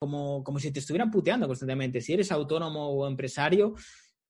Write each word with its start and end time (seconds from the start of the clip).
como, 0.00 0.42
como 0.42 0.58
si 0.58 0.72
te 0.72 0.80
estuvieran 0.80 1.10
puteando 1.10 1.46
constantemente. 1.46 2.00
Si 2.00 2.14
eres 2.14 2.32
autónomo 2.32 2.88
o 2.88 3.06
empresario, 3.06 3.74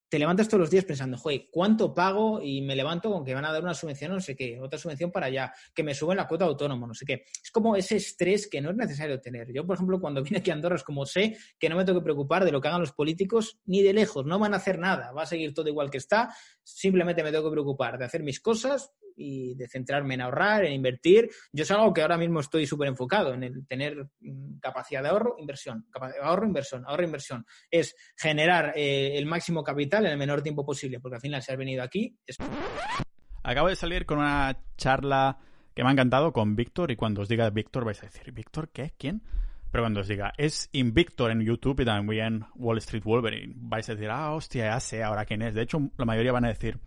te 0.08 0.19
levantas 0.19 0.49
todos 0.49 0.62
los 0.62 0.71
días 0.71 0.85
pensando, 0.85 1.17
joder, 1.17 1.46
¿cuánto 1.53 1.95
pago? 1.95 2.43
Y 2.43 2.61
me 2.62 2.75
levanto 2.75 3.12
con 3.12 3.25
que 3.25 3.33
van 3.33 3.45
a 3.45 3.53
dar 3.53 3.62
una 3.62 3.75
subvención, 3.75 4.11
no 4.11 4.21
sé 4.21 4.35
qué, 4.35 4.59
otra 4.61 4.80
subvención 4.80 5.12
para 5.12 5.27
allá, 5.27 5.54
que 5.72 5.85
me 5.85 5.95
suben 5.95 6.17
la 6.17 6.27
cuota 6.27 6.45
autónomo, 6.45 6.88
no 6.88 6.95
sé 6.95 7.04
qué. 7.06 7.25
Es 7.41 7.53
como 7.53 7.77
ese 7.77 7.96
estrés 7.96 8.48
que 8.48 8.61
no 8.61 8.71
es 8.71 8.77
necesario 8.77 9.21
tener. 9.21 9.53
Yo, 9.53 9.64
por 9.64 9.77
ejemplo, 9.77 10.01
cuando 10.01 10.21
vine 10.25 10.38
aquí 10.38 10.51
a 10.51 10.54
Andorra 10.54 10.75
es 10.75 10.83
como 10.83 11.06
sé 11.06 11.37
que 11.56 11.69
no 11.69 11.77
me 11.77 11.84
tengo 11.84 12.00
que 12.00 12.05
preocupar 12.05 12.45
de 12.45 12.50
lo 12.50 12.61
que 12.61 12.66
hagan 12.66 12.80
los 12.80 12.91
políticos 12.91 13.61
ni 13.66 13.82
de 13.82 13.93
lejos, 13.93 14.27
no 14.27 14.41
van 14.41 14.55
a 14.55 14.57
hacer 14.57 14.80
nada, 14.80 15.12
va 15.12 15.23
a 15.23 15.27
seguir 15.27 15.55
todo 15.55 15.68
igual 15.68 15.89
que 15.89 15.98
está, 15.98 16.34
simplemente 16.64 17.23
me 17.23 17.30
tengo 17.30 17.45
que 17.45 17.52
preocupar 17.52 17.96
de 17.96 18.07
hacer 18.07 18.25
mis 18.25 18.41
cosas, 18.41 18.91
y 19.21 19.55
de 19.55 19.68
centrarme 19.68 20.14
en 20.14 20.23
ahorrar, 20.23 20.64
en 20.64 20.73
invertir. 20.73 21.29
Yo 21.52 21.62
es 21.62 21.70
algo 21.70 21.93
que 21.93 22.02
ahora 22.02 22.16
mismo 22.16 22.41
estoy 22.41 22.66
súper 22.66 22.89
enfocado 22.89 23.34
en 23.34 23.43
el 23.45 23.66
tener 23.66 24.07
mm, 24.20 24.59
capacidad 24.61 25.02
de 25.02 25.11
ahorro, 25.11 25.37
inversión, 25.39 25.87
ahorro, 26.23 26.46
inversión, 26.46 26.84
ahorro, 26.87 27.05
inversión. 27.05 27.45
Es 27.70 27.95
generar 28.16 28.73
eh, 28.74 29.19
el 29.19 29.27
máximo 29.27 29.62
capital 29.62 30.06
en 30.06 30.12
el 30.12 30.19
menor 30.19 30.43
tiempo 30.43 30.65
posible, 30.65 31.01
porque 31.01 31.16
al 31.16 31.20
final 31.20 31.43
si 31.43 31.52
has 31.52 31.59
venido 31.59 31.83
aquí... 31.83 32.16
Acabo 33.43 33.69
de 33.69 33.77
salir 33.77 34.06
con 34.06 34.19
una 34.19 34.59
charla 34.77 35.38
que 35.74 35.82
me 35.82 35.91
ha 35.91 35.93
encantado 35.93 36.32
con 36.32 36.57
Víctor 36.57 36.91
y 36.91 36.96
cuando 36.96 37.23
os 37.23 37.29
diga 37.29 37.48
Víctor 37.51 37.84
vais 37.84 38.02
a 38.02 38.07
decir, 38.07 38.32
¿Víctor 38.32 38.71
qué? 38.71 38.93
¿Quién? 38.98 39.23
Pero 39.71 39.84
cuando 39.84 40.01
os 40.01 40.09
diga, 40.09 40.32
es 40.37 40.68
Invictor 40.73 41.30
en 41.30 41.43
YouTube 41.43 41.80
y 41.80 41.84
también 41.84 42.45
Wall 42.57 42.79
Street 42.79 43.05
Wolverine, 43.05 43.55
vais 43.57 43.88
a 43.88 43.95
decir, 43.95 44.10
ah, 44.10 44.32
hostia, 44.32 44.65
ya 44.65 44.80
sé 44.80 45.02
ahora 45.02 45.24
quién 45.24 45.43
es. 45.43 45.55
De 45.55 45.62
hecho, 45.62 45.79
la 45.96 46.05
mayoría 46.05 46.32
van 46.32 46.45
a 46.45 46.48
decir, 46.48 46.79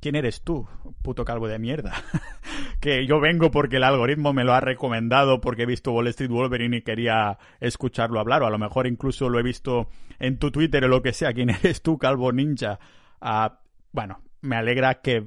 ¿quién 0.00 0.16
eres 0.16 0.42
tú, 0.42 0.66
puto 1.02 1.24
calvo 1.24 1.48
de 1.48 1.58
mierda? 1.58 1.92
que 2.80 3.06
yo 3.06 3.20
vengo 3.20 3.50
porque 3.50 3.76
el 3.76 3.84
algoritmo 3.84 4.32
me 4.32 4.44
lo 4.44 4.54
ha 4.54 4.60
recomendado 4.60 5.40
porque 5.40 5.62
he 5.62 5.66
visto 5.66 5.92
Wall 5.92 6.08
Street 6.08 6.30
Wolverine 6.30 6.78
y 6.78 6.82
quería 6.82 7.38
escucharlo 7.60 8.20
hablar, 8.20 8.42
o 8.42 8.46
a 8.46 8.50
lo 8.50 8.58
mejor 8.58 8.86
incluso 8.86 9.28
lo 9.28 9.38
he 9.38 9.42
visto 9.42 9.88
en 10.18 10.38
tu 10.38 10.50
Twitter 10.50 10.84
o 10.84 10.88
lo 10.88 11.02
que 11.02 11.12
sea. 11.12 11.32
¿Quién 11.34 11.50
eres 11.50 11.82
tú, 11.82 11.98
calvo 11.98 12.32
ninja? 12.32 12.78
Ah, 13.20 13.60
bueno, 13.92 14.22
me 14.40 14.56
alegra 14.56 15.00
que 15.00 15.26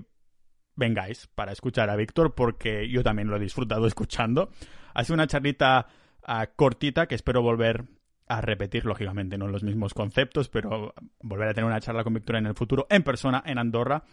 vengáis 0.76 1.28
para 1.28 1.52
escuchar 1.52 1.90
a 1.90 1.96
Víctor 1.96 2.34
porque 2.34 2.90
yo 2.90 3.04
también 3.04 3.30
lo 3.30 3.38
he 3.38 3.40
disfrutado 3.40 3.88
escuchando. 3.88 4.50
Ha 4.94 5.04
sido 5.04 5.16
una 5.16 5.28
charlita 5.28 5.88
ah, 6.24 6.48
cortita 6.56 7.08
que 7.08 7.16
espero 7.16 7.42
volver 7.42 7.86
a 8.28 8.42
repetir, 8.42 8.86
lógicamente, 8.86 9.38
no 9.38 9.48
los 9.48 9.64
mismos 9.64 9.94
conceptos, 9.94 10.50
pero 10.50 10.94
volver 11.22 11.50
a 11.50 11.54
tener 11.54 11.70
una 11.70 11.82
charla 11.82 12.04
con 12.04 12.14
Víctor 12.14 12.38
en 12.38 12.48
el 12.48 12.56
futuro, 12.56 12.88
en 12.90 13.04
persona, 13.04 13.44
en 13.46 13.58
Andorra, 13.58 14.04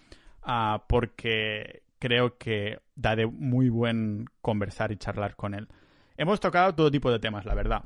Ah, 0.42 0.84
porque 0.88 1.82
creo 1.98 2.38
que 2.38 2.80
da 2.96 3.14
de 3.14 3.26
muy 3.26 3.68
buen 3.68 4.26
conversar 4.40 4.90
y 4.92 4.96
charlar 4.96 5.36
con 5.36 5.54
él. 5.54 5.68
Hemos 6.16 6.40
tocado 6.40 6.74
todo 6.74 6.90
tipo 6.90 7.10
de 7.10 7.18
temas, 7.18 7.44
la 7.44 7.54
verdad. 7.54 7.84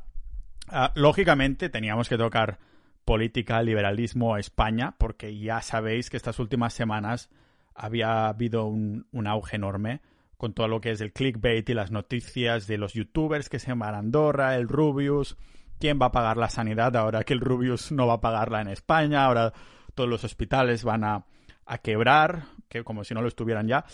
Ah, 0.68 0.92
lógicamente 0.94 1.68
teníamos 1.68 2.08
que 2.08 2.16
tocar 2.16 2.58
política, 3.04 3.62
liberalismo, 3.62 4.38
España, 4.38 4.94
porque 4.98 5.38
ya 5.38 5.60
sabéis 5.60 6.10
que 6.10 6.16
estas 6.16 6.38
últimas 6.38 6.72
semanas 6.72 7.30
había 7.74 8.28
habido 8.28 8.66
un, 8.66 9.06
auge 9.26 9.56
enorme 9.56 10.00
con 10.36 10.52
todo 10.52 10.68
lo 10.68 10.80
que 10.80 10.90
es 10.90 11.00
el 11.00 11.12
clickbait 11.12 11.68
y 11.68 11.74
las 11.74 11.90
noticias 11.90 12.66
de 12.66 12.78
los 12.78 12.92
youtubers 12.94 13.48
que 13.48 13.58
se 13.58 13.68
llaman 13.68 13.94
Andorra, 13.94 14.56
el 14.56 14.68
Rubius, 14.68 15.36
quién 15.78 15.98
va 16.00 16.06
a 16.06 16.12
pagar 16.12 16.36
la 16.36 16.50
sanidad 16.50 16.96
ahora 16.96 17.24
que 17.24 17.34
el 17.34 17.40
Rubius 17.40 17.92
no 17.92 18.06
va 18.06 18.14
a 18.14 18.20
pagarla 18.20 18.60
en 18.60 18.68
España, 18.68 19.24
ahora 19.24 19.52
todos 19.94 20.08
los 20.08 20.24
hospitales 20.24 20.84
van 20.84 21.04
a 21.04 21.24
a 21.66 21.78
quebrar, 21.78 22.44
que 22.68 22.84
como 22.84 23.04
si 23.04 23.14
no 23.14 23.22
lo 23.22 23.28
estuvieran 23.28 23.68
ya. 23.68 23.84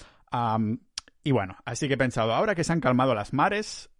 y 1.22 1.32
bueno, 1.32 1.56
así 1.64 1.88
que 1.88 1.94
he 1.94 1.98
pensado, 1.98 2.32
ahora 2.32 2.54
que 2.54 2.64
se 2.64 2.72
han 2.72 2.80
calmado 2.80 3.14
las 3.14 3.32
mares, 3.32 3.90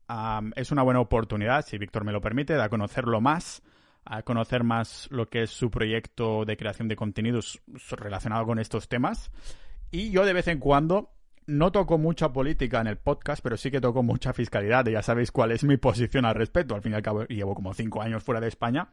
es 0.56 0.72
una 0.72 0.82
buena 0.82 1.00
oportunidad, 1.00 1.64
si 1.64 1.78
Víctor 1.78 2.04
me 2.04 2.12
lo 2.12 2.20
permite, 2.20 2.54
de 2.54 2.68
conocerlo 2.68 3.20
más, 3.20 3.62
a 4.04 4.22
conocer 4.22 4.64
más 4.64 5.08
lo 5.10 5.28
que 5.28 5.42
es 5.42 5.50
su 5.50 5.70
proyecto 5.70 6.44
de 6.44 6.56
creación 6.56 6.88
de 6.88 6.96
contenidos 6.96 7.60
relacionado 7.91 8.46
con 8.46 8.58
estos 8.58 8.88
temas. 8.88 9.30
Y 9.91 10.10
yo 10.10 10.24
de 10.24 10.32
vez 10.32 10.48
en 10.48 10.58
cuando 10.58 11.12
no 11.47 11.72
toco 11.72 11.98
mucha 11.98 12.32
política 12.32 12.80
en 12.80 12.86
el 12.86 12.97
podcast, 12.97 13.42
pero 13.42 13.56
sí 13.56 13.70
que 13.70 13.80
toco 13.80 14.03
mucha 14.03 14.32
fiscalidad. 14.32 14.86
Y 14.86 14.92
ya 14.92 15.03
sabéis 15.03 15.32
cuál 15.32 15.53
es 15.53 15.64
mi 15.64 15.76
posición 15.78 16.25
al 16.25 16.34
respecto. 16.34 16.75
Al 16.75 16.82
fin 16.82 16.92
y 16.92 16.94
al 16.94 17.03
cabo, 17.03 17.25
llevo 17.25 17.54
como 17.54 17.75
cinco 17.75 18.00
años 18.00 18.22
fuera 18.22 18.41
de 18.41 18.48
España 18.48 18.88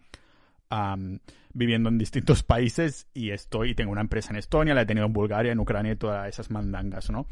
viviendo 1.53 1.89
en 1.89 1.97
distintos 1.97 2.43
países 2.43 3.07
y 3.13 3.31
estoy, 3.31 3.75
tengo 3.75 3.91
una 3.91 4.01
empresa 4.01 4.31
en 4.31 4.37
Estonia, 4.37 4.73
la 4.73 4.81
he 4.81 4.85
tenido 4.85 5.05
en 5.05 5.13
Bulgaria, 5.13 5.51
en 5.51 5.59
Ucrania 5.59 5.93
y 5.93 5.95
todas 5.95 6.27
esas 6.27 6.51
mandangas, 6.51 7.09
¿no? 7.09 7.27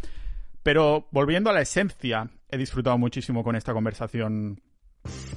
Pero 0.63 1.07
volviendo 1.11 1.49
a 1.49 1.53
la 1.53 1.61
esencia, 1.61 2.29
he 2.49 2.57
disfrutado 2.57 2.97
muchísimo 2.97 3.43
con 3.43 3.55
esta 3.55 3.73
conversación 3.73 4.61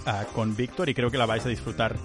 ah, 0.07 0.25
con 0.35 0.57
Víctor 0.57 0.89
y 0.89 0.95
creo 0.95 1.11
que 1.11 1.19
la 1.19 1.27
vais 1.27 1.45
a 1.45 1.51
disfrutar 1.51 1.97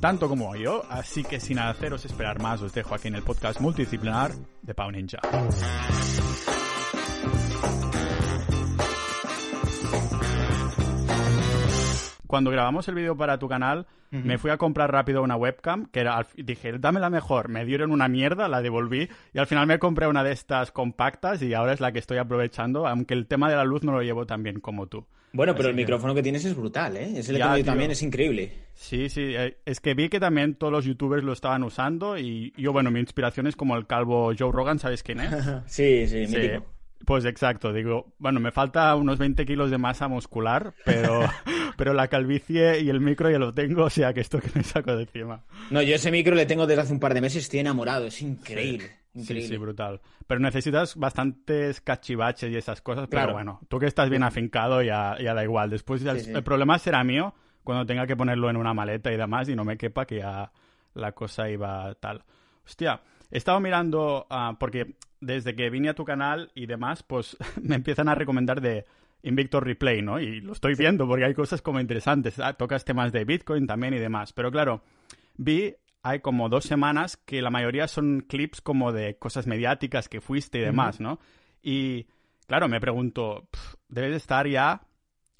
tanto 0.00 0.28
como 0.28 0.56
yo, 0.56 0.82
así 0.90 1.22
que 1.22 1.38
sin 1.38 1.60
haceros 1.60 2.04
esperar 2.04 2.40
más, 2.42 2.60
os 2.60 2.74
dejo 2.74 2.96
aquí 2.96 3.06
en 3.06 3.14
el 3.14 3.22
podcast 3.22 3.60
multidisciplinar 3.60 4.32
de 4.62 4.74
Pau 4.74 4.90
Ninja. 4.90 5.20
Cuando 12.32 12.50
grabamos 12.50 12.88
el 12.88 12.94
vídeo 12.94 13.14
para 13.14 13.38
tu 13.38 13.46
canal, 13.46 13.86
me 14.10 14.38
fui 14.38 14.50
a 14.50 14.56
comprar 14.56 14.90
rápido 14.90 15.22
una 15.22 15.36
webcam, 15.36 15.84
que 15.90 16.00
era, 16.00 16.26
dije, 16.34 16.78
dame 16.78 16.98
la 16.98 17.10
mejor. 17.10 17.50
Me 17.50 17.66
dieron 17.66 17.92
una 17.92 18.08
mierda, 18.08 18.48
la 18.48 18.62
devolví, 18.62 19.10
y 19.34 19.38
al 19.38 19.46
final 19.46 19.66
me 19.66 19.78
compré 19.78 20.06
una 20.06 20.24
de 20.24 20.32
estas 20.32 20.72
compactas 20.72 21.42
y 21.42 21.52
ahora 21.52 21.74
es 21.74 21.80
la 21.80 21.92
que 21.92 21.98
estoy 21.98 22.16
aprovechando, 22.16 22.86
aunque 22.86 23.12
el 23.12 23.26
tema 23.26 23.50
de 23.50 23.56
la 23.56 23.64
luz 23.64 23.82
no 23.82 23.92
lo 23.92 24.00
llevo 24.00 24.24
tan 24.24 24.42
bien 24.42 24.60
como 24.60 24.86
tú. 24.86 25.04
Bueno, 25.34 25.54
pero 25.54 25.68
el 25.68 25.74
micrófono 25.74 26.14
que 26.14 26.22
tienes 26.22 26.42
es 26.46 26.56
brutal, 26.56 26.96
¿eh? 26.96 27.18
Ese 27.18 27.34
que 27.34 27.64
también 27.64 27.90
es 27.90 28.02
increíble. 28.02 28.50
Sí, 28.72 29.10
sí. 29.10 29.34
Eh, 29.36 29.58
es 29.66 29.80
que 29.80 29.92
vi 29.92 30.08
que 30.08 30.18
también 30.18 30.54
todos 30.54 30.72
los 30.72 30.86
youtubers 30.86 31.22
lo 31.22 31.34
estaban 31.34 31.62
usando 31.64 32.16
y 32.16 32.54
yo, 32.56 32.72
bueno, 32.72 32.90
mi 32.90 33.00
inspiración 33.00 33.46
es 33.46 33.56
como 33.56 33.76
el 33.76 33.86
calvo 33.86 34.32
Joe 34.38 34.52
Rogan, 34.52 34.78
¿sabes 34.78 35.02
quién 35.02 35.20
es? 35.20 35.30
sí, 35.66 36.06
sí, 36.06 36.26
sí. 36.28 36.50
Pues 37.04 37.24
exacto, 37.24 37.72
digo, 37.72 38.12
bueno, 38.18 38.40
me 38.40 38.52
falta 38.52 38.94
unos 38.94 39.18
20 39.18 39.44
kilos 39.44 39.70
de 39.70 39.78
masa 39.78 40.08
muscular, 40.08 40.74
pero, 40.84 41.20
pero 41.76 41.92
la 41.94 42.08
calvicie 42.08 42.80
y 42.80 42.88
el 42.88 43.00
micro 43.00 43.30
ya 43.30 43.38
lo 43.38 43.52
tengo, 43.54 43.84
o 43.84 43.90
sea 43.90 44.12
que 44.12 44.20
esto 44.20 44.40
que 44.40 44.50
me 44.54 44.62
saco 44.62 44.94
de 44.94 45.02
encima. 45.02 45.44
No, 45.70 45.82
yo 45.82 45.94
ese 45.94 46.10
micro 46.10 46.34
le 46.34 46.46
tengo 46.46 46.66
desde 46.66 46.82
hace 46.82 46.92
un 46.92 47.00
par 47.00 47.14
de 47.14 47.20
meses, 47.20 47.44
estoy 47.44 47.60
enamorado, 47.60 48.06
es 48.06 48.22
increíble. 48.22 49.02
Sí, 49.14 49.42
sí, 49.42 49.56
brutal. 49.58 50.00
Pero 50.26 50.40
necesitas 50.40 50.96
bastantes 50.96 51.82
cachivaches 51.82 52.50
y 52.50 52.56
esas 52.56 52.80
cosas, 52.80 53.08
pero 53.10 53.32
bueno, 53.34 53.60
tú 53.68 53.78
que 53.78 53.86
estás 53.86 54.08
bien 54.08 54.22
afincado 54.22 54.82
ya, 54.82 55.16
ya 55.20 55.34
da 55.34 55.44
igual. 55.44 55.68
Después 55.68 56.02
el 56.04 56.42
problema 56.42 56.78
será 56.78 57.04
mío 57.04 57.34
cuando 57.62 57.84
tenga 57.84 58.06
que 58.06 58.16
ponerlo 58.16 58.48
en 58.48 58.56
una 58.56 58.72
maleta 58.72 59.12
y 59.12 59.16
demás 59.16 59.48
y 59.48 59.54
no 59.54 59.64
me 59.64 59.76
quepa 59.76 60.06
que 60.06 60.18
ya 60.18 60.50
la 60.94 61.12
cosa 61.12 61.50
iba 61.50 61.94
tal. 61.96 62.24
Hostia, 62.64 63.02
he 63.30 63.36
estado 63.36 63.60
mirando, 63.60 64.26
ah, 64.30 64.56
porque 64.58 64.94
desde 65.22 65.54
que 65.54 65.70
vine 65.70 65.88
a 65.88 65.94
tu 65.94 66.04
canal 66.04 66.50
y 66.54 66.66
demás, 66.66 67.02
pues 67.02 67.36
me 67.62 67.76
empiezan 67.76 68.08
a 68.08 68.14
recomendar 68.14 68.60
de 68.60 68.84
Invictor 69.22 69.64
Replay, 69.64 70.02
¿no? 70.02 70.20
Y 70.20 70.40
lo 70.40 70.52
estoy 70.52 70.74
viendo 70.74 71.06
porque 71.06 71.24
hay 71.24 71.34
cosas 71.34 71.62
como 71.62 71.80
interesantes. 71.80 72.38
Ah, 72.40 72.54
tocas 72.54 72.84
temas 72.84 73.12
de 73.12 73.24
Bitcoin 73.24 73.66
también 73.66 73.94
y 73.94 73.98
demás. 73.98 74.32
Pero 74.32 74.50
claro, 74.50 74.82
vi 75.36 75.76
hay 76.02 76.18
como 76.18 76.48
dos 76.48 76.64
semanas 76.64 77.16
que 77.16 77.40
la 77.40 77.50
mayoría 77.50 77.86
son 77.86 78.24
clips 78.28 78.60
como 78.60 78.90
de 78.90 79.16
cosas 79.18 79.46
mediáticas 79.46 80.08
que 80.08 80.20
fuiste 80.20 80.58
y 80.58 80.62
demás, 80.62 81.00
¿no? 81.00 81.20
Y 81.62 82.08
claro, 82.48 82.66
me 82.66 82.80
pregunto, 82.80 83.46
debes 83.88 84.16
estar 84.16 84.48
ya 84.48 84.82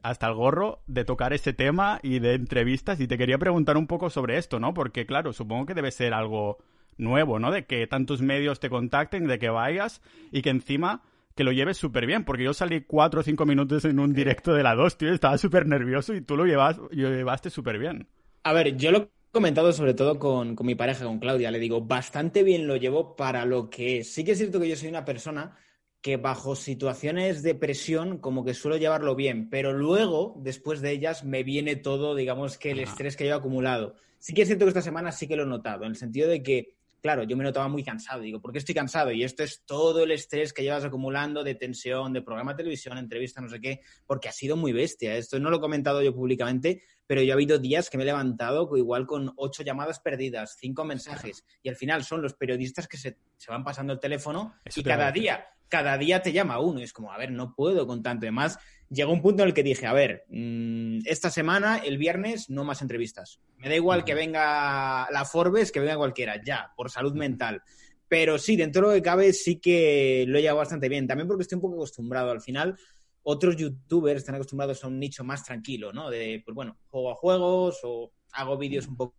hasta 0.05 0.29
el 0.29 0.35
gorro 0.35 0.85
de 0.87 1.05
tocar 1.05 1.33
ese 1.33 1.53
tema 1.53 1.99
y 2.05 2.21
de 2.21 2.35
entrevistas 2.35 3.01
y 3.01 3.09
te 3.09 3.19
quería 3.19 3.39
preguntar 3.39 3.77
un 3.77 3.89
poco 3.89 4.09
sobre 4.09 4.39
esto, 4.39 4.61
¿no? 4.61 4.73
Porque 4.73 5.05
claro, 5.05 5.33
supongo 5.33 5.67
que 5.67 5.75
debe 5.75 5.91
ser 5.91 6.15
algo 6.15 6.59
nuevo, 6.97 7.39
¿no? 7.39 7.51
De 7.51 7.65
que 7.65 7.87
tantos 7.87 8.23
medios 8.23 8.61
te 8.61 8.71
contacten, 8.71 9.27
de 9.27 9.39
que 9.39 9.49
vayas 9.49 10.03
y 10.31 10.43
que 10.43 10.51
encima 10.51 11.03
que 11.35 11.45
lo 11.45 11.53
lleves 11.53 11.79
súper 11.79 12.07
bien, 12.07 12.25
porque 12.25 12.45
yo 12.45 12.55
salí 12.55 12.83
cuatro 12.83 13.21
o 13.21 13.23
cinco 13.23 13.47
minutos 13.47 13.85
en 13.85 13.99
un 13.99 14.13
directo 14.13 14.53
de 14.53 14.63
la 14.63 14.75
2, 14.75 14.99
tío, 14.99 15.13
estaba 15.13 15.39
súper 15.39 15.67
nervioso 15.67 16.15
y 16.15 16.21
tú 16.21 16.37
lo 16.37 16.45
llevas, 16.45 16.79
llevaste 16.91 17.51
súper 17.51 17.79
bien. 17.79 18.07
A 18.43 18.53
ver, 18.53 18.77
yo 18.77 18.91
lo 18.91 18.99
he 18.99 19.09
comentado 19.31 19.73
sobre 19.73 19.95
todo 19.95 20.19
con, 20.19 20.55
con 20.55 20.67
mi 20.67 20.75
pareja, 20.75 21.05
con 21.05 21.19
Claudia, 21.19 21.51
le 21.51 21.59
digo, 21.59 21.81
bastante 21.81 22.43
bien 22.43 22.67
lo 22.67 22.77
llevo 22.77 23.17
para 23.17 23.47
lo 23.47 23.71
que 23.71 23.99
es. 23.99 24.13
Sí 24.13 24.25
que 24.25 24.33
es 24.33 24.39
cierto 24.39 24.61
que 24.61 24.69
yo 24.69 24.77
soy 24.77 24.89
una 24.89 25.05
persona 25.05 25.57
que 26.03 26.17
bajo 26.17 26.57
situaciones 26.57 27.43
de 27.43 27.55
presión 27.55 28.19
como 28.19 28.45
que 28.45 28.55
suelo 28.55 28.77
llevarlo 28.77 29.15
bien, 29.15 29.49
pero 29.49 29.73
luego, 29.73 30.35
después 30.39 30.81
de 30.81 30.91
ellas, 30.91 31.25
me 31.25 31.45
viene 31.45 31.77
todo, 31.77 32.17
digamos 32.17 32.59
que 32.59 32.73
el 32.73 32.81
estrés 32.81 33.17
que 33.17 33.25
yo 33.25 33.31
he 33.31 33.39
acumulado. 33.39 33.95
Sí 34.19 34.35
que 34.35 34.43
es 34.43 34.49
cierto 34.49 34.65
que 34.65 34.71
esta 34.71 34.83
semana 34.83 35.13
sí 35.13 35.29
que 35.29 35.37
lo 35.37 35.45
he 35.45 35.47
notado, 35.47 35.85
en 35.85 35.91
el 35.91 35.97
sentido 35.97 36.29
de 36.29 36.43
que 36.43 36.75
claro, 37.03 37.25
yo 37.25 37.37
me 37.37 37.45
notaba 37.45 37.69
muy 37.69 37.83
cansado. 37.83 38.23
Digo, 38.23 38.41
¿por 38.41 38.53
qué 38.53 38.59
estoy 38.59 38.75
cansado? 38.75 39.11
Y 39.11 39.25
esto 39.25 39.43
es 39.43 39.65
todo 39.67 40.05
el 40.05 40.13
estrés 40.13 40.53
que 40.53 40.63
llevas 40.63 40.85
acumulando 40.85 41.43
de 41.43 41.57
tensión, 41.57 42.13
de 42.13 42.23
programa 42.23 42.53
de 42.53 42.59
televisión, 42.59 42.97
entrevista, 42.97 43.41
no 43.41 43.49
sé 43.49 43.61
qué, 43.61 43.81
porque 44.07 44.29
ha 44.29 44.33
sido 44.33 44.57
muy 44.57 44.73
bestia. 44.73 45.17
Esto 45.17 45.39
no 45.41 45.51
lo 45.51 45.57
he 45.57 45.61
comentado 45.61 46.01
yo 46.01 46.15
públicamente, 46.15 46.83
pero 47.07 47.21
yo 47.21 47.33
ha 47.33 47.35
habido 47.35 47.59
días 47.59 47.91
que 47.91 47.99
me 47.99 48.05
he 48.05 48.07
levantado 48.07 48.71
igual 48.77 49.07
con 49.07 49.33
ocho 49.37 49.65
llamadas 49.65 49.99
perdidas, 49.99 50.57
cinco 50.59 50.85
mensajes, 50.85 51.45
y 51.63 51.69
al 51.69 51.77
final 51.77 52.05
son 52.05 52.23
los 52.23 52.35
periodistas 52.35 52.87
que 52.87 52.97
se, 52.97 53.19
van 53.49 53.65
pasando 53.65 53.93
el 53.93 53.99
teléfono 53.99 54.55
y 54.75 54.83
cada 54.85 55.11
día, 55.11 55.47
cada 55.69 55.99
día 55.99 56.23
te 56.23 56.33
llama 56.33 56.61
uno. 56.61 56.79
Y 56.79 56.85
es 56.85 56.93
como, 56.93 57.13
a 57.13 57.19
ver, 57.19 57.33
no 57.33 57.55
puedo 57.55 57.85
con 57.87 58.03
tanto. 58.03 58.27
Además, 58.27 58.59
llegó 58.93 59.13
un 59.13 59.23
punto 59.23 59.43
en 59.43 59.49
el 59.49 59.55
que 59.55 59.63
dije, 59.63 59.87
a 59.87 59.93
ver, 59.93 60.25
mm, 60.29 61.01
esta 61.07 61.31
semana, 61.31 61.79
el 61.79 61.99
viernes, 61.99 62.51
no 62.51 62.65
más 62.65 62.83
entrevistas. 62.83 63.41
Me 63.59 63.69
da 63.69 63.75
igual 63.75 64.05
que 64.05 64.15
venga 64.15 65.09
la 65.11 65.25
Forbes, 65.25 65.73
que 65.73 65.81
venga 65.81 65.97
cualquiera, 65.97 66.41
ya, 66.45 66.73
por 66.77 66.91
salud 66.91 67.15
mental. 67.15 67.63
Pero 68.09 68.39
sí, 68.39 68.57
dentro 68.57 68.83
de 68.83 68.89
lo 68.89 68.95
que 68.95 69.03
cabe, 69.03 69.33
sí 69.33 69.59
que 69.59 70.25
lo 70.29 70.39
he 70.39 70.43
llevado 70.43 70.59
bastante 70.59 70.89
bien. 70.89 71.07
También 71.07 71.27
porque 71.27 71.43
estoy 71.43 71.57
un 71.57 71.63
poco 71.63 71.77
acostumbrado. 71.77 72.31
Al 72.31 72.43
final, 72.43 72.77
otros 73.23 73.57
youtubers 73.57 74.19
están 74.19 74.35
acostumbrados 74.35 74.85
a 74.85 74.89
un 74.89 74.99
nicho 74.99 75.25
más 75.25 75.45
tranquilo, 75.45 75.93
¿no? 75.93 76.11
De, 76.11 76.43
pues 76.45 76.55
bueno, 76.55 76.77
juego 76.89 77.11
a 77.11 77.15
juegos 77.15 77.81
o 77.85 78.13
hago 78.33 78.59
vídeos 78.59 78.87
un 78.87 78.97
poco 78.97 79.15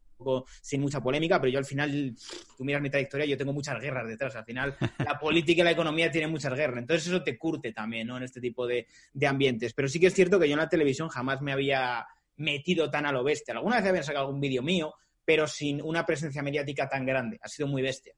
sin 0.62 0.82
mucha 0.82 1.02
polémica, 1.02 1.40
pero 1.40 1.52
yo 1.52 1.60
al 1.60 1.66
final, 1.66 2.16
tú 2.58 2.64
miras 2.64 2.82
mi 2.82 2.90
trayectoria, 2.90 3.26
yo 3.26 3.38
tengo 3.38 3.54
muchas 3.54 3.80
guerras 3.80 4.08
detrás. 4.08 4.36
Al 4.36 4.46
final, 4.46 4.76
la 5.00 5.20
política 5.20 5.62
y 5.62 5.66
la 5.66 5.72
economía 5.72 6.12
tienen 6.12 6.32
muchas 6.32 6.54
guerras. 6.54 6.80
Entonces, 6.80 7.08
eso 7.08 7.24
te 7.24 7.38
curte 7.38 7.72
también, 7.72 8.08
¿no? 8.08 8.18
En 8.18 8.24
este 8.24 8.40
tipo 8.40 8.66
de, 8.68 8.88
de 9.14 9.28
ambientes. 9.28 9.74
Pero 9.74 9.88
sí 9.88 10.00
que 10.00 10.08
es 10.08 10.14
cierto 10.14 10.40
que 10.40 10.48
yo 10.48 10.54
en 10.54 10.60
la 10.60 10.70
televisión 10.70 11.10
jamás 11.10 11.42
me 11.42 11.52
había 11.52 12.06
metido 12.38 12.90
tan 12.90 13.06
a 13.06 13.12
lo 13.12 13.24
bestia. 13.24 13.54
Alguna 13.54 13.78
vez 13.78 13.90
habían 13.90 14.04
sacado 14.04 14.26
algún 14.26 14.42
vídeo 14.42 14.62
mío, 14.62 14.94
pero 15.26 15.48
sin 15.48 15.82
una 15.82 16.06
presencia 16.06 16.42
mediática 16.42 16.88
tan 16.88 17.06
grande. 17.06 17.40
Ha 17.42 17.48
sido 17.48 17.68
muy 17.68 17.82
bestia. 17.82 18.14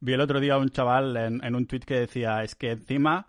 Vi 0.00 0.12
el 0.12 0.20
otro 0.20 0.40
día 0.40 0.54
a 0.54 0.58
un 0.58 0.70
chaval 0.70 1.16
en, 1.16 1.54
un 1.54 1.66
tweet 1.66 1.80
que 1.80 2.00
decía, 2.00 2.42
es 2.42 2.54
que 2.54 2.70
encima 2.70 3.26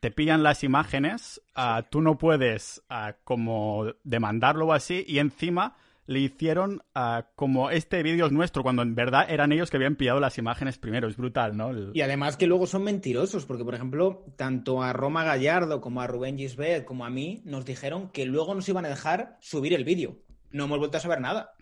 te 0.00 0.10
pillan 0.10 0.42
las 0.42 0.64
imágenes, 0.64 1.42
ah, 1.54 1.84
tú 1.90 2.00
no 2.00 2.16
puedes 2.16 2.82
ah, 2.88 3.16
como 3.24 3.92
demandarlo 4.04 4.66
o 4.66 4.72
así, 4.72 5.04
y 5.06 5.18
encima 5.18 5.76
le 6.06 6.20
hicieron 6.20 6.82
ah, 6.94 7.28
como 7.36 7.70
este 7.70 8.02
vídeo 8.02 8.26
es 8.26 8.32
nuestro, 8.32 8.62
cuando 8.62 8.82
en 8.82 8.94
verdad 8.94 9.26
eran 9.28 9.52
ellos 9.52 9.70
que 9.70 9.76
habían 9.76 9.96
pillado 9.96 10.20
las 10.20 10.38
imágenes 10.38 10.78
primero. 10.78 11.08
Es 11.08 11.16
brutal, 11.16 11.56
¿no? 11.56 11.92
Y 11.92 12.00
además 12.00 12.36
que 12.36 12.46
luego 12.46 12.66
son 12.66 12.84
mentirosos, 12.84 13.46
porque 13.46 13.64
por 13.64 13.74
ejemplo, 13.74 14.24
tanto 14.36 14.82
a 14.82 14.92
Roma 14.92 15.24
Gallardo 15.24 15.80
como 15.80 16.00
a 16.00 16.06
Rubén 16.06 16.36
Gisbert 16.36 16.84
como 16.84 17.04
a 17.04 17.10
mí 17.10 17.42
nos 17.44 17.64
dijeron 17.64 18.10
que 18.10 18.26
luego 18.26 18.54
nos 18.54 18.68
iban 18.68 18.84
a 18.84 18.88
dejar 18.88 19.36
subir 19.40 19.74
el 19.74 19.84
vídeo. 19.84 20.18
No 20.50 20.64
hemos 20.64 20.78
vuelto 20.78 20.98
a 20.98 21.00
saber 21.00 21.20
nada. 21.20 21.54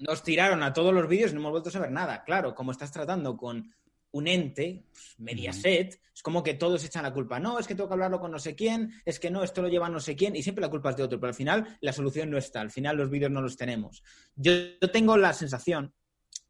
Nos 0.00 0.22
tiraron 0.22 0.62
a 0.62 0.72
todos 0.72 0.92
los 0.92 1.08
vídeos 1.08 1.30
y 1.30 1.34
no 1.34 1.40
hemos 1.40 1.52
vuelto 1.52 1.70
a 1.70 1.72
saber 1.72 1.90
nada. 1.90 2.24
Claro, 2.24 2.54
como 2.54 2.72
estás 2.72 2.92
tratando 2.92 3.36
con 3.36 3.72
un 4.12 4.28
ente, 4.28 4.84
pues, 4.90 5.14
Mediaset, 5.18 6.00
es 6.14 6.22
como 6.22 6.42
que 6.42 6.54
todos 6.54 6.84
echan 6.84 7.02
la 7.02 7.12
culpa. 7.12 7.38
No, 7.38 7.58
es 7.58 7.66
que 7.66 7.74
tengo 7.74 7.88
que 7.88 7.94
hablarlo 7.94 8.20
con 8.20 8.30
no 8.30 8.38
sé 8.38 8.54
quién, 8.54 8.92
es 9.04 9.18
que 9.18 9.30
no, 9.30 9.42
esto 9.42 9.62
lo 9.62 9.68
lleva 9.68 9.88
no 9.88 10.00
sé 10.00 10.14
quién, 10.14 10.36
y 10.36 10.42
siempre 10.42 10.62
la 10.62 10.70
culpa 10.70 10.90
es 10.90 10.96
de 10.96 11.02
otro, 11.02 11.18
pero 11.18 11.28
al 11.28 11.34
final 11.34 11.78
la 11.80 11.92
solución 11.92 12.30
no 12.30 12.38
está, 12.38 12.60
al 12.60 12.70
final 12.70 12.96
los 12.96 13.10
vídeos 13.10 13.30
no 13.30 13.42
los 13.42 13.56
tenemos. 13.56 14.02
Yo, 14.36 14.52
tengo 14.92 15.16
la 15.16 15.32
sensación 15.32 15.92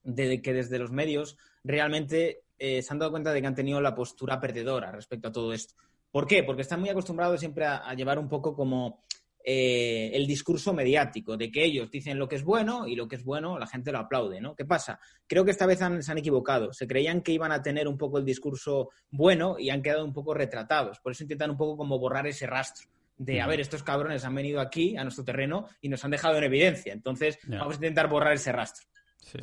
de 0.02 0.42
que 0.42 0.52
desde 0.52 0.78
los 0.78 0.90
medios 0.90 1.38
realmente 1.64 2.44
eh, 2.58 2.82
se 2.82 2.92
han 2.92 2.98
dado 2.98 3.12
cuenta 3.12 3.32
de 3.32 3.40
que 3.40 3.46
han 3.46 3.54
tenido 3.54 3.80
la 3.80 3.94
postura 3.94 4.40
perdedora 4.40 4.90
respecto 4.92 5.28
a 5.28 5.32
todo 5.32 5.52
esto. 5.52 5.74
¿Por 6.10 6.26
qué? 6.26 6.42
Porque 6.42 6.62
están 6.62 6.80
muy 6.80 6.90
acostumbrados 6.90 7.40
siempre 7.40 7.64
a 7.64 7.94
llevar 7.94 8.18
un 8.18 8.28
poco 8.28 8.54
como 8.54 9.02
eh, 9.44 10.10
el 10.14 10.26
discurso 10.26 10.72
mediático, 10.72 11.36
de 11.36 11.50
que 11.50 11.64
ellos 11.64 11.90
dicen 11.90 12.18
lo 12.18 12.28
que 12.28 12.36
es 12.36 12.44
bueno 12.44 12.86
y 12.86 12.94
lo 12.94 13.08
que 13.08 13.16
es 13.16 13.24
bueno 13.24 13.58
la 13.58 13.66
gente 13.66 13.92
lo 13.92 13.98
aplaude, 13.98 14.40
¿no? 14.40 14.54
¿Qué 14.54 14.64
pasa? 14.64 14.98
Creo 15.26 15.44
que 15.44 15.50
esta 15.50 15.66
vez 15.66 15.78
se 15.78 16.12
han 16.12 16.18
equivocado. 16.18 16.72
Se 16.72 16.86
creían 16.86 17.22
que 17.22 17.32
iban 17.32 17.52
a 17.52 17.62
tener 17.62 17.88
un 17.88 17.98
poco 17.98 18.18
el 18.18 18.24
discurso 18.24 18.90
bueno 19.10 19.56
y 19.58 19.70
han 19.70 19.82
quedado 19.82 20.04
un 20.04 20.12
poco 20.12 20.34
retratados. 20.34 21.00
Por 21.00 21.12
eso 21.12 21.24
intentan 21.24 21.50
un 21.50 21.56
poco 21.56 21.76
como 21.76 21.98
borrar 21.98 22.26
ese 22.26 22.46
rastro 22.46 22.88
de, 23.16 23.40
a 23.40 23.46
ver, 23.46 23.60
estos 23.60 23.82
cabrones 23.82 24.24
han 24.24 24.34
venido 24.34 24.60
aquí 24.60 24.96
a 24.96 25.02
nuestro 25.04 25.24
terreno 25.24 25.68
y 25.80 25.88
nos 25.88 26.04
han 26.04 26.10
dejado 26.10 26.38
en 26.38 26.44
evidencia. 26.44 26.92
Entonces, 26.92 27.38
vamos 27.46 27.74
a 27.74 27.76
intentar 27.76 28.08
borrar 28.08 28.32
ese 28.34 28.52
rastro. 28.52 28.86
Sí. 29.18 29.38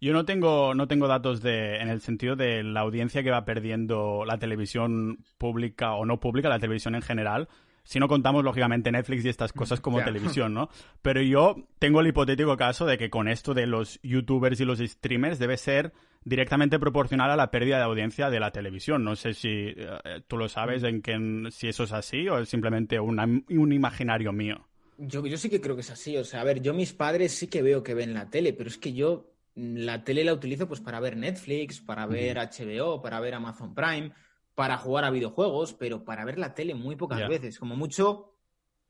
Yo 0.00 0.14
no 0.14 0.24
tengo, 0.24 0.74
no 0.74 0.88
tengo 0.88 1.06
datos 1.08 1.42
de, 1.42 1.76
en 1.76 1.88
el 1.88 2.00
sentido 2.00 2.34
de 2.34 2.62
la 2.62 2.80
audiencia 2.80 3.22
que 3.22 3.30
va 3.30 3.44
perdiendo 3.44 4.24
la 4.24 4.38
televisión 4.38 5.18
pública 5.36 5.92
o 5.92 6.06
no 6.06 6.20
pública, 6.20 6.48
la 6.48 6.58
televisión 6.58 6.94
en 6.94 7.02
general 7.02 7.48
si 7.84 7.98
no 7.98 8.08
contamos, 8.08 8.44
lógicamente, 8.44 8.92
Netflix 8.92 9.24
y 9.24 9.28
estas 9.28 9.52
cosas 9.52 9.80
como 9.80 10.02
televisión, 10.02 10.54
¿no? 10.54 10.68
Pero 11.02 11.22
yo 11.22 11.56
tengo 11.78 12.00
el 12.00 12.08
hipotético 12.08 12.56
caso 12.56 12.86
de 12.86 12.98
que 12.98 13.10
con 13.10 13.28
esto 13.28 13.54
de 13.54 13.66
los 13.66 14.00
youtubers 14.02 14.60
y 14.60 14.64
los 14.64 14.78
streamers 14.78 15.38
debe 15.38 15.56
ser 15.56 15.92
directamente 16.24 16.78
proporcional 16.78 17.30
a 17.30 17.36
la 17.36 17.50
pérdida 17.50 17.78
de 17.78 17.84
audiencia 17.84 18.30
de 18.30 18.40
la 18.40 18.50
televisión. 18.50 19.04
No 19.04 19.16
sé 19.16 19.34
si 19.34 19.74
eh, 19.76 20.22
tú 20.28 20.36
lo 20.36 20.48
sabes, 20.48 20.82
en 20.82 21.02
que, 21.02 21.48
si 21.50 21.68
eso 21.68 21.84
es 21.84 21.92
así 21.92 22.28
o 22.28 22.38
es 22.38 22.48
simplemente 22.48 23.00
un 23.00 23.72
imaginario 23.72 24.32
mío. 24.32 24.68
Yo, 24.98 25.24
yo 25.24 25.38
sí 25.38 25.48
que 25.48 25.62
creo 25.62 25.74
que 25.74 25.80
es 25.80 25.90
así. 25.90 26.16
O 26.18 26.24
sea, 26.24 26.42
a 26.42 26.44
ver, 26.44 26.60
yo 26.60 26.74
mis 26.74 26.92
padres 26.92 27.32
sí 27.32 27.46
que 27.46 27.62
veo 27.62 27.82
que 27.82 27.94
ven 27.94 28.12
la 28.12 28.28
tele, 28.28 28.52
pero 28.52 28.68
es 28.68 28.76
que 28.76 28.92
yo 28.92 29.32
la 29.54 30.04
tele 30.04 30.24
la 30.24 30.34
utilizo 30.34 30.68
pues 30.68 30.80
para 30.80 31.00
ver 31.00 31.16
Netflix, 31.16 31.80
para 31.80 32.06
ver 32.06 32.36
HBO, 32.36 33.00
para 33.00 33.18
ver 33.20 33.34
Amazon 33.34 33.74
Prime 33.74 34.12
para 34.60 34.76
jugar 34.76 35.06
a 35.06 35.10
videojuegos, 35.10 35.72
pero 35.72 36.04
para 36.04 36.22
ver 36.22 36.38
la 36.38 36.52
tele 36.52 36.74
muy 36.74 36.94
pocas 36.94 37.26
veces. 37.26 37.58
Como 37.58 37.76
mucho, 37.76 38.34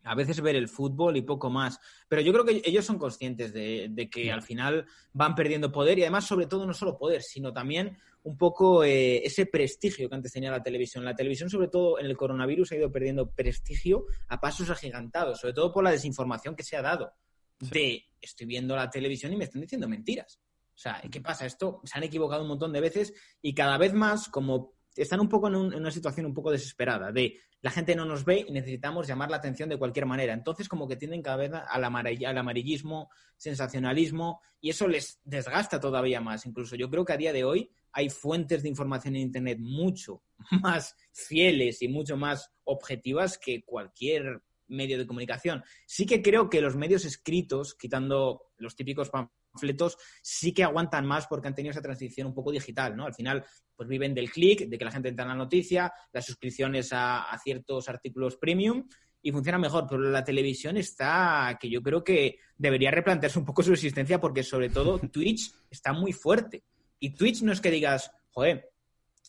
a 0.02 0.16
veces 0.16 0.40
ver 0.40 0.56
el 0.56 0.68
fútbol 0.68 1.16
y 1.16 1.22
poco 1.22 1.48
más. 1.48 1.78
Pero 2.08 2.22
yo 2.22 2.32
creo 2.32 2.44
que 2.44 2.60
ellos 2.64 2.84
son 2.84 2.98
conscientes 2.98 3.52
de, 3.52 4.08
que 4.10 4.32
al 4.32 4.42
final 4.42 4.84
van 5.12 5.36
perdiendo 5.36 5.70
poder 5.70 5.96
y 5.96 6.02
además, 6.02 6.26
sobre 6.26 6.46
todo, 6.46 6.66
no 6.66 6.74
solo 6.74 6.98
poder, 6.98 7.22
sino 7.22 7.52
también 7.52 7.96
un 8.24 8.36
poco 8.36 8.82
eh, 8.82 9.24
ese 9.24 9.46
prestigio 9.46 10.08
que 10.08 10.14
antes 10.16 10.32
tenía 10.32 10.50
la 10.50 10.60
televisión. 10.60 11.04
La 11.04 11.14
televisión, 11.14 11.48
sobre 11.48 11.68
todo 11.68 12.00
en 12.00 12.06
el 12.06 12.16
coronavirus, 12.16 12.72
ha 12.72 12.74
ido 12.74 12.90
perdiendo 12.90 13.30
prestigio 13.30 14.06
a 14.26 14.40
pasos 14.40 14.70
agigantados, 14.70 15.38
sobre 15.38 15.54
todo 15.54 15.72
por 15.72 15.84
la 15.84 15.92
desinformación 15.92 16.56
que 16.56 16.64
se 16.64 16.76
ha 16.76 16.82
dado. 16.82 17.12
De 17.60 18.06
estoy 18.20 18.48
viendo 18.48 18.74
la 18.74 18.90
televisión 18.90 19.32
y 19.32 19.36
me 19.36 19.44
están 19.44 19.60
diciendo 19.60 19.86
mentiras. 19.86 20.40
O 20.74 20.78
sea, 20.82 21.00
¿qué 21.08 21.20
pasa? 21.20 21.46
Esto 21.46 21.80
se 21.84 21.96
han 21.96 22.02
equivocado 22.02 22.42
un 22.42 22.48
montón 22.48 22.72
de 22.72 22.80
veces 22.80 23.14
y 23.40 23.54
cada 23.54 23.78
vez 23.78 23.94
más, 23.94 24.28
como 24.28 24.79
están 24.96 25.20
un 25.20 25.28
poco 25.28 25.48
en, 25.48 25.54
una 25.56 25.90
situación 25.90 26.26
un 26.26 26.34
poco 26.34 26.50
desesperada, 26.50 27.12
de 27.12 27.38
la 27.62 27.70
gente 27.70 27.94
no 27.94 28.04
nos 28.04 28.24
ve 28.24 28.44
y 28.48 28.52
necesitamos 28.52 29.06
llamar 29.06 29.30
la 29.30 29.36
atención 29.36 29.68
de 29.68 29.78
cualquier 29.78 30.06
manera. 30.06 30.32
Entonces, 30.32 30.68
como 30.68 30.88
que 30.88 30.96
tienden 30.96 31.22
cada 31.22 31.36
vez 31.36 31.52
al, 31.52 31.84
al 31.84 32.38
amarillismo, 32.38 33.10
sensacionalismo, 33.36 34.40
y 34.60 34.70
eso 34.70 34.88
les 34.88 35.20
desgasta 35.24 35.78
todavía 35.78 36.20
más. 36.20 36.46
Incluso 36.46 36.76
yo 36.76 36.88
creo 36.88 37.04
que 37.04 37.12
a 37.12 37.18
día 37.18 37.32
de 37.32 37.44
hoy 37.44 37.70
hay 37.92 38.08
fuentes 38.08 38.62
de 38.62 38.68
información 38.68 39.16
en 39.16 39.22
Internet 39.22 39.58
mucho 39.60 40.22
más 40.62 40.96
fieles 41.12 41.82
y 41.82 41.88
mucho 41.88 42.16
más 42.16 42.50
objetivas 42.64 43.38
que 43.38 43.64
cualquier 43.64 44.42
medio 44.68 44.98
de 44.98 45.06
comunicación. 45.06 45.62
Sí 45.86 46.06
que 46.06 46.22
creo 46.22 46.48
que 46.48 46.60
los 46.60 46.76
medios 46.76 47.04
escritos, 47.04 47.74
quitando 47.74 48.52
los 48.56 48.76
típicos 48.76 49.10
panfletos, 49.50 49.96
sí 50.22 50.52
que 50.52 50.64
aguantan 50.64 51.06
más 51.06 51.26
porque 51.26 51.48
han 51.48 51.54
tenido 51.54 51.72
esa 51.72 51.82
transición 51.82 52.28
un 52.28 52.34
poco 52.34 52.52
digital, 52.52 52.96
¿no? 52.96 53.06
Al 53.06 53.14
final, 53.14 53.44
pues 53.74 53.88
viven 53.88 54.14
del 54.14 54.30
clic, 54.30 54.68
de 54.68 54.78
que 54.78 54.84
la 54.84 54.90
gente 54.90 55.08
entra 55.08 55.24
en 55.24 55.30
la 55.30 55.34
noticia, 55.34 55.92
las 56.12 56.26
suscripciones 56.26 56.90
a, 56.92 57.26
ciertos 57.42 57.88
artículos 57.88 58.36
premium 58.36 58.86
y 59.22 59.32
funciona 59.32 59.58
mejor, 59.58 59.86
pero 59.88 60.00
la 60.00 60.24
televisión 60.24 60.76
está 60.76 61.58
que 61.60 61.68
yo 61.68 61.82
creo 61.82 62.02
que 62.02 62.38
debería 62.56 62.90
replantearse 62.90 63.38
un 63.38 63.44
poco 63.44 63.62
su 63.62 63.72
existencia 63.72 64.20
porque 64.20 64.42
sobre 64.42 64.70
todo 64.70 64.98
Twitch 65.12 65.52
está 65.70 65.92
muy 65.92 66.12
fuerte. 66.12 66.64
Y 66.98 67.14
Twitch 67.14 67.42
no 67.42 67.52
es 67.52 67.60
que 67.60 67.70
digas, 67.70 68.10
joder, 68.30 68.70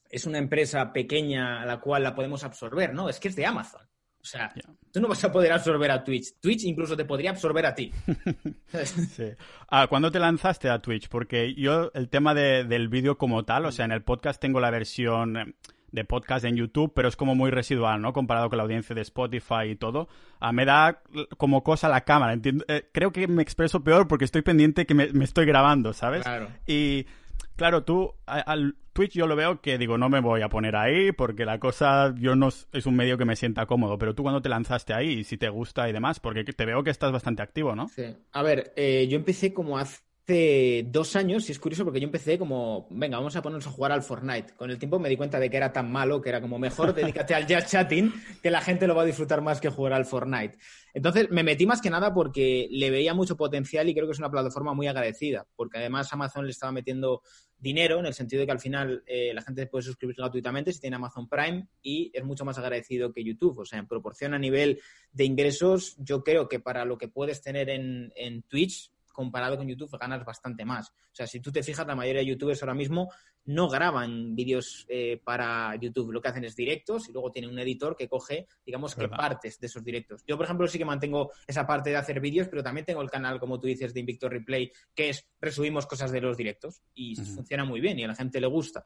es 0.10 0.26
una 0.26 0.38
empresa 0.38 0.92
pequeña 0.92 1.62
a 1.62 1.66
la 1.66 1.80
cual 1.80 2.04
la 2.04 2.16
podemos 2.16 2.44
absorber, 2.44 2.94
no, 2.94 3.10
es 3.10 3.20
que 3.20 3.30
es 3.30 3.36
de 3.36 3.46
Amazon. 3.46 3.91
O 4.22 4.26
sea, 4.26 4.54
tú 4.92 5.02
no 5.02 5.08
vas 5.08 5.24
a 5.24 5.32
poder 5.32 5.52
absorber 5.52 5.90
a 5.90 6.04
Twitch. 6.04 6.40
Twitch 6.40 6.64
incluso 6.66 6.96
te 6.96 7.06
podría 7.06 7.32
absorber 7.32 7.66
a 7.66 7.74
ti. 7.74 7.92
sí. 9.16 9.30
Ah, 9.68 9.88
¿Cuándo 9.88 10.12
te 10.12 10.20
lanzaste 10.20 10.70
a 10.70 10.80
Twitch? 10.80 11.10
Porque 11.10 11.56
yo, 11.56 11.92
el 11.96 12.08
tema 12.10 12.36
del 12.36 12.88
vídeo 12.90 13.18
como 13.18 13.44
tal, 13.46 13.66
o 13.66 13.72
sea, 13.72 13.86
en 13.86 13.92
el 13.92 14.04
podcast 14.04 14.40
tengo 14.40 14.60
la 14.60 14.70
versión 14.70 15.56
de 15.92 16.06
podcast 16.06 16.46
en 16.46 16.56
YouTube, 16.56 16.94
pero 16.96 17.08
es 17.08 17.16
como 17.16 17.36
muy 17.36 17.52
residual, 17.52 18.02
¿no? 18.02 18.14
Comparado 18.14 18.50
con 18.50 18.58
la 18.58 18.64
audiencia 18.64 18.96
de 18.96 19.02
Spotify 19.02 19.70
y 19.72 19.76
todo. 19.76 20.08
Ah, 20.40 20.52
me 20.52 20.66
da 20.66 21.02
como 21.38 21.64
cosa 21.64 21.90
la 21.90 22.02
cámara. 22.02 22.34
Entiendo, 22.34 22.64
eh, 22.68 22.90
creo 22.92 23.12
que 23.12 23.28
me 23.28 23.42
expreso 23.42 23.84
peor 23.84 24.08
porque 24.08 24.26
estoy 24.26 24.44
pendiente 24.44 24.86
que 24.86 24.94
me, 24.94 25.12
me 25.14 25.26
estoy 25.26 25.46
grabando, 25.46 25.94
¿sabes? 25.94 26.24
Claro. 26.24 26.48
Y 26.68 27.08
claro, 27.56 27.84
tú 27.84 28.14
al 28.26 28.76
Twitch 28.94 29.14
yo 29.14 29.28
lo 29.28 29.36
veo 29.36 29.62
que 29.62 29.78
digo, 29.78 29.98
no 29.98 30.10
me 30.10 30.20
voy 30.20 30.42
a 30.42 30.50
poner 30.50 30.76
ahí 30.76 31.12
porque 31.12 31.46
la 31.46 31.60
cosa 31.60 32.14
yo 32.18 32.36
no 32.36 32.50
es 32.50 32.86
un 32.86 32.96
medio 32.96 33.18
que 33.18 33.26
me 33.26 33.36
sienta 33.36 33.66
cómodo, 33.66 33.98
pero 33.98 34.16
tú 34.16 34.24
cuando 34.24 34.42
te 34.42 34.50
lanzaste 34.50 34.94
ahí, 34.94 35.24
si 35.24 35.38
te 35.38 35.50
gusta 35.50 35.88
y 35.90 35.94
demás, 35.94 36.20
porque 36.20 36.44
te 36.44 36.66
veo 36.66 36.84
que 36.84 36.90
estás 36.90 37.12
bastante 37.12 37.42
activo, 37.42 37.76
¿no? 37.76 37.88
Sí. 37.88 38.16
A 38.32 38.44
ver, 38.44 38.74
eh, 38.76 39.08
yo 39.10 39.18
empecé 39.18 39.54
como 39.54 39.78
hace 39.78 40.02
hace 40.24 40.86
dos 40.88 41.16
años, 41.16 41.50
y 41.50 41.52
es 41.52 41.60
curioso 41.60 41.84
porque 41.84 42.00
yo 42.00 42.06
empecé 42.06 42.38
como, 42.38 42.88
venga, 42.92 43.18
vamos 43.18 43.36
a 43.36 43.42
ponernos 43.42 43.66
a 43.68 43.72
jugar 43.72 43.92
al 43.92 44.04
Fortnite. 44.04 44.54
Con 44.56 44.70
el 44.70 44.78
tiempo 44.78 45.00
me 45.00 45.10
di 45.10 45.18
cuenta 45.18 45.40
de 45.40 45.50
que 45.50 45.58
era 45.58 45.74
tan 45.74 45.92
malo, 45.92 46.22
que 46.22 46.30
era 46.30 46.42
como 46.42 46.60
mejor 46.60 46.94
dedícate 46.94 47.34
al 47.34 47.48
jazz 47.48 47.70
chatting, 47.70 48.14
que 48.42 48.52
la 48.52 48.62
gente 48.62 48.88
lo 48.88 48.96
va 48.96 49.02
a 49.02 49.06
disfrutar 49.06 49.42
más 49.42 49.60
que 49.60 49.70
jugar 49.70 49.94
al 49.94 50.06
Fortnite. 50.06 50.58
Entonces 50.94 51.30
me 51.32 51.44
metí 51.44 51.66
más 51.66 51.82
que 51.82 51.90
nada 51.90 52.14
porque 52.14 52.68
le 52.70 52.90
veía 52.92 53.14
mucho 53.14 53.36
potencial 53.36 53.90
y 53.90 53.94
creo 53.94 54.06
que 54.06 54.14
es 54.14 54.20
una 54.20 54.30
plataforma 54.30 54.74
muy 54.74 54.88
agradecida, 54.88 55.48
porque 55.56 55.80
además 55.80 56.12
Amazon 56.14 56.46
le 56.46 56.52
estaba 56.52 56.72
metiendo 56.72 57.22
dinero 57.62 58.00
en 58.00 58.08
el 58.08 58.14
sentido 58.14 58.42
de 58.42 58.48
que 58.48 58.52
al 58.52 58.60
final 58.60 59.04
eh, 59.06 59.34
la 59.34 59.44
gente 59.44 59.68
puede 59.68 59.84
suscribirse 59.84 60.22
gratuitamente 60.22 60.74
si 60.74 60.82
tiene 60.82 60.96
Amazon 60.96 61.30
Prime 61.30 61.68
y 61.82 62.12
es 62.14 62.24
mucho 62.24 62.44
más 62.44 62.58
agradecido 62.58 63.14
que 63.14 63.24
YouTube. 63.24 63.60
O 63.60 63.66
sea, 63.66 63.80
en 63.80 63.88
proporción 63.88 64.34
a 64.34 64.40
nivel 64.40 64.82
de 65.12 65.26
ingresos, 65.26 65.96
yo 66.00 66.24
creo 66.24 66.50
que 66.50 66.60
para 66.60 66.84
lo 66.86 66.98
que 66.98 67.08
puedes 67.08 67.42
tener 67.42 67.70
en, 67.70 68.12
en 68.16 68.42
Twitch, 68.44 68.92
comparado 69.12 69.58
con 69.58 69.68
YouTube 69.68 69.98
ganas 70.00 70.26
bastante 70.26 70.66
más. 70.66 70.90
O 70.90 71.14
sea, 71.14 71.28
si 71.28 71.40
tú 71.40 71.52
te 71.52 71.64
fijas, 71.64 71.86
la 71.86 71.96
mayoría 71.96 72.22
de 72.22 72.28
youtubers 72.28 72.62
ahora 72.64 72.74
mismo 72.74 73.12
no 73.46 73.68
graban 73.68 74.36
vídeos 74.36 74.86
eh, 74.88 75.20
para 75.24 75.76
YouTube. 75.76 76.12
Lo 76.12 76.22
que 76.22 76.30
hacen 76.30 76.46
es 76.46 76.56
directos 76.56 77.10
y 77.10 77.12
luego 77.12 77.32
tienen 77.32 77.52
un 77.52 77.60
editor 77.60 77.96
que 77.96 78.08
coge, 78.08 78.48
digamos, 78.66 78.96
que 78.96 79.08
partes 79.10 79.60
de 79.60 79.68
esos 79.68 79.84
directos. 79.84 80.24
Yo, 80.28 80.38
por 80.38 80.46
ejemplo, 80.46 80.68
sí 80.68 80.78
que 80.78 80.86
mantengo 80.86 81.32
esa 81.48 81.66
parte 81.66 81.90
de 81.90 81.98
hacer 81.98 82.20
vídeos, 82.20 82.48
pero 82.48 82.64
también 82.64 82.86
tengo 82.86 83.02
el 83.02 83.10
canal, 83.10 83.40
como 83.40 83.60
tú 83.60 83.68
dices, 83.68 83.94
de 83.94 84.00
Invictor 84.00 84.32
Replay, 84.32 84.72
que 84.94 85.10
es 85.10 85.26
resumimos 85.40 85.88
cosas 85.88 86.12
de 86.12 86.22
los 86.22 86.38
directos 86.38 86.82
y 86.94 87.16
funciona 87.16 87.66
muy 87.66 87.82
bien 87.82 88.00
y 88.00 88.04
a 88.04 88.08
la 88.08 88.16
gente 88.16 88.40
le 88.40 88.48
gusta. 88.48 88.84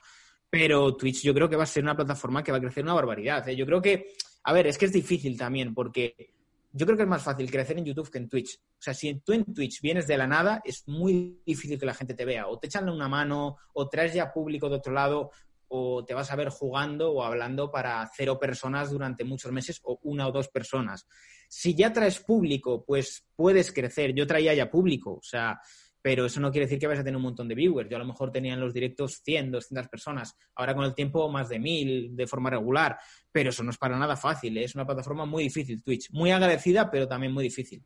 Pero 0.49 0.95
Twitch 0.95 1.23
yo 1.23 1.33
creo 1.33 1.49
que 1.49 1.55
va 1.55 1.63
a 1.63 1.67
ser 1.67 1.83
una 1.83 1.95
plataforma 1.95 2.43
que 2.43 2.51
va 2.51 2.59
a 2.59 2.61
crecer 2.61 2.83
una 2.83 2.93
barbaridad. 2.93 3.47
¿eh? 3.49 3.55
Yo 3.55 3.65
creo 3.65 3.81
que, 3.81 4.13
a 4.43 4.53
ver, 4.53 4.67
es 4.67 4.77
que 4.77 4.85
es 4.85 4.93
difícil 4.93 5.37
también 5.37 5.73
porque 5.73 6.34
yo 6.77 6.85
creo 6.85 6.97
que 6.97 7.03
es 7.03 7.09
más 7.09 7.23
fácil 7.23 7.49
crecer 7.49 7.77
en 7.77 7.85
YouTube 7.85 8.11
que 8.11 8.17
en 8.17 8.27
Twitch. 8.27 8.57
O 8.57 8.81
sea, 8.81 8.93
si 8.93 9.13
tú 9.21 9.31
en 9.31 9.45
Twitch 9.45 9.79
vienes 9.81 10.07
de 10.07 10.17
la 10.17 10.27
nada, 10.27 10.61
es 10.65 10.85
muy 10.87 11.41
difícil 11.45 11.79
que 11.79 11.85
la 11.85 11.93
gente 11.93 12.13
te 12.13 12.25
vea. 12.25 12.47
O 12.47 12.59
te 12.59 12.67
echan 12.67 12.89
una 12.89 13.07
mano, 13.07 13.55
o 13.73 13.87
traes 13.87 14.13
ya 14.13 14.33
público 14.33 14.67
de 14.67 14.75
otro 14.75 14.91
lado, 14.91 15.31
o 15.69 16.03
te 16.03 16.13
vas 16.13 16.29
a 16.31 16.35
ver 16.35 16.49
jugando 16.49 17.13
o 17.13 17.23
hablando 17.23 17.71
para 17.71 18.05
cero 18.13 18.37
personas 18.37 18.91
durante 18.91 19.23
muchos 19.23 19.53
meses, 19.53 19.79
o 19.83 19.99
una 20.03 20.27
o 20.27 20.33
dos 20.33 20.49
personas. 20.49 21.07
Si 21.47 21.73
ya 21.75 21.93
traes 21.93 22.19
público, 22.19 22.83
pues 22.83 23.25
puedes 23.37 23.71
crecer. 23.71 24.13
Yo 24.13 24.27
traía 24.27 24.53
ya 24.53 24.69
público. 24.69 25.13
O 25.13 25.23
sea, 25.23 25.57
pero 26.05 26.27
eso 26.27 26.39
no 26.39 26.51
quiere 26.51 26.67
decir 26.67 26.77
que 26.77 26.85
vayas 26.85 27.01
a 27.01 27.03
tener 27.03 27.17
un 27.17 27.23
montón 27.23 27.47
de 27.47 27.55
viewers. 27.55 27.89
Yo 27.89 27.95
a 27.95 27.99
lo 27.99 28.05
mejor 28.05 28.31
tenía 28.31 28.53
en 28.53 28.59
los 28.59 28.75
directos 28.75 29.23
100, 29.23 29.49
200 29.49 29.87
personas, 29.87 30.37
ahora 30.53 30.75
con 30.75 30.85
el 30.85 30.93
tiempo 30.93 31.27
más 31.31 31.49
de 31.49 31.57
1000 31.57 32.15
de 32.15 32.27
forma 32.27 32.51
regular, 32.51 32.95
pero 33.31 33.49
eso 33.49 33.63
no 33.63 33.71
es 33.71 33.77
para 33.79 33.97
nada 33.97 34.15
fácil, 34.15 34.55
¿eh? 34.55 34.65
es 34.65 34.75
una 34.75 34.85
plataforma 34.85 35.25
muy 35.25 35.45
difícil 35.45 35.81
Twitch, 35.81 36.11
muy 36.11 36.29
agradecida, 36.29 36.91
pero 36.91 37.07
también 37.07 37.33
muy 37.33 37.45
difícil. 37.45 37.83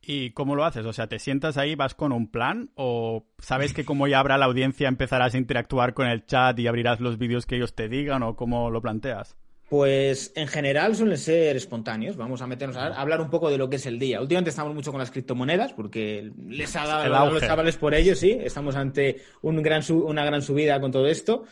¿Y 0.00 0.30
cómo 0.30 0.54
lo 0.54 0.64
haces? 0.64 0.86
O 0.86 0.92
sea, 0.92 1.08
¿te 1.08 1.18
sientas 1.18 1.56
ahí, 1.56 1.74
vas 1.74 1.96
con 1.96 2.12
un 2.12 2.30
plan 2.30 2.70
o 2.76 3.26
sabes 3.38 3.74
que 3.74 3.84
como 3.84 4.06
ya 4.06 4.20
habrá 4.20 4.38
la 4.38 4.46
audiencia 4.46 4.86
empezarás 4.86 5.34
a 5.34 5.38
interactuar 5.38 5.92
con 5.92 6.06
el 6.06 6.26
chat 6.26 6.56
y 6.56 6.68
abrirás 6.68 7.00
los 7.00 7.18
vídeos 7.18 7.46
que 7.46 7.56
ellos 7.56 7.74
te 7.74 7.88
digan 7.88 8.22
o 8.22 8.36
cómo 8.36 8.70
lo 8.70 8.80
planteas? 8.80 9.36
Pues 9.70 10.32
en 10.34 10.48
general 10.48 10.96
suelen 10.96 11.16
ser 11.16 11.54
espontáneos. 11.54 12.16
Vamos 12.16 12.42
a 12.42 12.48
meternos 12.48 12.76
a, 12.76 12.88
hablar 12.88 13.20
un 13.20 13.30
poco 13.30 13.48
de 13.50 13.56
lo 13.56 13.70
que 13.70 13.76
es 13.76 13.86
el 13.86 14.00
día. 14.00 14.20
Últimamente 14.20 14.50
estamos 14.50 14.74
mucho 14.74 14.90
con 14.90 14.98
las 14.98 15.12
criptomonedas 15.12 15.74
porque 15.74 16.32
les 16.48 16.74
ha 16.74 16.84
dado 16.84 17.14
a 17.14 17.30
los 17.30 17.40
chavales 17.40 17.76
por 17.76 17.94
ello, 17.94 18.16
sí. 18.16 18.36
Estamos 18.42 18.74
ante 18.74 19.22
un 19.42 19.62
gran 19.62 19.80
una 19.92 20.24
gran 20.24 20.42
subida 20.42 20.80
con 20.80 20.90
todo 20.90 21.06
esto. 21.06 21.44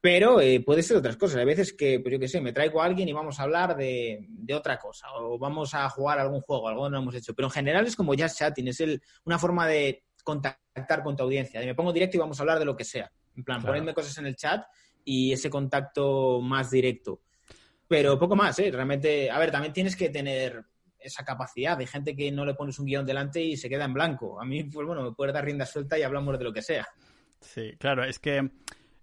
Pero 0.00 0.40
eh, 0.40 0.60
puede 0.60 0.84
ser 0.84 0.98
otras 0.98 1.16
cosas. 1.16 1.38
Hay 1.38 1.46
veces 1.46 1.72
que, 1.72 1.98
pues 1.98 2.12
yo 2.12 2.20
qué 2.20 2.28
sé, 2.28 2.40
me 2.40 2.52
traigo 2.52 2.80
a 2.80 2.84
alguien 2.84 3.08
y 3.08 3.12
vamos 3.12 3.40
a 3.40 3.42
hablar 3.42 3.76
de, 3.76 4.28
otra 4.54 4.78
cosa. 4.78 5.08
O 5.16 5.36
vamos 5.36 5.74
a 5.74 5.90
jugar 5.90 6.20
algún 6.20 6.42
juego, 6.42 6.68
algo 6.68 6.88
no 6.88 6.98
hemos 6.98 7.16
hecho. 7.16 7.34
Pero 7.34 7.48
en 7.48 7.52
general 7.52 7.88
es 7.88 7.96
como 7.96 8.14
ya 8.14 8.28
chatting, 8.28 8.68
es 8.68 8.78
el, 8.78 9.02
una 9.24 9.40
forma 9.40 9.66
de 9.66 10.04
contactar 10.22 11.02
con 11.02 11.16
tu 11.16 11.24
audiencia. 11.24 11.58
De 11.58 11.66
me 11.66 11.74
pongo 11.74 11.92
directo 11.92 12.18
y 12.18 12.20
vamos 12.20 12.38
a 12.38 12.42
hablar 12.44 12.60
de 12.60 12.66
lo 12.66 12.76
que 12.76 12.84
sea. 12.84 13.10
En 13.34 13.42
plan, 13.42 13.60
ponedme 13.60 13.94
cosas 13.94 14.16
en 14.18 14.26
el 14.26 14.36
chat 14.36 14.64
y 15.04 15.32
ese 15.32 15.50
contacto 15.50 16.40
más 16.40 16.70
directo. 16.70 17.20
Pero 17.88 18.18
poco 18.18 18.36
más, 18.36 18.58
¿eh? 18.58 18.70
Realmente, 18.70 19.30
a 19.30 19.38
ver, 19.38 19.50
también 19.50 19.72
tienes 19.72 19.96
que 19.96 20.10
tener 20.10 20.62
esa 21.00 21.24
capacidad. 21.24 21.78
Hay 21.78 21.86
gente 21.86 22.14
que 22.14 22.30
no 22.30 22.44
le 22.44 22.54
pones 22.54 22.78
un 22.78 22.86
guion 22.86 23.06
delante 23.06 23.40
y 23.40 23.56
se 23.56 23.68
queda 23.68 23.86
en 23.86 23.94
blanco. 23.94 24.40
A 24.40 24.44
mí, 24.44 24.64
pues 24.64 24.86
bueno, 24.86 25.02
me 25.02 25.12
puedes 25.12 25.34
dar 25.34 25.44
rienda 25.44 25.64
suelta 25.64 25.98
y 25.98 26.02
hablamos 26.02 26.38
de 26.38 26.44
lo 26.44 26.52
que 26.52 26.62
sea. 26.62 26.86
Sí, 27.40 27.74
claro, 27.78 28.04
es 28.04 28.18
que 28.18 28.50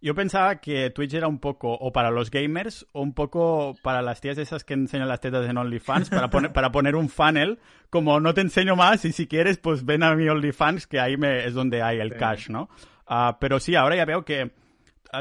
yo 0.02 0.14
pensaba 0.14 0.58
que 0.58 0.92
Twitch 0.92 1.14
era 1.14 1.28
un 1.28 1.40
poco 1.40 1.74
o 1.74 1.92
para 1.92 2.12
los 2.12 2.30
gamers 2.30 2.86
o 2.92 3.02
un 3.02 3.14
poco 3.14 3.76
para 3.82 4.02
las 4.02 4.22
tías 4.22 4.38
esas 4.38 4.64
que 4.64 4.74
enseñan 4.74 5.08
las 5.08 5.22
tetas 5.22 5.50
en 5.50 5.58
OnlyFans 5.58 6.10
para 6.10 6.30
poner, 6.30 6.54
para 6.54 6.72
poner 6.72 6.96
un 6.96 7.10
funnel 7.10 7.60
como 7.90 8.20
no 8.20 8.34
te 8.34 8.42
enseño 8.42 8.76
más 8.76 9.06
y 9.06 9.14
si 9.14 9.26
quieres 9.26 9.58
pues 9.58 9.86
ven 9.86 10.04
a 10.04 10.14
mi 10.14 10.28
OnlyFans 10.28 10.86
que 10.86 11.00
ahí 11.00 11.18
me, 11.18 11.46
es 11.46 11.54
donde 11.54 11.82
hay 11.82 12.00
el 12.00 12.18
cash, 12.18 12.50
¿no? 12.50 12.70
Ah, 13.08 13.38
pero 13.40 13.60
sí, 13.60 13.76
ahora 13.76 13.96
ya 13.96 14.06
veo 14.06 14.26
que 14.26 14.52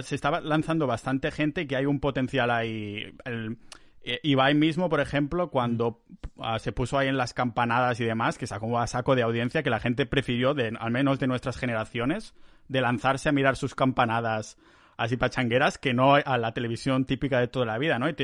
se 0.02 0.14
está 0.14 0.40
lanzando 0.40 0.86
bastante 0.86 1.30
gente 1.30 1.66
que 1.66 1.76
hay 1.76 1.86
un 1.86 2.00
potencial 2.00 2.50
ahí. 2.50 3.14
El, 3.24 3.58
eh, 4.06 4.20
Ibai 4.22 4.54
mismo, 4.54 4.90
por 4.90 5.00
ejemplo, 5.00 5.50
cuando 5.50 6.02
ah, 6.38 6.58
se 6.58 6.72
puso 6.72 6.98
ahí 6.98 7.08
en 7.08 7.16
las 7.16 7.32
campanadas 7.32 7.98
y 8.00 8.04
demás, 8.04 8.36
que 8.36 8.46
sacó 8.46 8.78
a 8.78 8.86
saco 8.86 9.14
de 9.14 9.22
audiencia, 9.22 9.62
que 9.62 9.70
la 9.70 9.80
gente 9.80 10.04
prefirió, 10.04 10.52
de, 10.52 10.76
al 10.78 10.90
menos 10.90 11.18
de 11.18 11.26
nuestras 11.26 11.56
generaciones, 11.56 12.34
de 12.68 12.82
lanzarse 12.82 13.30
a 13.30 13.32
mirar 13.32 13.56
sus 13.56 13.74
campanadas 13.74 14.58
así 14.96 15.16
pachangueras 15.16 15.78
que 15.78 15.92
no 15.92 16.14
a 16.14 16.38
la 16.38 16.52
televisión 16.52 17.04
típica 17.04 17.40
de 17.40 17.48
toda 17.48 17.66
la 17.66 17.78
vida, 17.78 17.98
¿no? 17.98 18.08
Y 18.08 18.14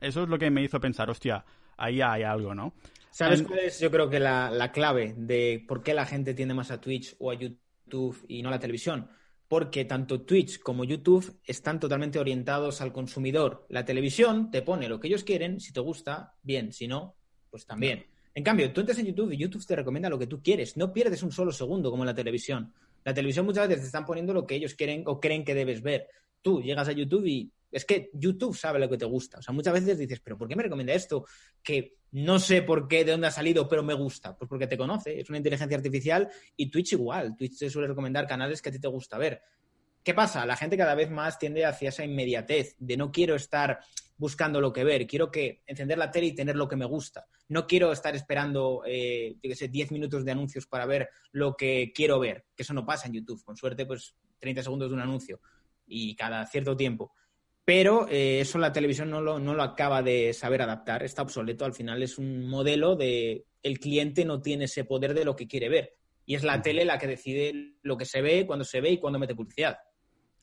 eso 0.00 0.22
es 0.22 0.28
lo 0.28 0.38
que 0.38 0.50
me 0.50 0.62
hizo 0.62 0.80
pensar, 0.80 1.08
hostia, 1.08 1.44
ahí 1.76 2.02
hay 2.02 2.22
algo, 2.22 2.54
¿no? 2.54 2.74
¿Sabes 3.10 3.42
cuál 3.42 3.60
es, 3.60 3.80
yo 3.80 3.90
creo 3.90 4.08
que 4.08 4.20
la, 4.20 4.50
la 4.50 4.70
clave 4.70 5.14
de 5.16 5.64
por 5.66 5.82
qué 5.82 5.94
la 5.94 6.06
gente 6.06 6.34
tiende 6.34 6.54
más 6.54 6.70
a 6.70 6.80
Twitch 6.80 7.16
o 7.18 7.30
a 7.30 7.34
YouTube 7.34 8.24
y 8.28 8.42
no 8.42 8.48
a 8.48 8.52
la 8.52 8.58
televisión? 8.58 9.08
Porque 9.50 9.84
tanto 9.84 10.20
Twitch 10.20 10.60
como 10.60 10.84
YouTube 10.84 11.40
están 11.44 11.80
totalmente 11.80 12.20
orientados 12.20 12.80
al 12.80 12.92
consumidor. 12.92 13.66
La 13.68 13.84
televisión 13.84 14.52
te 14.52 14.62
pone 14.62 14.88
lo 14.88 15.00
que 15.00 15.08
ellos 15.08 15.24
quieren, 15.24 15.58
si 15.58 15.72
te 15.72 15.80
gusta, 15.80 16.36
bien, 16.40 16.72
si 16.72 16.86
no, 16.86 17.16
pues 17.50 17.66
también. 17.66 18.06
En 18.32 18.44
cambio, 18.44 18.72
tú 18.72 18.78
entras 18.78 19.00
en 19.00 19.06
YouTube 19.06 19.32
y 19.32 19.38
YouTube 19.38 19.66
te 19.66 19.74
recomienda 19.74 20.08
lo 20.08 20.20
que 20.20 20.28
tú 20.28 20.40
quieres, 20.40 20.76
no 20.76 20.92
pierdes 20.92 21.24
un 21.24 21.32
solo 21.32 21.50
segundo 21.50 21.90
como 21.90 22.04
en 22.04 22.06
la 22.06 22.14
televisión. 22.14 22.72
La 23.02 23.12
televisión 23.12 23.44
muchas 23.44 23.66
veces 23.66 23.82
te 23.82 23.86
están 23.86 24.06
poniendo 24.06 24.32
lo 24.32 24.46
que 24.46 24.54
ellos 24.54 24.74
quieren 24.74 25.02
o 25.06 25.18
creen 25.18 25.44
que 25.44 25.56
debes 25.56 25.82
ver. 25.82 26.06
Tú 26.42 26.62
llegas 26.62 26.86
a 26.86 26.92
YouTube 26.92 27.26
y 27.26 27.52
es 27.70 27.84
que 27.84 28.10
YouTube 28.12 28.56
sabe 28.56 28.78
lo 28.78 28.88
que 28.88 28.98
te 28.98 29.04
gusta. 29.04 29.38
O 29.38 29.42
sea, 29.42 29.54
muchas 29.54 29.74
veces 29.74 29.98
dices, 29.98 30.20
pero 30.20 30.36
¿por 30.36 30.48
qué 30.48 30.56
me 30.56 30.62
recomienda 30.62 30.92
esto? 30.92 31.26
Que 31.62 31.98
no 32.12 32.38
sé 32.38 32.62
por 32.62 32.88
qué, 32.88 33.04
de 33.04 33.12
dónde 33.12 33.28
ha 33.28 33.30
salido, 33.30 33.68
pero 33.68 33.82
me 33.82 33.94
gusta. 33.94 34.36
Pues 34.36 34.48
porque 34.48 34.66
te 34.66 34.76
conoce, 34.76 35.20
es 35.20 35.28
una 35.28 35.38
inteligencia 35.38 35.76
artificial 35.76 36.28
y 36.56 36.70
Twitch 36.70 36.92
igual. 36.92 37.36
Twitch 37.36 37.58
te 37.58 37.70
suele 37.70 37.88
recomendar 37.88 38.26
canales 38.26 38.60
que 38.60 38.70
a 38.70 38.72
ti 38.72 38.80
te 38.80 38.88
gusta 38.88 39.18
ver. 39.18 39.42
¿Qué 40.02 40.14
pasa? 40.14 40.46
La 40.46 40.56
gente 40.56 40.76
cada 40.76 40.94
vez 40.94 41.10
más 41.10 41.38
tiende 41.38 41.66
hacia 41.66 41.90
esa 41.90 42.04
inmediatez 42.04 42.74
de 42.78 42.96
no 42.96 43.12
quiero 43.12 43.34
estar 43.34 43.80
buscando 44.16 44.60
lo 44.60 44.72
que 44.72 44.84
ver, 44.84 45.06
quiero 45.06 45.30
que 45.30 45.62
encender 45.66 45.96
la 45.96 46.10
tele 46.10 46.26
y 46.26 46.34
tener 46.34 46.56
lo 46.56 46.68
que 46.68 46.76
me 46.76 46.84
gusta. 46.84 47.26
No 47.48 47.66
quiero 47.66 47.90
estar 47.92 48.14
esperando, 48.14 48.82
eh, 48.86 49.36
yo 49.42 49.48
qué 49.48 49.56
sé, 49.56 49.68
10 49.68 49.92
minutos 49.92 50.24
de 50.24 50.32
anuncios 50.32 50.66
para 50.66 50.84
ver 50.84 51.08
lo 51.32 51.56
que 51.56 51.92
quiero 51.94 52.18
ver, 52.18 52.44
que 52.54 52.62
eso 52.62 52.74
no 52.74 52.84
pasa 52.84 53.06
en 53.06 53.14
YouTube. 53.14 53.42
Con 53.44 53.56
suerte, 53.56 53.86
pues 53.86 54.14
30 54.38 54.62
segundos 54.62 54.90
de 54.90 54.94
un 54.94 55.00
anuncio 55.00 55.40
y 55.86 56.14
cada 56.16 56.46
cierto 56.46 56.76
tiempo 56.76 57.12
pero 57.70 58.08
eh, 58.08 58.40
eso 58.40 58.58
la 58.58 58.72
televisión 58.72 59.10
no 59.10 59.20
lo, 59.20 59.38
no 59.38 59.54
lo 59.54 59.62
acaba 59.62 60.02
de 60.02 60.32
saber 60.32 60.60
adaptar, 60.60 61.04
está 61.04 61.22
obsoleto, 61.22 61.64
al 61.64 61.72
final 61.72 62.02
es 62.02 62.18
un 62.18 62.48
modelo 62.48 62.96
de 62.96 63.46
el 63.62 63.78
cliente 63.78 64.24
no 64.24 64.42
tiene 64.42 64.64
ese 64.64 64.82
poder 64.82 65.14
de 65.14 65.24
lo 65.24 65.36
que 65.36 65.46
quiere 65.46 65.68
ver 65.68 65.94
y 66.26 66.34
es 66.34 66.42
la 66.42 66.62
tele 66.62 66.84
la 66.84 66.98
que 66.98 67.06
decide 67.06 67.76
lo 67.82 67.96
que 67.96 68.06
se 68.06 68.22
ve, 68.22 68.44
cuándo 68.44 68.64
se 68.64 68.80
ve 68.80 68.90
y 68.90 68.98
cuándo 68.98 69.20
mete 69.20 69.36
publicidad. 69.36 69.78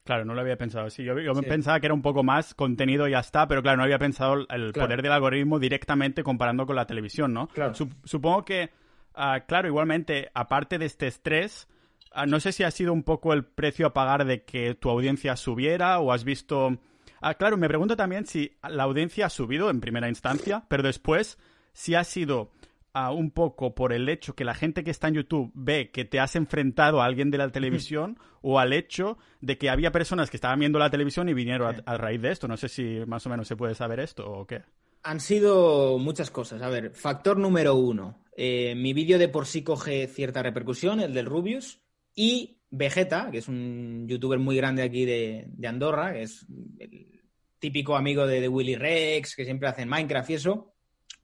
Claro, 0.06 0.24
no 0.24 0.36
lo 0.36 0.40
había 0.40 0.56
pensado. 0.56 0.90
Sí, 0.90 1.04
yo, 1.04 1.20
yo 1.20 1.34
pensaba 1.42 1.82
que 1.82 1.88
era 1.88 1.94
un 1.94 2.02
poco 2.02 2.24
más 2.24 2.54
contenido 2.54 3.10
y 3.10 3.12
ya 3.12 3.20
está, 3.20 3.46
pero 3.46 3.62
claro, 3.62 3.76
no 3.76 3.84
había 3.84 4.00
pensado 4.00 4.48
el 4.50 4.72
poder 4.72 5.02
del 5.02 5.12
algoritmo 5.12 5.60
directamente 5.60 6.24
comparando 6.24 6.66
con 6.66 6.78
la 6.78 6.88
televisión, 6.88 7.34
¿no? 7.34 7.50
Claro. 7.50 7.74
supongo 8.06 8.46
que, 8.46 8.70
ah, 9.16 9.42
claro, 9.46 9.68
igualmente, 9.68 10.32
aparte 10.34 10.78
de 10.78 10.86
este 10.86 11.08
estrés, 11.08 11.68
ah, 12.14 12.26
no 12.26 12.40
sé 12.40 12.54
si 12.54 12.64
ha 12.64 12.72
sido 12.72 12.94
un 12.94 13.04
poco 13.04 13.34
el 13.34 13.44
precio 13.44 13.86
a 13.86 13.94
pagar 13.94 14.24
de 14.24 14.46
que 14.46 14.76
tu 14.76 14.90
audiencia 14.90 15.36
subiera 15.36 16.00
o 16.00 16.14
has 16.14 16.24
visto 16.24 16.80
Ah, 17.22 17.36
claro, 17.36 17.58
me 17.58 17.68
pregunto 17.68 17.96
también 17.96 18.26
si 18.26 18.58
la 18.68 18.84
audiencia 18.84 19.28
ha 19.28 19.30
subido 19.30 19.70
en 19.70 19.82
primera 19.82 20.10
instancia, 20.10 20.66
pero 20.68 20.84
después 20.84 21.38
si 21.74 21.96
ha 21.96 22.04
sido 22.04 22.52
ah, 22.94 23.12
un 23.12 23.32
poco 23.32 23.76
por 23.76 23.94
el 23.94 24.10
hecho 24.10 24.36
que 24.36 24.44
la 24.44 24.54
gente 24.54 24.84
que 24.84 24.92
está 24.92 25.08
en 25.08 25.16
YouTube 25.16 25.52
ve 25.54 25.92
que 25.92 26.06
te 26.06 26.20
has 26.20 26.36
enfrentado 26.36 27.02
a 27.02 27.06
alguien 27.06 27.32
de 27.32 27.38
la 27.38 27.52
televisión 27.52 28.18
o 28.42 28.60
al 28.60 28.74
hecho 28.74 29.18
de 29.42 29.58
que 29.58 29.70
había 29.70 29.92
personas 29.92 30.30
que 30.30 30.38
estaban 30.38 30.60
viendo 30.60 30.80
la 30.80 30.90
televisión 30.90 31.30
y 31.30 31.34
vinieron 31.34 31.84
a, 31.86 31.98
raíz 31.98 32.22
de 32.22 32.32
esto. 32.32 32.48
No 32.48 32.58
sé 32.58 32.70
si 32.70 33.02
más 33.06 33.26
o 33.26 33.30
menos 33.30 33.48
se 33.48 33.56
puede 33.56 33.76
saber 33.76 34.00
esto 34.00 34.26
o 34.26 34.48
qué. 34.48 34.64
Han 35.04 35.20
sido 35.20 35.98
muchas 36.00 36.32
cosas. 36.32 36.62
A 36.62 36.70
ver, 36.70 36.92
factor 36.92 37.38
número 37.38 37.76
uno. 37.76 38.24
Eh, 38.36 38.76
mi 38.76 38.94
vídeo 38.94 39.18
de 39.18 39.30
por 39.30 39.46
sí 39.46 39.64
coge 39.64 40.08
cierta 40.08 40.44
repercusión, 40.44 41.00
el 41.00 41.14
del 41.14 41.26
Rubius, 41.26 41.80
y 42.16 42.57
Vegeta, 42.70 43.30
que 43.32 43.38
es 43.38 43.48
un 43.48 44.08
youtuber 44.08 44.40
muy 44.40 44.58
grande 44.58 44.84
aquí 44.84 45.06
de, 45.06 45.48
Andorra, 45.66 46.14
que 46.14 46.24
es 46.24 46.46
el 46.80 47.22
típico 47.60 47.96
amigo 47.96 48.28
de, 48.28 48.48
Willy 48.48 48.76
Rex, 48.76 49.36
que 49.36 49.46
siempre 49.46 49.70
hace 49.70 49.86
Minecraft 49.86 50.30
y 50.30 50.34
eso, 50.34 50.74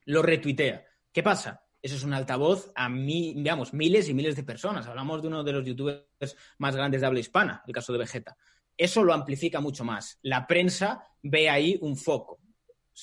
lo 0.05 0.21
retuitea. 0.21 0.85
¿Qué 1.11 1.21
pasa? 1.21 1.63
Eso 1.81 1.95
es 1.95 2.03
un 2.03 2.13
altavoz 2.13 2.71
a 2.75 2.87
mí, 2.87 3.33
digamos, 3.35 3.73
miles 3.73 4.07
y 4.07 4.13
miles 4.13 4.35
de 4.35 4.43
personas. 4.43 4.87
Hablamos 4.87 5.21
de 5.21 5.27
uno 5.27 5.43
de 5.43 5.51
los 5.51 5.65
youtubers 5.65 6.37
más 6.59 6.75
grandes 6.75 7.01
de 7.01 7.07
habla 7.07 7.19
hispana, 7.19 7.61
el 7.67 7.73
caso 7.73 7.91
de 7.91 7.99
Vegeta. 7.99 8.37
Eso 8.77 9.03
lo 9.03 9.13
amplifica 9.13 9.59
mucho 9.59 9.83
más. 9.83 10.19
La 10.21 10.47
prensa 10.47 11.07
ve 11.21 11.49
ahí 11.49 11.77
un 11.81 11.97
foco. 11.97 12.39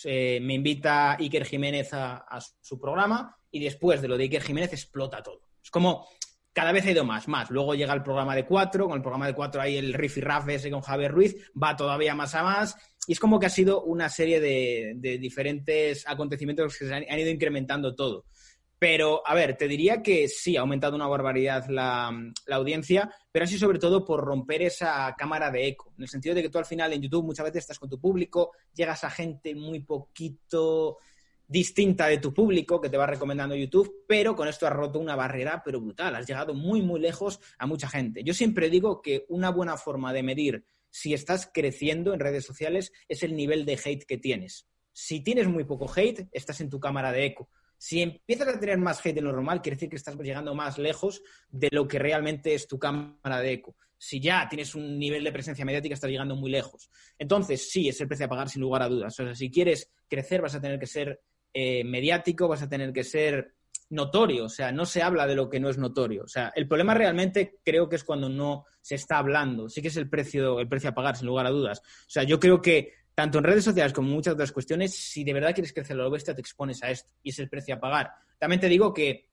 me 0.05 0.55
invita 0.55 1.13
Iker 1.13 1.45
Jiménez 1.45 1.93
a, 1.93 2.17
a, 2.17 2.41
su 2.41 2.81
programa 2.81 3.37
y 3.51 3.63
después 3.63 4.01
de 4.01 4.09
lo 4.09 4.17
de 4.17 4.25
Iker 4.25 4.43
Jiménez 4.43 4.73
explota 4.73 5.23
todo. 5.23 5.43
Es 5.63 5.71
como 5.71 6.09
cada 6.52 6.73
vez 6.73 6.85
ha 6.87 6.90
ido 6.90 7.04
más, 7.04 7.28
más. 7.28 7.50
Luego 7.50 7.75
llega 7.75 7.95
el 7.95 8.02
programa 8.02 8.35
de 8.35 8.45
cuatro, 8.45 8.87
con 8.87 8.97
el 8.97 9.02
programa 9.02 9.26
de 9.26 9.35
cuatro 9.35 9.61
hay 9.61 9.76
el 9.76 9.95
riff 9.95 10.19
y 10.19 10.21
raff 10.21 10.49
ese 10.49 10.71
con 10.71 10.80
Javier 10.80 11.12
Ruiz, 11.12 11.37
va 11.61 11.76
todavía 11.76 12.14
más 12.14 12.35
a 12.35 12.42
más. 12.42 12.76
Y 13.07 13.12
es 13.12 13.21
como 13.21 13.38
que 13.38 13.47
ha 13.47 13.50
sido 13.50 13.83
una 13.83 14.09
serie 14.09 14.40
de, 14.40 15.19
diferentes 15.19 16.07
acontecimientos 16.07 16.76
que 16.76 16.87
se 16.87 16.95
han, 16.95 17.19
ido 17.19 17.30
incrementando 17.30 17.95
todo. 17.95 18.25
Pero, 18.78 19.23
a 19.26 19.35
ver, 19.35 19.57
te 19.57 19.69
diría 19.69 20.02
que 20.02 20.26
sí, 20.26 20.57
ha 20.57 20.62
aumentado 20.62 20.97
una 20.97 21.07
barbaridad 21.07 21.66
la, 21.69 22.11
la, 22.47 22.57
audiencia, 22.57 23.14
pero 23.30 23.45
así 23.45 23.59
sobre 23.59 23.78
todo 23.78 24.07
por 24.07 24.25
romper 24.25 24.62
esa 24.62 25.14
cámara 25.19 25.50
de 25.50 25.69
eco, 25.69 25.92
en 25.99 26.04
el 26.04 26.09
sentido 26.09 26.35
de 26.35 26.42
que 26.42 26.49
tú 26.49 26.57
al 26.57 26.64
final 26.64 26.90
en 26.95 27.02
YouTube 27.02 27.26
muchas 27.26 27.45
veces 27.45 27.64
estás 27.64 27.78
con 27.78 27.90
tu 27.90 28.00
público, 28.00 28.52
llegas 28.75 29.04
a 29.04 29.11
gente 29.11 29.54
muy 29.54 29.80
poquito 29.80 30.97
distinta 31.50 32.07
de 32.07 32.19
tu 32.19 32.33
público 32.33 32.80
que 32.80 32.88
te 32.88 32.97
va 32.97 33.09
recomendando 33.09 33.57
YouTube, 33.57 34.04
pero 34.07 34.37
con 34.37 34.47
esto 34.47 34.69
has 34.69 34.73
roto 34.73 35.00
una 35.00 35.16
barrera, 35.16 35.62
pero 35.64 35.80
brutal, 35.80 36.14
has 36.14 36.25
llegado 36.25 36.54
muy, 36.54 36.80
muy 36.80 37.00
lejos 37.00 37.40
a 37.59 37.66
mucha 37.66 37.88
gente. 37.88 38.23
Yo 38.23 38.35
siempre 38.35 38.71
digo 38.71 39.02
que 39.02 39.26
una 39.28 39.50
buena 39.50 39.76
forma 39.76 40.12
de 40.12 40.23
medir 40.23 40.64
si 40.90 41.12
estás 41.12 41.50
creciendo 41.52 42.14
en 42.14 42.21
redes 42.21 42.45
sociales 42.45 42.92
es 43.09 43.25
el 43.25 43.35
nivel 43.35 43.64
de 43.64 43.80
hate 43.85 44.04
que 44.04 44.16
tienes. 44.16 44.69
Si 44.92 45.25
tienes 45.25 45.49
muy 45.49 45.64
poco 45.64 45.90
hate, 45.92 46.28
estás 46.30 46.61
en 46.61 46.71
tu 46.71 46.78
cámara 46.78 47.11
de 47.11 47.26
eco. 47.26 47.49
Si 47.76 48.00
empiezas 48.00 48.47
a 48.47 48.61
tener 48.61 48.78
más 48.78 49.04
hate 49.04 49.16
de 49.16 49.23
lo 49.23 49.33
normal, 49.33 49.61
quiere 49.61 49.75
decir 49.75 49.88
que 49.88 49.97
estás 49.97 50.16
llegando 50.19 50.54
más 50.54 50.78
lejos 50.78 51.21
de 51.49 51.69
lo 51.73 51.88
que 51.88 51.99
realmente 51.99 52.54
es 52.54 52.69
tu 52.69 52.78
cámara 52.78 53.40
de 53.40 53.54
eco. 53.54 53.75
Si 53.99 54.21
ya 54.21 54.49
tienes 54.49 54.76
un 54.76 55.00
nivel 55.00 55.25
de 55.25 55.33
presencia 55.33 55.64
mediática, 55.64 55.95
estás 55.95 56.11
llegando 56.11 56.37
muy 56.37 56.50
lejos. 56.50 56.88
Entonces, 57.19 57.71
sí, 57.71 57.88
es 57.88 58.00
el 58.00 58.07
precio 58.07 58.26
a 58.26 58.28
pagar 58.28 58.49
sin 58.49 58.62
lugar 58.62 58.83
a 58.83 58.88
dudas. 58.88 59.19
O 59.19 59.25
sea, 59.25 59.35
si 59.35 59.50
quieres 59.50 59.90
crecer, 60.09 60.40
vas 60.40 60.54
a 60.54 60.61
tener 60.61 60.78
que 60.78 60.87
ser 60.87 61.21
eh, 61.52 61.85
mediático, 61.85 62.49
vas 62.49 62.62
a 62.62 62.69
tener 62.69 62.92
que 62.92 63.04
ser 63.04 63.54
notorio, 63.90 64.45
o 64.45 64.49
sea, 64.49 64.71
no 64.73 64.87
se 64.87 65.02
habla 65.02 65.26
de 65.26 65.35
lo 65.35 65.50
que 65.50 65.61
no 65.61 65.69
es 65.69 65.76
notorio. 65.76 66.23
O 66.23 66.28
sea, 66.28 66.52
el 66.54 66.66
problema 66.66 66.95
realmente 66.95 67.59
creo 67.64 67.88
que 67.88 67.97
es 67.97 68.04
cuando 68.04 68.28
no 68.28 68.64
se 68.80 68.95
está 68.95 69.19
hablando. 69.19 69.69
Sí 69.69 69.83
que 69.83 69.88
es 69.88 69.97
el 69.97 70.09
precio, 70.09 70.61
el 70.61 70.69
precio 70.69 70.90
a 70.90 70.95
pagar, 70.95 71.16
sin 71.16 71.26
lugar 71.26 71.47
a 71.47 71.50
dudas. 71.50 71.80
O 71.80 72.11
sea, 72.11 72.23
yo 72.23 72.38
creo 72.38 72.62
que 72.62 72.92
tanto 73.14 73.38
en 73.38 73.45
redes 73.45 73.64
sociales 73.64 73.92
como 73.92 74.09
en 74.09 74.14
muchas 74.14 74.35
otras 74.35 74.52
cuestiones, 74.52 74.95
si 74.95 75.25
de 75.25 75.33
verdad 75.33 75.52
quieres 75.52 75.73
crecer 75.73 75.97
la 75.97 76.09
bestia, 76.09 76.35
te 76.35 76.40
expones 76.40 76.83
a 76.83 76.90
esto 76.90 77.12
y 77.23 77.30
es 77.30 77.38
el 77.40 77.49
precio 77.49 77.75
a 77.75 77.80
pagar. 77.80 78.12
También 78.38 78.61
te 78.61 78.69
digo 78.69 78.95
que 78.95 79.28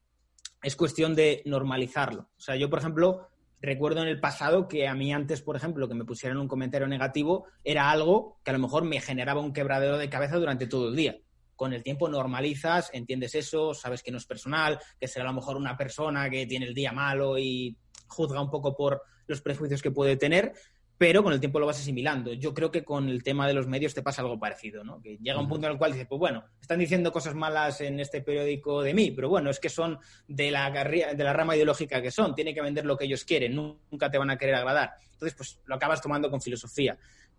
es 0.61 0.75
cuestión 0.75 1.15
de 1.15 1.43
normalizarlo. 1.45 2.21
O 2.35 2.39
sea, 2.41 2.55
yo, 2.55 2.67
por 2.69 2.79
ejemplo, 2.79 3.29
recuerdo 3.61 4.01
en 4.01 4.07
el 4.07 4.19
pasado 4.19 4.67
que 4.67 4.87
a 4.87 4.95
mí 4.95 5.13
antes, 5.13 5.43
por 5.43 5.55
ejemplo, 5.55 5.87
que 5.87 5.93
me 5.93 6.03
pusieran 6.03 6.39
un 6.39 6.47
comentario 6.47 6.87
negativo 6.87 7.45
era 7.63 7.91
algo 7.91 8.39
que 8.43 8.49
a 8.49 8.53
lo 8.53 8.59
mejor 8.59 8.83
me 8.83 8.99
generaba 8.99 9.39
un 9.39 9.53
quebradero 9.53 9.99
de 9.99 10.09
cabeza 10.09 10.37
durante 10.37 10.65
todo 10.65 10.89
el 10.89 10.95
día 10.95 11.15
con 11.57 11.73
el 11.73 11.83
tiempo 11.83 12.07
normalizas, 12.07 12.89
entiendes 12.93 13.35
eso, 13.35 13.73
sabes 13.73 14.01
que 14.01 14.11
no 14.11 14.17
es 14.17 14.25
personal, 14.25 14.79
que 14.97 15.09
será 15.09 15.25
a 15.25 15.27
lo 15.27 15.33
mejor 15.33 15.57
una 15.57 15.75
persona 15.75 16.29
que 16.29 16.45
tiene 16.45 16.67
el 16.67 16.73
día 16.73 16.93
malo 16.93 17.37
y 17.37 17.75
juzga 18.07 18.39
un 18.39 18.49
poco 18.49 18.77
por 18.77 19.01
los 19.25 19.41
prejuicios 19.41 19.81
que 19.81 19.91
puede 19.91 20.15
tener, 20.15 20.53
pero 20.97 21.23
con 21.23 21.33
el 21.33 21.39
tiempo 21.39 21.59
lo 21.59 21.65
vas 21.65 21.79
asimilando. 21.79 22.33
Yo 22.33 22.53
creo 22.53 22.71
que 22.71 22.83
con 22.83 23.09
el 23.09 23.23
tema 23.23 23.47
de 23.47 23.53
los 23.53 23.67
medios 23.67 23.93
te 23.93 24.01
pasa 24.01 24.21
algo 24.21 24.39
parecido, 24.39 24.83
¿no? 24.83 25.01
Que 25.01 25.17
llega 25.17 25.39
un 25.39 25.47
punto 25.47 25.67
en 25.67 25.73
el 25.73 25.77
cual 25.77 25.91
dices, 25.91 26.07
pues 26.07 26.19
bueno, 26.19 26.43
están 26.61 26.79
diciendo 26.79 27.11
cosas 27.11 27.35
malas 27.35 27.81
en 27.81 27.99
este 27.99 28.21
periódico 28.21 28.81
de 28.81 28.93
mí, 28.93 29.11
pero 29.11 29.29
bueno, 29.29 29.49
es 29.49 29.59
que 29.59 29.69
son 29.69 29.99
de 30.27 30.49
la, 30.49 30.71
de 30.71 31.23
la 31.23 31.33
rama 31.33 31.55
ideológica 31.55 32.01
que 32.01 32.11
son, 32.11 32.33
tienen 32.33 32.55
que 32.55 32.61
vender 32.61 32.85
lo 32.85 32.97
que 32.97 33.05
ellos 33.05 33.25
quieren, 33.25 33.55
nunca 33.55 34.09
te 34.09 34.17
van 34.17 34.29
a 34.29 34.37
querer 34.37 34.55
agradar. 34.55 34.93
Entonces, 35.13 35.35
pues 35.35 35.59
lo 35.65 35.75
acabas 35.75 36.01
tomando 36.01 36.29
con 36.29 36.41
filosofía. 36.41 36.97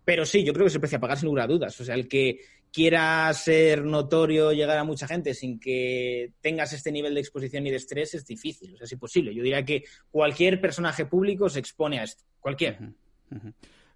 Pero 0.09 0.25
sí, 0.25 0.43
yo 0.43 0.53
creo 0.53 0.65
que 0.65 0.71
se 0.71 0.79
precio 0.79 0.97
a 0.97 1.01
pagar 1.01 1.19
sin 1.19 1.27
lugar 1.27 1.43
a 1.43 1.53
dudas. 1.53 1.79
O 1.79 1.85
sea, 1.85 1.93
el 1.93 2.07
que 2.07 2.39
quiera 2.73 3.31
ser 3.35 3.85
notorio, 3.85 4.51
llegar 4.53 4.79
a 4.79 4.83
mucha 4.83 5.05
gente 5.05 5.35
sin 5.35 5.59
que 5.59 6.31
tengas 6.41 6.73
este 6.73 6.91
nivel 6.91 7.13
de 7.13 7.19
exposición 7.19 7.67
y 7.67 7.69
de 7.69 7.75
estrés 7.75 8.15
es 8.15 8.25
difícil, 8.25 8.73
o 8.73 8.77
sea, 8.77 8.85
es 8.85 8.91
imposible. 8.91 9.35
Yo 9.35 9.43
diría 9.43 9.63
que 9.63 9.83
cualquier 10.09 10.59
personaje 10.59 11.05
público 11.05 11.47
se 11.47 11.59
expone 11.59 11.99
a 11.99 12.05
esto, 12.05 12.23
cualquier. 12.39 12.79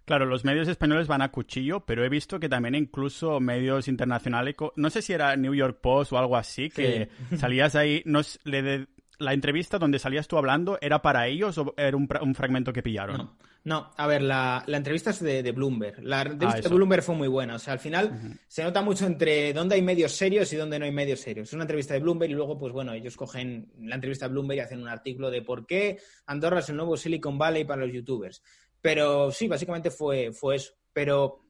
Claro, 0.04 0.24
los 0.24 0.44
medios 0.44 0.68
españoles 0.68 1.08
van 1.08 1.20
a 1.20 1.32
cuchillo, 1.32 1.80
pero 1.84 2.04
he 2.04 2.08
visto 2.08 2.38
que 2.38 2.48
también 2.48 2.76
incluso 2.76 3.40
medios 3.40 3.88
internacionales, 3.88 4.54
no 4.76 4.90
sé 4.90 5.02
si 5.02 5.14
era 5.14 5.34
New 5.34 5.52
York 5.52 5.80
Post 5.80 6.12
o 6.12 6.18
algo 6.18 6.36
así, 6.36 6.70
que 6.70 7.08
salías 7.36 7.74
ahí, 7.74 8.02
no, 8.04 8.20
le, 8.44 8.86
la 9.18 9.32
entrevista 9.32 9.78
donde 9.78 9.98
salías 9.98 10.28
tú 10.28 10.36
hablando, 10.36 10.78
¿era 10.80 11.02
para 11.02 11.26
ellos 11.26 11.56
o 11.58 11.74
era 11.76 11.96
un, 11.96 12.34
fragmento 12.34 12.72
que 12.72 12.82
pillaron? 12.82 13.30
No, 13.64 13.92
a 13.96 14.06
ver, 14.06 14.22
la, 14.22 14.64
entrevista 14.66 15.10
es 15.10 15.20
de, 15.20 15.52
Bloomberg. 15.52 16.02
La 16.02 16.22
entrevista 16.22 16.60
ah, 16.66 16.68
de 16.68 16.74
Bloomberg 16.74 17.02
fue 17.02 17.14
muy 17.14 17.28
buena. 17.28 17.54
O 17.54 17.58
sea, 17.58 17.72
al 17.72 17.78
final 17.78 18.38
se 18.46 18.62
nota 18.62 18.82
mucho 18.82 19.06
entre 19.06 19.52
dónde 19.52 19.76
hay 19.76 19.82
medios 19.82 20.12
serios 20.12 20.52
y 20.52 20.56
dónde 20.56 20.78
no 20.78 20.84
hay 20.84 20.92
medios 20.92 21.20
serios. 21.20 21.48
Es 21.48 21.54
una 21.54 21.64
entrevista 21.64 21.94
de 21.94 22.00
Bloomberg 22.00 22.30
y 22.30 22.34
luego, 22.34 22.58
pues 22.58 22.72
bueno, 22.72 22.92
ellos 22.92 23.16
cogen 23.16 23.72
la 23.80 23.94
entrevista 23.94 24.26
de 24.26 24.32
Bloomberg 24.32 24.58
y 24.58 24.60
hacen 24.60 24.82
un 24.82 24.88
artículo 24.88 25.30
de 25.30 25.42
por 25.42 25.66
qué 25.66 25.98
Andorra 26.26 26.58
es 26.58 26.68
el 26.68 26.76
nuevo 26.76 26.96
Silicon 26.96 27.38
Valley 27.38 27.64
para 27.64 27.86
los 27.86 27.94
youtubers. 27.94 28.42
Pero 28.80 29.30
sí, 29.30 29.48
básicamente 29.48 29.90
fue, 29.90 30.32
fue 30.32 30.56
eso. 30.56 30.74
Pero 30.92 31.44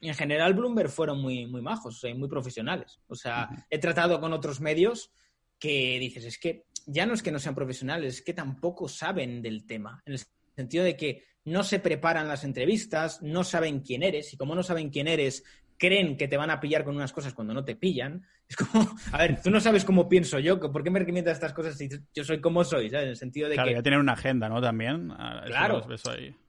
en 0.00 0.14
general 0.14 0.54
Bloomberg 0.54 0.90
fueron 0.90 1.20
muy, 1.20 1.46
muy 1.46 1.60
majos, 1.60 1.96
o 1.96 1.98
sea, 1.98 2.14
muy 2.14 2.28
profesionales. 2.28 3.00
O 3.08 3.14
sea, 3.14 3.48
he 3.68 3.78
tratado 3.78 4.20
con 4.20 4.32
otros 4.32 4.60
medios 4.60 5.10
que 5.58 5.98
dices, 5.98 6.24
es 6.24 6.38
que 6.38 6.64
ya 6.86 7.06
no 7.06 7.14
es 7.14 7.22
que 7.22 7.32
no 7.32 7.38
sean 7.38 7.54
profesionales, 7.54 8.16
es 8.16 8.22
que 8.22 8.34
tampoco 8.34 8.88
saben 8.88 9.42
del 9.42 9.66
tema, 9.66 10.02
en 10.06 10.14
el 10.14 10.20
sentido 10.56 10.84
de 10.84 10.96
que 10.96 11.24
no 11.44 11.64
se 11.64 11.78
preparan 11.78 12.28
las 12.28 12.44
entrevistas, 12.44 13.22
no 13.22 13.44
saben 13.44 13.80
quién 13.80 14.02
eres, 14.02 14.32
y 14.32 14.36
como 14.36 14.54
no 14.54 14.62
saben 14.62 14.90
quién 14.90 15.08
eres, 15.08 15.44
creen 15.78 16.16
que 16.16 16.28
te 16.28 16.36
van 16.36 16.50
a 16.50 16.60
pillar 16.60 16.84
con 16.84 16.96
unas 16.96 17.12
cosas 17.12 17.32
cuando 17.32 17.54
no 17.54 17.64
te 17.64 17.76
pillan. 17.76 18.26
Es 18.48 18.56
como, 18.56 18.86
a 19.12 19.18
ver, 19.18 19.40
tú 19.40 19.50
no 19.50 19.60
sabes 19.60 19.84
cómo 19.84 20.08
pienso 20.08 20.38
yo, 20.38 20.60
¿por 20.60 20.82
qué 20.82 20.90
me 20.90 20.98
recomiendas 20.98 21.34
estas 21.34 21.52
cosas 21.52 21.76
si 21.76 21.88
yo 22.14 22.24
soy 22.24 22.40
como 22.40 22.64
soy? 22.64 22.90
¿sabes? 22.90 23.04
En 23.04 23.10
el 23.10 23.16
sentido 23.16 23.48
de 23.48 23.54
claro, 23.54 23.68
que... 23.68 23.74
ya 23.76 23.82
tienen 23.82 24.00
una 24.00 24.12
agenda, 24.12 24.48
¿no? 24.48 24.60
También. 24.60 25.10
Ah, 25.12 25.42
claro. 25.46 25.86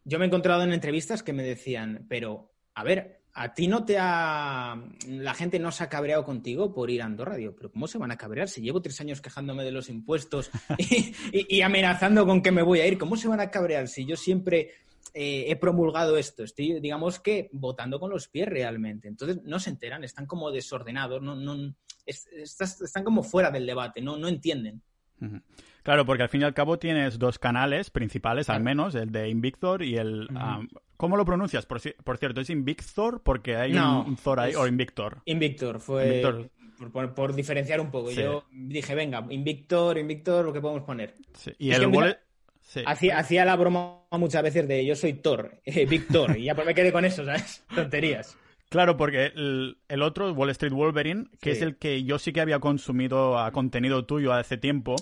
Yo 0.03 0.19
me 0.19 0.25
he 0.25 0.27
encontrado 0.27 0.63
en 0.63 0.73
entrevistas 0.73 1.23
que 1.23 1.33
me 1.33 1.43
decían, 1.43 2.05
pero, 2.09 2.51
a 2.73 2.83
ver, 2.83 3.18
a 3.39 3.53
ti 3.53 3.69
no 3.69 3.85
te 3.85 3.95
ha. 3.97 4.75
La 5.07 5.33
gente 5.33 5.59
no 5.59 5.71
se 5.71 5.85
ha 5.85 5.87
cabreado 5.87 6.25
contigo 6.25 6.73
por 6.73 6.89
ir 6.89 7.01
a 7.01 7.05
Andorra. 7.05 7.37
Pero 7.37 7.71
¿cómo 7.71 7.87
se 7.87 7.97
van 7.97 8.11
a 8.11 8.17
cabrear? 8.17 8.49
Si 8.49 8.59
llevo 8.59 8.81
tres 8.81 8.99
años 8.99 9.21
quejándome 9.21 9.63
de 9.63 9.71
los 9.71 9.87
impuestos 9.87 10.51
y, 10.77 11.61
amenazando 11.61 12.25
con 12.25 12.41
que 12.41 12.51
me 12.51 12.63
voy 12.63 12.81
a 12.81 12.87
ir, 12.87 12.97
¿cómo 12.97 13.15
se 13.15 13.29
van 13.29 13.39
a 13.39 13.49
cabrear 13.49 13.87
si 13.87 14.05
yo 14.05 14.17
siempre 14.17 14.71
eh, 15.13 15.45
he 15.47 15.55
promulgado 15.55 16.17
esto? 16.17 16.43
Estoy, 16.43 16.81
digamos 16.81 17.21
que, 17.21 17.49
votando 17.53 17.97
con 17.97 18.11
los 18.11 18.27
pies 18.27 18.49
realmente. 18.49 19.07
Entonces, 19.07 19.41
no 19.45 19.57
se 19.61 19.69
enteran, 19.69 20.03
están 20.03 20.25
como 20.25 20.51
desordenados, 20.51 21.21
están 22.05 23.03
como 23.05 23.23
fuera 23.23 23.51
del 23.51 23.65
debate, 23.65 24.01
no, 24.01 24.17
no 24.17 24.27
entienden. 24.27 24.81
Claro, 25.83 26.05
porque 26.05 26.23
al 26.23 26.29
fin 26.29 26.41
y 26.41 26.43
al 26.43 26.53
cabo 26.53 26.77
tienes 26.77 27.19
dos 27.19 27.39
canales 27.39 27.89
principales, 27.89 28.49
al 28.49 28.61
menos, 28.61 28.95
el 28.95 29.11
de 29.11 29.29
Invictor 29.29 29.83
y 29.83 29.97
el... 29.97 30.29
¿Cómo 30.97 31.15
lo 31.15 31.23
pronuncias? 31.23 31.65
Por, 31.65 31.79
cierto, 31.79 32.41
¿es 32.41 32.49
Invictor 32.49 33.21
porque 33.23 33.55
hay 33.55 33.73
un, 33.73 34.17
Thor 34.17 34.39
ahí 34.41 34.53
o 34.55 34.67
Invictor? 34.67 35.21
Invictor, 35.25 35.79
fue... 35.79 36.21
Por, 37.15 37.33
diferenciar 37.35 37.81
un 37.81 37.91
poco. 37.91 38.11
Yo 38.11 38.45
dije, 38.51 38.95
venga, 38.95 39.25
Invictor, 39.29 39.97
Invictor, 39.97 40.45
lo 40.45 40.53
que 40.53 40.61
podemos 40.61 40.83
poner. 40.83 41.13
Y 41.57 41.71
el 41.71 42.17
hacía, 42.85 43.45
la 43.45 43.55
broma 43.55 44.03
muchas 44.11 44.43
veces 44.43 44.67
de 44.67 44.85
yo 44.85 44.95
soy 44.95 45.13
Thor, 45.13 45.59
eh, 45.65 45.85
Victor, 45.85 46.37
y 46.37 46.43
ya 46.43 46.55
pues 46.55 46.67
me 46.67 46.75
quedé 46.75 46.91
con 46.91 47.05
eso, 47.05 47.25
¿sabes? 47.25 47.63
Tonterías. 47.75 48.37
Claro, 48.69 48.97
porque 48.97 49.33
el, 49.35 50.01
otro, 50.03 50.31
Wall 50.31 50.51
Street 50.51 50.73
Wolverine, 50.73 51.25
que 51.41 51.51
es 51.51 51.61
el 51.63 51.77
que 51.77 52.03
yo 52.03 52.19
sí 52.19 52.31
que 52.31 52.41
había 52.41 52.59
consumido 52.59 53.39
a 53.39 53.51
contenido 53.51 54.05
tuyo 54.05 54.31
hace 54.31 54.57
tiempo, 54.57 54.95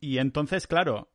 y 0.00 0.18
entonces, 0.18 0.66
claro, 0.66 1.08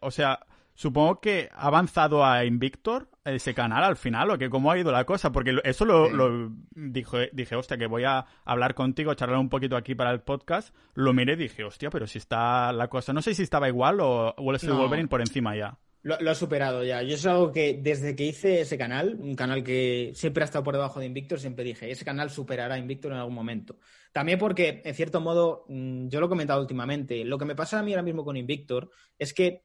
o 0.00 0.10
sea, 0.10 0.46
supongo 0.74 1.20
que 1.20 1.48
ha 1.54 1.66
avanzado 1.68 2.24
a 2.24 2.44
Invictor 2.44 3.08
ese 3.24 3.54
canal 3.54 3.82
al 3.84 3.96
final, 3.96 4.30
o 4.30 4.38
que 4.38 4.50
cómo 4.50 4.70
ha 4.70 4.78
ido 4.78 4.92
la 4.92 5.06
cosa, 5.06 5.32
porque 5.32 5.58
eso 5.64 5.86
lo, 5.86 6.50
dije, 6.74 7.30
dije, 7.32 7.56
hostia, 7.56 7.78
que 7.78 7.86
voy 7.86 8.04
a 8.04 8.26
hablar 8.44 8.74
contigo, 8.74 9.14
charlar 9.14 9.38
un 9.38 9.48
poquito 9.48 9.76
aquí 9.76 9.94
para 9.94 10.10
el 10.10 10.20
podcast, 10.20 10.74
lo 10.94 11.14
miré 11.14 11.32
y 11.32 11.36
dije, 11.36 11.64
hostia, 11.64 11.88
pero 11.88 12.06
si 12.06 12.18
está 12.18 12.72
la 12.72 12.88
cosa, 12.88 13.14
no 13.14 13.22
sé 13.22 13.34
si 13.34 13.42
estaba 13.42 13.68
igual 13.68 14.00
o 14.00 14.34
Wall 14.36 14.56
Street 14.56 14.76
Wolverine 14.76 15.08
por 15.08 15.20
encima 15.20 15.56
ya. 15.56 15.78
Lo, 16.02 16.16
ha 16.16 16.34
superado 16.34 16.82
ya. 16.82 17.02
Yo 17.02 17.14
es 17.14 17.24
algo 17.26 17.52
que 17.52 17.78
desde 17.80 18.16
que 18.16 18.24
hice 18.24 18.60
ese 18.60 18.76
canal, 18.76 19.16
un 19.20 19.36
canal 19.36 19.62
que 19.62 20.12
siempre 20.16 20.42
ha 20.42 20.46
estado 20.46 20.64
por 20.64 20.74
debajo 20.74 20.98
de 20.98 21.06
Invictor, 21.06 21.38
siempre 21.38 21.64
dije, 21.64 21.90
ese 21.90 22.04
canal 22.04 22.28
superará 22.28 22.76
Invictor 22.76 23.12
en 23.12 23.18
algún 23.18 23.34
momento. 23.34 23.78
También 24.12 24.38
porque, 24.38 24.82
en 24.84 24.94
cierto 24.94 25.20
modo, 25.20 25.64
mm, 25.68 26.08
yo 26.08 26.18
lo 26.18 26.26
he 26.26 26.28
comentado 26.28 26.60
últimamente, 26.60 27.24
lo 27.24 27.38
que 27.38 27.44
me 27.44 27.54
pasa 27.54 27.78
a 27.78 27.82
mí 27.84 27.92
ahora 27.92 28.02
mismo 28.02 28.24
con 28.24 28.36
Invictor 28.36 28.90
es 29.16 29.32
que 29.32 29.62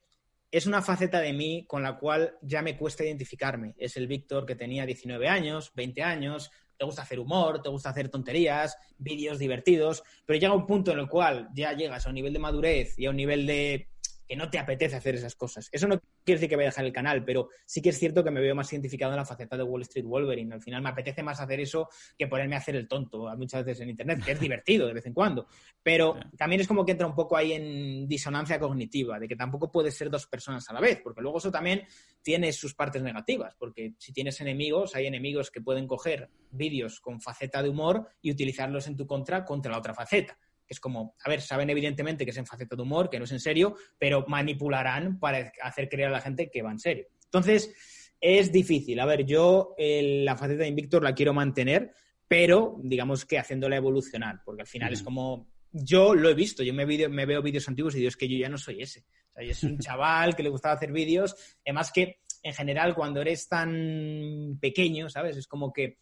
es 0.50 0.66
una 0.66 0.80
faceta 0.80 1.20
de 1.20 1.32
mí 1.32 1.64
con 1.66 1.82
la 1.82 1.98
cual 1.98 2.36
ya 2.40 2.62
me 2.62 2.76
cuesta 2.76 3.04
identificarme. 3.04 3.74
Es 3.76 3.96
el 3.96 4.06
Víctor 4.06 4.46
que 4.46 4.54
tenía 4.54 4.86
19 4.86 5.28
años, 5.28 5.72
20 5.74 6.02
años, 6.02 6.50
te 6.76 6.84
gusta 6.84 7.02
hacer 7.02 7.18
humor, 7.18 7.60
te 7.60 7.68
gusta 7.68 7.90
hacer 7.90 8.08
tonterías, 8.08 8.76
vídeos 8.96 9.38
divertidos, 9.38 10.02
pero 10.24 10.38
llega 10.38 10.54
un 10.54 10.66
punto 10.66 10.92
en 10.92 11.00
el 11.00 11.08
cual 11.08 11.48
ya 11.52 11.72
llegas 11.72 12.06
a 12.06 12.08
un 12.08 12.14
nivel 12.14 12.32
de 12.32 12.38
madurez 12.38 12.98
y 12.98 13.06
a 13.06 13.10
un 13.10 13.16
nivel 13.16 13.46
de 13.46 13.88
que 14.28 14.36
no 14.36 14.50
te 14.50 14.58
apetece 14.58 14.94
hacer 14.94 15.14
esas 15.14 15.34
cosas. 15.34 15.68
Eso 15.72 15.88
no 15.88 15.98
quiere 16.24 16.38
decir 16.38 16.50
que 16.50 16.56
voy 16.56 16.66
a 16.66 16.68
dejar 16.68 16.84
el 16.84 16.92
canal, 16.92 17.24
pero 17.24 17.48
sí 17.64 17.80
que 17.80 17.88
es 17.88 17.98
cierto 17.98 18.22
que 18.22 18.30
me 18.30 18.40
veo 18.40 18.54
más 18.54 18.70
identificado 18.72 19.12
en 19.12 19.16
la 19.16 19.24
faceta 19.24 19.56
de 19.56 19.62
Wall 19.62 19.82
Street 19.82 20.04
Wolverine. 20.04 20.54
Al 20.54 20.60
final 20.60 20.82
me 20.82 20.90
apetece 20.90 21.22
más 21.22 21.40
hacer 21.40 21.60
eso 21.60 21.88
que 22.16 22.26
ponerme 22.26 22.54
a 22.54 22.58
hacer 22.58 22.76
el 22.76 22.86
tonto 22.86 23.26
muchas 23.36 23.64
veces 23.64 23.80
en 23.80 23.90
Internet, 23.90 24.22
que 24.22 24.32
es 24.32 24.40
divertido 24.40 24.86
de 24.86 24.92
vez 24.92 25.06
en 25.06 25.14
cuando. 25.14 25.46
Pero 25.82 26.16
también 26.36 26.60
es 26.60 26.68
como 26.68 26.84
que 26.84 26.92
entra 26.92 27.06
un 27.06 27.14
poco 27.14 27.36
ahí 27.36 27.54
en 27.54 28.06
disonancia 28.06 28.58
cognitiva, 28.60 29.18
de 29.18 29.26
que 29.26 29.36
tampoco 29.36 29.72
puedes 29.72 29.96
ser 29.96 30.10
dos 30.10 30.26
personas 30.26 30.68
a 30.68 30.74
la 30.74 30.80
vez, 30.80 31.00
porque 31.02 31.22
luego 31.22 31.38
eso 31.38 31.50
también 31.50 31.86
tiene 32.22 32.52
sus 32.52 32.74
partes 32.74 33.02
negativas, 33.02 33.54
porque 33.58 33.94
si 33.98 34.12
tienes 34.12 34.40
enemigos, 34.42 34.94
hay 34.94 35.06
enemigos 35.06 35.50
que 35.50 35.62
pueden 35.62 35.86
coger 35.86 36.28
vídeos 36.50 37.00
con 37.00 37.20
faceta 37.20 37.62
de 37.62 37.70
humor 37.70 38.08
y 38.20 38.30
utilizarlos 38.30 38.86
en 38.86 38.96
tu 38.96 39.06
contra 39.06 39.44
contra 39.44 39.72
la 39.72 39.78
otra 39.78 39.94
faceta. 39.94 40.38
Que 40.68 40.74
es 40.74 40.80
como, 40.80 41.16
a 41.24 41.30
ver, 41.30 41.40
saben 41.40 41.70
evidentemente 41.70 42.26
que 42.26 42.30
es 42.30 42.36
en 42.36 42.46
faceta 42.46 42.76
de 42.76 42.82
humor, 42.82 43.08
que 43.08 43.18
no 43.18 43.24
es 43.24 43.32
en 43.32 43.40
serio, 43.40 43.74
pero 43.98 44.26
manipularán 44.28 45.18
para 45.18 45.50
hacer 45.62 45.88
creer 45.88 46.08
a 46.08 46.12
la 46.12 46.20
gente 46.20 46.50
que 46.50 46.60
va 46.60 46.70
en 46.70 46.78
serio. 46.78 47.06
Entonces, 47.24 47.74
es 48.20 48.52
difícil. 48.52 49.00
A 49.00 49.06
ver, 49.06 49.24
yo 49.24 49.74
la 49.78 50.36
faceta 50.36 50.62
de 50.62 50.68
Invictor 50.68 51.02
la 51.02 51.14
quiero 51.14 51.32
mantener, 51.32 51.92
pero 52.28 52.76
digamos 52.82 53.24
que 53.24 53.38
haciéndola 53.38 53.76
evolucionar, 53.76 54.42
porque 54.44 54.62
al 54.62 54.68
final 54.68 54.92
es 54.92 55.02
como 55.02 55.48
yo 55.72 56.14
lo 56.14 56.28
he 56.28 56.34
visto, 56.34 56.62
yo 56.62 56.72
me, 56.74 56.86
me 56.86 57.26
veo 57.26 57.42
vídeos 57.42 57.68
antiguos 57.68 57.94
y 57.94 57.98
digo, 57.98 58.08
es 58.08 58.16
que 58.16 58.28
yo 58.28 58.38
ya 58.38 58.48
no 58.48 58.58
soy 58.58 58.82
ese. 58.82 59.00
O 59.30 59.32
sea, 59.34 59.44
yo 59.44 59.54
soy 59.54 59.70
un 59.70 59.78
chaval 59.78 60.36
que 60.36 60.42
le 60.42 60.48
gustaba 60.50 60.74
hacer 60.74 60.92
vídeos, 60.92 61.34
además 61.64 61.90
que 61.92 62.20
en 62.42 62.54
general 62.54 62.94
cuando 62.94 63.20
eres 63.20 63.48
tan 63.48 64.58
pequeño, 64.60 65.08
¿sabes? 65.08 65.36
Es 65.36 65.46
como 65.46 65.72
que 65.72 65.98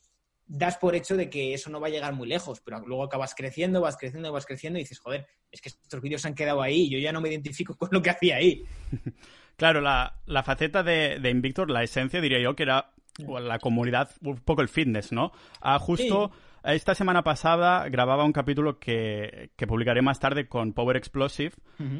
das 0.46 0.76
por 0.76 0.94
hecho 0.94 1.16
de 1.16 1.28
que 1.28 1.54
eso 1.54 1.70
no 1.70 1.80
va 1.80 1.88
a 1.88 1.90
llegar 1.90 2.14
muy 2.14 2.28
lejos, 2.28 2.61
pero 2.61 2.78
luego 2.87 3.04
acabas 3.04 3.35
creciendo, 3.35 3.80
vas 3.80 3.96
creciendo, 3.96 4.32
vas 4.32 4.46
creciendo 4.46 4.78
y 4.78 4.82
dices, 4.82 4.98
joder, 4.98 5.26
es 5.50 5.61
que 5.61 5.68
estos 5.68 6.00
vídeos 6.00 6.22
se 6.22 6.28
han 6.28 6.35
quedado 6.35 6.62
ahí, 6.62 6.88
yo 6.88 6.98
ya 6.98 7.12
no 7.12 7.20
me 7.20 7.28
identifico 7.28 7.76
con 7.76 7.88
lo 7.92 8.02
que 8.02 8.11
hacía 8.11 8.37
ahí. 8.37 8.64
Claro, 9.56 9.80
la, 9.80 10.42
faceta 10.44 10.82
de, 10.82 11.30
Invictor, 11.30 11.70
la 11.70 11.82
esencia, 11.82 12.20
diría 12.20 12.38
yo, 12.38 12.54
que 12.54 12.64
era 12.64 12.92
la 13.16 13.59
comunidad, 13.59 14.11
un 14.20 14.37
poco 14.37 14.61
el 14.61 14.68
fitness, 14.68 15.12
¿no? 15.12 15.32
Ah, 15.62 15.78
justo 15.78 16.30
esta 16.62 16.94
semana 16.94 17.24
pasada 17.24 17.88
grababa 17.88 18.24
un 18.24 18.35
capítulo 18.35 18.78
que, 18.78 19.50
publicaré 19.66 20.02
más 20.02 20.20
tarde 20.20 20.46
con 20.46 20.74
Power 20.74 20.98
Explosive, 20.98 21.52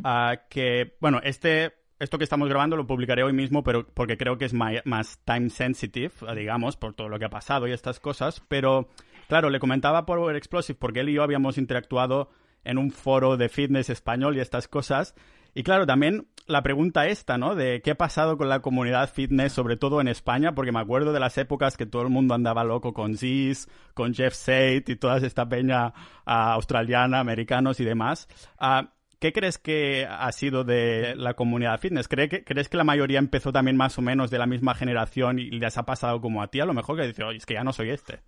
ah, 0.05 0.43
que, 0.51 0.97
bueno, 1.01 1.21
este 1.25 1.73
esto 1.99 2.19
que 2.19 2.25
estamos 2.25 2.49
grabando 2.49 2.77
lo 2.77 2.87
publicaré 2.87 3.23
hoy 3.23 3.33
mismo, 3.33 3.63
pero 3.63 3.87
porque 3.87 4.17
creo 4.17 4.39
que 4.39 4.45
es 4.45 4.53
más 4.53 5.21
time 5.25 5.51
sensitive, 5.51 6.13
digamos, 6.35 6.77
por 6.77 6.95
todo 6.95 7.09
lo 7.09 7.19
que 7.19 7.25
ha 7.25 7.31
pasado 7.31 7.67
y 7.67 7.73
estas 7.73 8.01
cosas. 8.01 8.43
Pero, 8.49 8.89
claro, 9.29 9.51
le 9.51 9.61
comentaba 9.61 10.07
Power 10.07 10.37
Explosive 10.37 10.79
porque 10.79 11.01
él 11.01 11.09
y 11.09 11.15
yo 11.15 11.23
habíamos 11.23 11.59
interactuado 11.59 12.31
en 12.65 12.79
un 12.79 12.91
foro 12.91 13.37
de 13.37 13.49
fitness 13.49 13.91
español 13.91 14.37
y 14.37 14.41
estas 14.41 14.69
cosas. 14.69 15.15
Y 15.55 15.63
claro, 15.63 15.87
también 15.87 16.29
la 16.47 16.63
pregunta 16.63 17.07
esta, 17.07 17.39
¿no? 17.39 17.55
De 17.55 17.81
qué 17.81 17.93
ha 17.93 17.97
pasado 17.97 18.37
con 18.37 18.51
la 18.51 18.61
comunidad 18.61 19.11
fitness, 19.11 19.55
sobre 19.55 19.79
todo 19.79 20.03
en 20.03 20.09
España, 20.09 20.55
porque 20.55 20.71
me 20.71 20.81
acuerdo 20.81 21.15
de 21.15 21.21
las 21.21 21.39
épocas 21.39 21.79
que 21.79 21.87
todo 21.87 22.03
el 22.03 22.11
mundo 22.11 22.35
andaba 22.35 22.63
loco 22.63 22.93
con 22.93 23.17
Ziz, 23.17 23.67
con 23.95 24.13
Jeff 24.13 24.35
Sate 24.35 24.85
y 24.87 24.97
toda 24.97 25.17
esta 25.17 25.49
peña 25.49 25.95
ah, 26.27 26.53
australiana, 26.53 27.21
americanos 27.21 27.81
y 27.81 27.85
demás. 27.85 28.29
Uh, 28.61 28.87
¿Qué 29.19 29.33
crees 29.33 29.57
que 29.57 30.07
ha 30.09 30.31
sido 30.33 30.63
de 30.63 31.15
la 31.17 31.35
comunidad 31.35 31.81
fitness? 31.81 32.07
¿Crees 32.07 32.29
que, 32.29 32.45
¿Crees 32.45 32.69
que 32.69 32.77
la 32.77 32.85
mayoría 32.85 33.19
empezó 33.19 33.51
también 33.51 33.77
más 33.77 33.97
o 33.99 34.03
menos 34.03 34.31
de 34.31 34.39
la 34.39 34.47
misma 34.47 34.75
generación 34.75 35.39
y 35.39 35.51
les 35.51 35.79
ha 35.79 35.87
pasado 35.87 36.21
como 36.21 36.43
a 36.43 36.51
ti? 36.51 36.61
A 36.61 36.67
lo 36.67 36.75
mejor 36.75 36.99
que 36.99 37.07
dice, 37.07 37.25
oye, 37.25 37.39
es 37.39 37.47
que 37.47 37.55
ya 37.55 37.65
no 37.65 37.73
soy 37.73 37.91
este. 37.91 38.21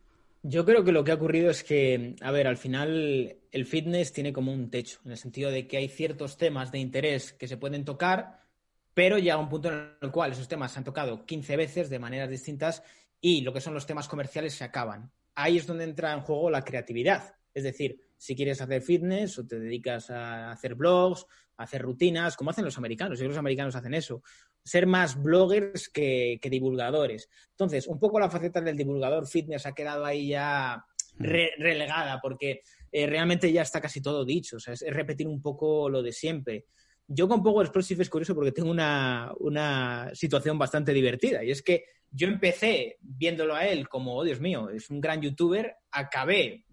Yo 0.42 0.64
creo 0.64 0.85
que 0.85 0.92
lo 0.92 1.05
que 1.05 1.11
ha 1.11 1.16
ocurrido 1.16 1.51
es 1.51 1.62
que, 1.62 2.16
a 2.22 2.31
ver, 2.31 2.46
al 2.46 2.57
final 2.57 3.37
el 3.51 3.66
fitness 3.66 4.12
tiene 4.12 4.33
como 4.33 4.53
un 4.53 4.70
techo, 4.70 5.01
en 5.05 5.11
el 5.11 5.18
sentido 5.18 5.51
de 5.51 5.66
que 5.66 5.77
hay 5.77 5.88
ciertos 5.88 6.38
temas 6.38 6.72
de 6.72 6.79
interés 6.79 7.33
que 7.33 7.48
se 7.48 7.57
pueden 7.59 7.85
tocar, 7.85 8.40
pero 8.94 9.18
llega 9.18 9.37
un 9.37 9.48
punto 9.48 9.68
en 9.68 9.90
el 10.01 10.11
cual 10.11 10.33
esos 10.33 10.48
temas 10.48 10.72
se 10.72 10.79
han 10.79 10.85
tocado 10.85 11.27
15 11.27 11.57
veces 11.57 11.90
de 11.90 11.98
maneras 11.98 12.31
distintas 12.31 12.83
y 13.20 13.42
lo 13.42 13.53
que 13.53 13.61
son 13.61 13.74
los 13.74 13.87
temas 13.87 14.09
comerciales 14.09 14.55
se 14.55 14.64
acaban. 14.64 15.11
Ahí 15.35 15.59
es 15.59 15.66
donde 15.66 15.85
entra 15.85 16.12
en 16.12 16.20
juego 16.20 16.51
la 16.51 16.64
creatividad. 16.64 17.35
Es 17.53 17.64
decir, 17.64 18.08
si 18.18 18.35
quieres 18.35 18.61
hacer 18.61 18.83
fitness 18.83 19.38
o 19.38 19.46
te 19.46 19.59
dedicas 19.59 20.11
a 20.11 20.50
hacer 20.50 20.74
blogs, 20.74 21.24
a 21.57 21.62
hacer 21.62 21.83
rutinas, 21.83 22.37
como 22.37 22.50
hacen 22.50 22.64
los 22.64 22.76
americanos. 22.76 23.18
Yo 23.18 23.22
creo 23.22 23.28
que 23.28 23.35
los 23.35 23.38
americanos 23.38 23.76
hacen 23.76 23.94
eso. 23.94 24.22
Ser 24.62 24.87
más 24.87 25.20
bloggers 25.22 25.88
que, 25.88 26.38
divulgadores. 26.42 27.31
Entonces, 27.50 27.87
un 27.87 27.98
poco 27.98 28.18
la 28.18 28.28
faceta 28.28 28.61
del 28.61 28.76
divulgador 28.76 29.26
fitness 29.26 29.66
ha 29.66 29.72
quedado 29.72 30.04
ahí 30.04 30.28
ya 30.28 30.85
mm. 31.16 31.24
relegada 31.59 32.20
porque 32.20 32.62
eh, 32.90 33.07
realmente 33.07 33.52
ya 33.52 33.62
está 33.62 33.81
casi 33.81 34.02
todo 34.02 34.24
dicho. 34.24 34.57
O 34.57 34.61
sea, 34.61 34.74
es, 34.74 34.85
repetir 34.88 35.28
un 35.28 35.40
poco 35.40 35.88
lo 35.88 36.02
de 36.02 36.12
siempre. 36.12 36.66
Yo 37.07 37.28
con 37.28 37.42
Power 37.42 37.66
Explosive 37.66 38.02
es 38.02 38.11
curioso 38.11 38.35
porque 38.35 38.52
tengo 38.52 38.70
una, 38.70 39.33
una 39.38 40.11
situación 40.12 40.59
bastante 40.59 40.92
divertida 40.92 41.42
y 41.42 41.50
es 41.50 41.62
que 41.62 41.85
yo 42.11 42.28
empecé 42.28 42.98
viéndolo 43.00 43.54
a 43.54 43.66
él 43.66 43.88
como, 43.88 44.16
oh 44.16 44.24
Dios 44.24 44.40
mío, 44.40 44.68
es 44.70 44.90
un 44.90 45.00
gran 45.00 45.22
youtuber, 45.22 45.76
acabé 45.90 46.64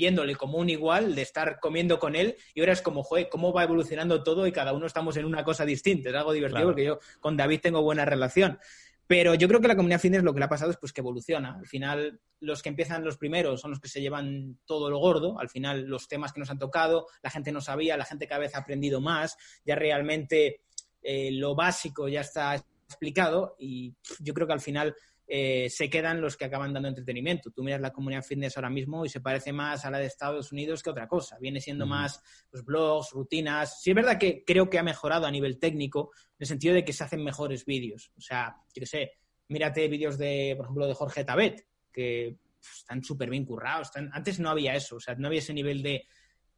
viéndole 0.00 0.34
como 0.34 0.56
un 0.56 0.70
igual 0.70 1.14
de 1.14 1.20
estar 1.20 1.60
comiendo 1.60 1.98
con 1.98 2.16
él 2.16 2.34
y 2.54 2.60
ahora 2.60 2.72
es 2.72 2.80
como, 2.80 3.02
joder, 3.02 3.28
cómo 3.28 3.52
va 3.52 3.64
evolucionando 3.64 4.22
todo 4.22 4.46
y 4.46 4.52
cada 4.52 4.72
uno 4.72 4.86
estamos 4.86 5.14
en 5.18 5.26
una 5.26 5.44
cosa 5.44 5.66
distinta. 5.66 6.08
Es 6.08 6.14
algo 6.14 6.32
divertido 6.32 6.68
porque 6.68 6.84
yo 6.84 7.00
con 7.20 7.36
David 7.36 7.60
tengo 7.60 7.82
buena 7.82 8.06
relación. 8.06 8.58
Pero 9.06 9.34
yo 9.34 9.46
creo 9.46 9.60
que 9.60 9.68
la 9.68 9.76
comunidad 9.76 10.00
fitness 10.00 10.22
lo 10.22 10.32
que 10.32 10.38
le 10.38 10.46
ha 10.46 10.48
pasado 10.48 10.70
es 10.70 10.78
pues 10.78 10.94
que 10.94 11.02
evoluciona. 11.02 11.56
Al 11.58 11.66
final, 11.66 12.18
los 12.38 12.62
que 12.62 12.70
empiezan 12.70 13.04
los 13.04 13.18
primeros 13.18 13.60
son 13.60 13.72
los 13.72 13.80
que 13.80 13.88
se 13.88 14.00
llevan 14.00 14.58
todo 14.64 14.88
lo 14.88 14.98
gordo. 14.98 15.38
Al 15.38 15.50
final, 15.50 15.84
los 15.84 16.08
temas 16.08 16.32
que 16.32 16.40
nos 16.40 16.48
han 16.48 16.58
tocado, 16.58 17.06
la 17.22 17.28
gente 17.28 17.52
no 17.52 17.60
sabía, 17.60 17.98
la 17.98 18.06
gente 18.06 18.26
cada 18.26 18.40
vez 18.40 18.54
ha 18.54 18.60
aprendido 18.60 19.02
más. 19.02 19.36
Ya 19.66 19.74
realmente 19.74 20.62
eh, 21.02 21.30
lo 21.32 21.54
básico 21.54 22.08
ya 22.08 22.22
está 22.22 22.54
explicado 22.54 23.54
y 23.58 23.94
yo 24.20 24.32
creo 24.32 24.46
que 24.46 24.54
al 24.54 24.60
final 24.60 24.94
eh, 25.32 25.70
se 25.70 25.88
quedan 25.88 26.20
los 26.20 26.36
que 26.36 26.46
acaban 26.46 26.72
dando 26.72 26.88
entretenimiento. 26.88 27.52
Tú 27.52 27.62
miras 27.62 27.80
la 27.80 27.92
comunidad 27.92 28.24
fitness 28.24 28.56
ahora 28.56 28.68
mismo 28.68 29.04
y 29.04 29.08
se 29.08 29.20
parece 29.20 29.52
más 29.52 29.84
a 29.84 29.90
la 29.92 29.98
de 29.98 30.06
Estados 30.06 30.50
Unidos 30.50 30.82
que 30.82 30.90
otra 30.90 31.06
cosa. 31.06 31.38
Viene 31.40 31.60
siendo 31.60 31.86
más 31.86 32.20
los 32.50 32.64
blogs, 32.64 33.12
rutinas. 33.12 33.80
Sí 33.80 33.90
es 33.90 33.94
verdad 33.94 34.18
que 34.18 34.42
creo 34.44 34.68
que 34.68 34.80
ha 34.80 34.82
mejorado 34.82 35.26
a 35.26 35.30
nivel 35.30 35.60
técnico 35.60 36.10
en 36.30 36.36
el 36.40 36.46
sentido 36.48 36.74
de 36.74 36.84
que 36.84 36.92
se 36.92 37.04
hacen 37.04 37.22
mejores 37.22 37.64
vídeos. 37.64 38.10
O 38.18 38.20
sea, 38.20 38.56
yo 38.74 38.80
qué 38.80 38.86
sé, 38.86 39.12
mírate 39.46 39.86
vídeos 39.86 40.18
de, 40.18 40.54
por 40.56 40.66
ejemplo, 40.66 40.88
de 40.88 40.94
Jorge 40.94 41.22
Tabet, 41.22 41.64
que 41.92 42.36
están 42.60 43.04
súper 43.04 43.30
bien 43.30 43.44
currados. 43.44 43.92
Antes 43.94 44.40
no 44.40 44.50
había 44.50 44.74
eso, 44.74 44.96
o 44.96 45.00
sea, 45.00 45.14
no 45.14 45.28
había 45.28 45.38
ese 45.38 45.54
nivel 45.54 45.80
de 45.80 46.08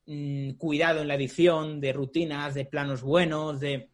mm, 0.06 0.52
cuidado 0.52 1.02
en 1.02 1.08
la 1.08 1.16
edición, 1.16 1.78
de 1.78 1.92
rutinas, 1.92 2.54
de 2.54 2.64
planos 2.64 3.02
buenos, 3.02 3.60
de... 3.60 3.90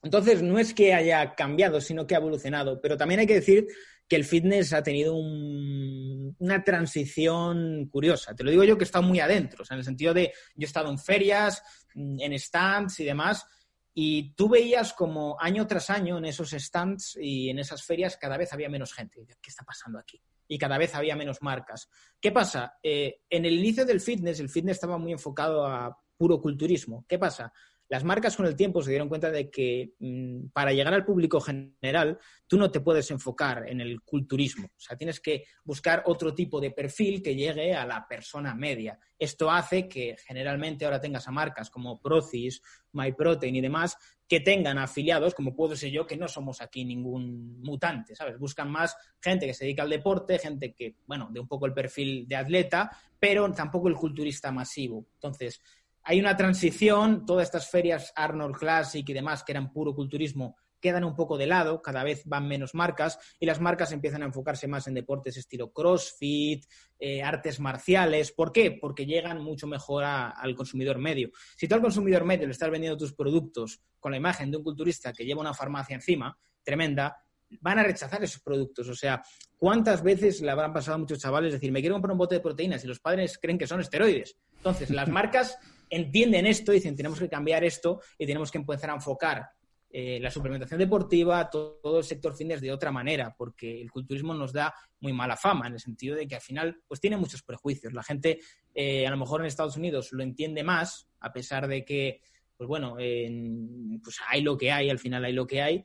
Entonces, 0.00 0.42
no 0.42 0.60
es 0.60 0.74
que 0.74 0.94
haya 0.94 1.34
cambiado, 1.34 1.80
sino 1.80 2.06
que 2.06 2.14
ha 2.14 2.18
evolucionado. 2.18 2.80
Pero 2.80 2.96
también 2.96 3.20
hay 3.20 3.26
que 3.26 3.34
decir 3.34 3.66
que 4.12 4.16
el 4.16 4.26
fitness 4.26 4.74
ha 4.74 4.82
tenido 4.82 5.14
una 5.14 6.62
transición 6.62 7.88
curiosa. 7.90 8.34
Te 8.34 8.44
lo 8.44 8.50
digo 8.50 8.62
yo 8.62 8.76
que 8.76 8.84
he 8.84 8.90
estado 8.90 9.04
muy 9.04 9.20
adentro, 9.20 9.64
en 9.70 9.78
el 9.78 9.84
sentido 9.84 10.12
de 10.12 10.34
yo 10.54 10.66
he 10.66 10.68
estado 10.68 10.90
en 10.90 10.98
ferias, 10.98 11.62
en 11.94 12.38
stands 12.38 13.00
y 13.00 13.04
demás, 13.04 13.46
y 13.94 14.34
tú 14.34 14.50
veías 14.50 14.92
como 14.92 15.38
año 15.40 15.66
tras 15.66 15.88
año 15.88 16.18
en 16.18 16.26
esos 16.26 16.50
stands 16.50 17.16
y 17.18 17.48
en 17.48 17.58
esas 17.58 17.84
ferias 17.84 18.18
cada 18.18 18.36
vez 18.36 18.52
había 18.52 18.68
menos 18.68 18.92
gente. 18.92 19.24
¿Qué 19.40 19.48
está 19.48 19.64
pasando 19.64 19.98
aquí? 19.98 20.20
Y 20.46 20.58
cada 20.58 20.76
vez 20.76 20.94
había 20.94 21.16
menos 21.16 21.40
marcas. 21.40 21.88
¿Qué 22.20 22.32
pasa? 22.32 22.74
Eh, 22.82 23.22
en 23.30 23.46
el 23.46 23.54
inicio 23.54 23.86
del 23.86 24.02
fitness, 24.02 24.40
el 24.40 24.50
fitness 24.50 24.76
estaba 24.76 24.98
muy 24.98 25.12
enfocado 25.12 25.64
a 25.66 25.98
puro 26.18 26.38
culturismo. 26.38 27.06
¿Qué 27.08 27.18
pasa? 27.18 27.50
Las 27.92 28.04
marcas 28.04 28.34
con 28.38 28.46
el 28.46 28.56
tiempo 28.56 28.80
se 28.80 28.88
dieron 28.88 29.10
cuenta 29.10 29.30
de 29.30 29.50
que 29.50 29.92
mm, 29.98 30.46
para 30.54 30.72
llegar 30.72 30.94
al 30.94 31.04
público 31.04 31.42
general 31.42 32.18
tú 32.46 32.56
no 32.56 32.70
te 32.70 32.80
puedes 32.80 33.10
enfocar 33.10 33.68
en 33.68 33.82
el 33.82 34.00
culturismo. 34.00 34.68
O 34.74 34.80
sea, 34.80 34.96
tienes 34.96 35.20
que 35.20 35.44
buscar 35.62 36.02
otro 36.06 36.34
tipo 36.34 36.58
de 36.58 36.70
perfil 36.70 37.22
que 37.22 37.34
llegue 37.34 37.74
a 37.74 37.84
la 37.84 38.08
persona 38.08 38.54
media. 38.54 38.98
Esto 39.18 39.50
hace 39.50 39.90
que 39.90 40.16
generalmente 40.26 40.86
ahora 40.86 41.02
tengas 41.02 41.28
a 41.28 41.32
marcas 41.32 41.68
como 41.68 42.00
Procis, 42.00 42.62
MyProtein 42.92 43.56
y 43.56 43.60
demás 43.60 43.98
que 44.26 44.40
tengan 44.40 44.78
afiliados, 44.78 45.34
como 45.34 45.54
puedo 45.54 45.76
ser 45.76 45.90
yo, 45.90 46.06
que 46.06 46.16
no 46.16 46.26
somos 46.26 46.62
aquí 46.62 46.86
ningún 46.86 47.60
mutante, 47.60 48.14
¿sabes? 48.14 48.38
Buscan 48.38 48.70
más 48.70 48.96
gente 49.20 49.44
que 49.44 49.52
se 49.52 49.64
dedica 49.64 49.82
al 49.82 49.90
deporte, 49.90 50.38
gente 50.38 50.72
que, 50.72 50.96
bueno, 51.06 51.28
de 51.30 51.40
un 51.40 51.46
poco 51.46 51.66
el 51.66 51.74
perfil 51.74 52.26
de 52.26 52.36
atleta, 52.36 52.90
pero 53.20 53.52
tampoco 53.52 53.88
el 53.88 53.94
culturista 53.94 54.50
masivo. 54.50 55.04
Entonces, 55.16 55.60
hay 56.04 56.20
una 56.20 56.36
transición, 56.36 57.24
todas 57.26 57.44
estas 57.44 57.70
ferias 57.70 58.12
Arnold 58.16 58.56
Classic 58.56 59.08
y 59.08 59.12
demás, 59.12 59.44
que 59.44 59.52
eran 59.52 59.72
puro 59.72 59.94
culturismo, 59.94 60.56
quedan 60.82 61.04
un 61.04 61.14
poco 61.14 61.38
de 61.38 61.46
lado, 61.46 61.80
cada 61.80 62.02
vez 62.02 62.24
van 62.26 62.48
menos 62.48 62.74
marcas 62.74 63.18
y 63.38 63.46
las 63.46 63.60
marcas 63.60 63.92
empiezan 63.92 64.22
a 64.22 64.26
enfocarse 64.26 64.66
más 64.66 64.88
en 64.88 64.94
deportes 64.94 65.36
estilo 65.36 65.72
CrossFit, 65.72 66.64
eh, 66.98 67.22
artes 67.22 67.60
marciales. 67.60 68.32
¿Por 68.32 68.52
qué? 68.52 68.72
Porque 68.72 69.06
llegan 69.06 69.40
mucho 69.42 69.66
mejor 69.66 70.04
al 70.04 70.54
consumidor 70.56 70.98
medio. 70.98 71.30
Si 71.56 71.68
tú 71.68 71.76
al 71.76 71.80
consumidor 71.80 72.24
medio 72.24 72.46
le 72.46 72.52
estás 72.52 72.70
vendiendo 72.70 72.98
tus 72.98 73.14
productos 73.14 73.80
con 74.00 74.10
la 74.10 74.18
imagen 74.18 74.50
de 74.50 74.56
un 74.56 74.64
culturista 74.64 75.12
que 75.12 75.24
lleva 75.24 75.40
una 75.40 75.54
farmacia 75.54 75.94
encima, 75.94 76.36
tremenda, 76.64 77.16
van 77.60 77.78
a 77.78 77.84
rechazar 77.84 78.22
esos 78.24 78.42
productos. 78.42 78.88
O 78.88 78.94
sea, 78.94 79.22
¿cuántas 79.56 80.02
veces 80.02 80.40
le 80.40 80.50
habrán 80.50 80.72
pasado 80.72 80.96
a 80.96 80.98
muchos 80.98 81.20
chavales 81.20 81.52
decir, 81.52 81.70
me 81.70 81.80
quiero 81.80 81.94
comprar 81.94 82.12
un 82.12 82.18
bote 82.18 82.36
de 82.36 82.40
proteínas 82.40 82.82
y 82.84 82.88
los 82.88 82.98
padres 82.98 83.38
creen 83.38 83.58
que 83.58 83.66
son 83.66 83.80
esteroides? 83.80 84.36
Entonces, 84.56 84.90
las 84.90 85.08
marcas 85.10 85.58
entienden 85.92 86.46
esto 86.46 86.72
y 86.72 86.76
dicen, 86.76 86.96
tenemos 86.96 87.18
que 87.18 87.28
cambiar 87.28 87.62
esto 87.64 88.00
y 88.18 88.26
tenemos 88.26 88.50
que 88.50 88.58
empezar 88.58 88.90
a 88.90 88.94
enfocar 88.94 89.50
eh, 89.90 90.18
la 90.22 90.30
suplementación 90.30 90.78
deportiva, 90.78 91.50
todo, 91.50 91.98
el 91.98 92.04
sector 92.04 92.34
fitness 92.34 92.62
de 92.62 92.72
otra 92.72 92.90
manera, 92.90 93.34
porque 93.36 93.78
el 93.78 93.90
culturismo 93.90 94.32
nos 94.32 94.54
da 94.54 94.74
muy 95.00 95.12
mala 95.12 95.36
fama, 95.36 95.66
en 95.66 95.74
el 95.74 95.80
sentido 95.80 96.16
de 96.16 96.26
que 96.26 96.34
al 96.34 96.40
final 96.40 96.80
pues 96.88 96.98
tiene 96.98 97.18
muchos 97.18 97.42
prejuicios. 97.42 97.92
La 97.92 98.02
gente, 98.02 98.40
eh, 98.74 99.06
a 99.06 99.10
lo 99.10 99.18
mejor 99.18 99.42
en 99.42 99.48
Estados 99.48 99.76
Unidos, 99.76 100.12
lo 100.12 100.22
entiende 100.22 100.64
más, 100.64 101.08
a 101.20 101.30
pesar 101.30 101.68
de 101.68 101.84
que, 101.84 102.22
pues 102.56 102.66
bueno, 102.66 102.94
pues 102.94 104.16
hay 104.28 104.40
lo 104.40 104.56
que 104.56 104.72
hay, 104.72 104.88
al 104.88 104.98
final 104.98 105.26
hay 105.26 105.34
lo 105.34 105.46
que 105.46 105.60
hay, 105.60 105.84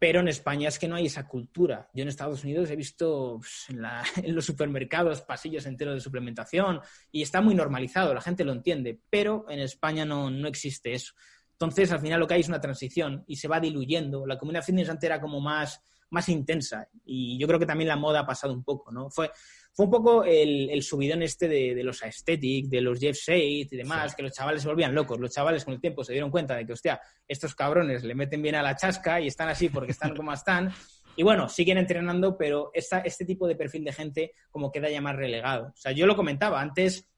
pero 0.00 0.20
en 0.20 0.28
España 0.28 0.68
es 0.68 0.78
que 0.78 0.88
no 0.88 0.96
hay 0.96 1.06
esa 1.06 1.28
cultura. 1.28 1.90
Yo 1.92 2.02
en 2.02 2.08
Estados 2.08 2.42
Unidos 2.42 2.70
he 2.70 2.74
visto 2.74 3.38
pues, 3.38 3.66
en, 4.24 4.34
los 4.34 4.46
supermercados 4.46 5.20
pasillos 5.20 5.66
enteros 5.66 5.94
de 5.94 6.00
suplementación 6.00 6.80
y 7.12 7.20
está 7.20 7.42
muy 7.42 7.54
normalizado, 7.54 8.14
la 8.14 8.22
gente 8.22 8.42
lo 8.42 8.52
entiende, 8.52 8.98
pero 9.10 9.44
en 9.50 9.60
España 9.60 10.06
no, 10.06 10.30
no 10.30 10.48
existe 10.48 10.94
eso. 10.94 11.12
Entonces, 11.52 11.92
al 11.92 12.00
final 12.00 12.18
lo 12.18 12.26
que 12.26 12.32
hay 12.32 12.40
es 12.40 12.48
una 12.48 12.62
transición 12.62 13.22
y 13.26 13.36
se 13.36 13.46
va 13.46 13.60
diluyendo. 13.60 14.26
La 14.26 14.38
comunidad 14.38 14.64
fitness 14.64 14.88
antes 14.88 15.06
era 15.06 15.20
como 15.20 15.38
más, 15.38 15.82
más 16.10 16.28
intensa 16.28 16.88
y 17.04 17.38
yo 17.38 17.46
creo 17.46 17.58
que 17.58 17.66
también 17.66 17.88
la 17.88 17.96
moda 17.96 18.20
ha 18.20 18.26
pasado 18.26 18.52
un 18.52 18.62
poco, 18.62 18.92
¿no? 18.92 19.10
Fue, 19.10 19.30
fue 19.72 19.86
un 19.86 19.90
poco 19.90 20.24
el, 20.24 20.82
subidón 20.82 21.22
este 21.22 21.48
de, 21.48 21.82
los 21.82 22.02
aesthetic, 22.02 22.66
de 22.66 22.80
los 22.80 22.98
Jeff 22.98 23.16
Shade 23.16 23.68
y 23.70 23.76
demás, 23.76 24.14
que 24.14 24.22
los 24.22 24.32
chavales 24.32 24.62
se 24.62 24.68
volvían 24.68 24.94
locos. 24.94 25.18
Los 25.18 25.32
chavales 25.32 25.64
con 25.64 25.74
el 25.74 25.80
tiempo 25.80 26.04
se 26.04 26.12
dieron 26.12 26.30
cuenta 26.30 26.56
de 26.56 26.66
que, 26.66 26.72
hostia, 26.72 27.00
estos 27.26 27.54
cabrones 27.54 28.04
le 28.04 28.14
meten 28.14 28.42
bien 28.42 28.56
a 28.56 28.62
la 28.62 28.76
chasca 28.76 29.20
y 29.20 29.28
están 29.28 29.48
así 29.48 29.68
porque 29.68 29.92
están 29.92 30.14
como 30.14 30.32
están. 30.32 30.72
Y 31.16 31.22
bueno, 31.22 31.48
siguen 31.48 31.78
entrenando, 31.78 32.36
pero 32.36 32.70
este 32.74 33.24
tipo 33.24 33.46
de 33.46 33.56
perfil 33.56 33.84
de 33.84 33.92
gente 33.92 34.32
como 34.50 34.72
queda 34.72 34.90
ya 34.90 35.00
más 35.00 35.16
relegado. 35.16 35.68
O 35.68 35.76
sea, 35.76 35.92
yo 35.92 36.06
lo 36.06 36.16
comentaba, 36.16 36.60
antes 36.60 37.08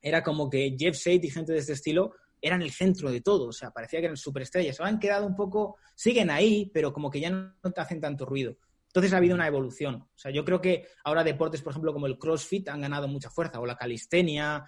era 0.00 0.22
como 0.22 0.48
que 0.48 0.76
Jeff 0.78 0.96
Shade 0.96 1.26
y 1.26 1.30
gente 1.30 1.52
de 1.52 1.58
este 1.58 1.72
estilo 1.72 2.14
eran 2.40 2.62
el 2.62 2.70
centro 2.70 3.10
de 3.10 3.20
todo, 3.20 3.48
o 3.48 3.52
sea, 3.52 3.70
parecía 3.70 4.00
que 4.00 4.06
eran 4.06 4.16
superestrellas. 4.16 4.78
Ahora 4.78 4.90
han 4.90 4.98
quedado 4.98 5.26
un 5.26 5.34
poco, 5.34 5.76
siguen 5.94 6.30
ahí, 6.30 6.70
pero 6.72 6.92
como 6.92 7.10
que 7.10 7.20
ya 7.20 7.30
no 7.30 7.72
te 7.74 7.80
hacen 7.80 8.00
tanto 8.00 8.24
ruido. 8.24 8.56
Entonces 8.88 9.12
ha 9.12 9.18
habido 9.18 9.34
una 9.34 9.46
evolución. 9.46 9.96
O 9.96 10.18
sea, 10.18 10.30
yo 10.30 10.44
creo 10.44 10.60
que 10.60 10.86
ahora 11.04 11.22
deportes, 11.22 11.62
por 11.62 11.72
ejemplo, 11.72 11.92
como 11.92 12.06
el 12.06 12.18
CrossFit 12.18 12.68
han 12.68 12.80
ganado 12.80 13.06
mucha 13.06 13.30
fuerza, 13.30 13.60
o 13.60 13.66
la 13.66 13.76
calistenia 13.76 14.64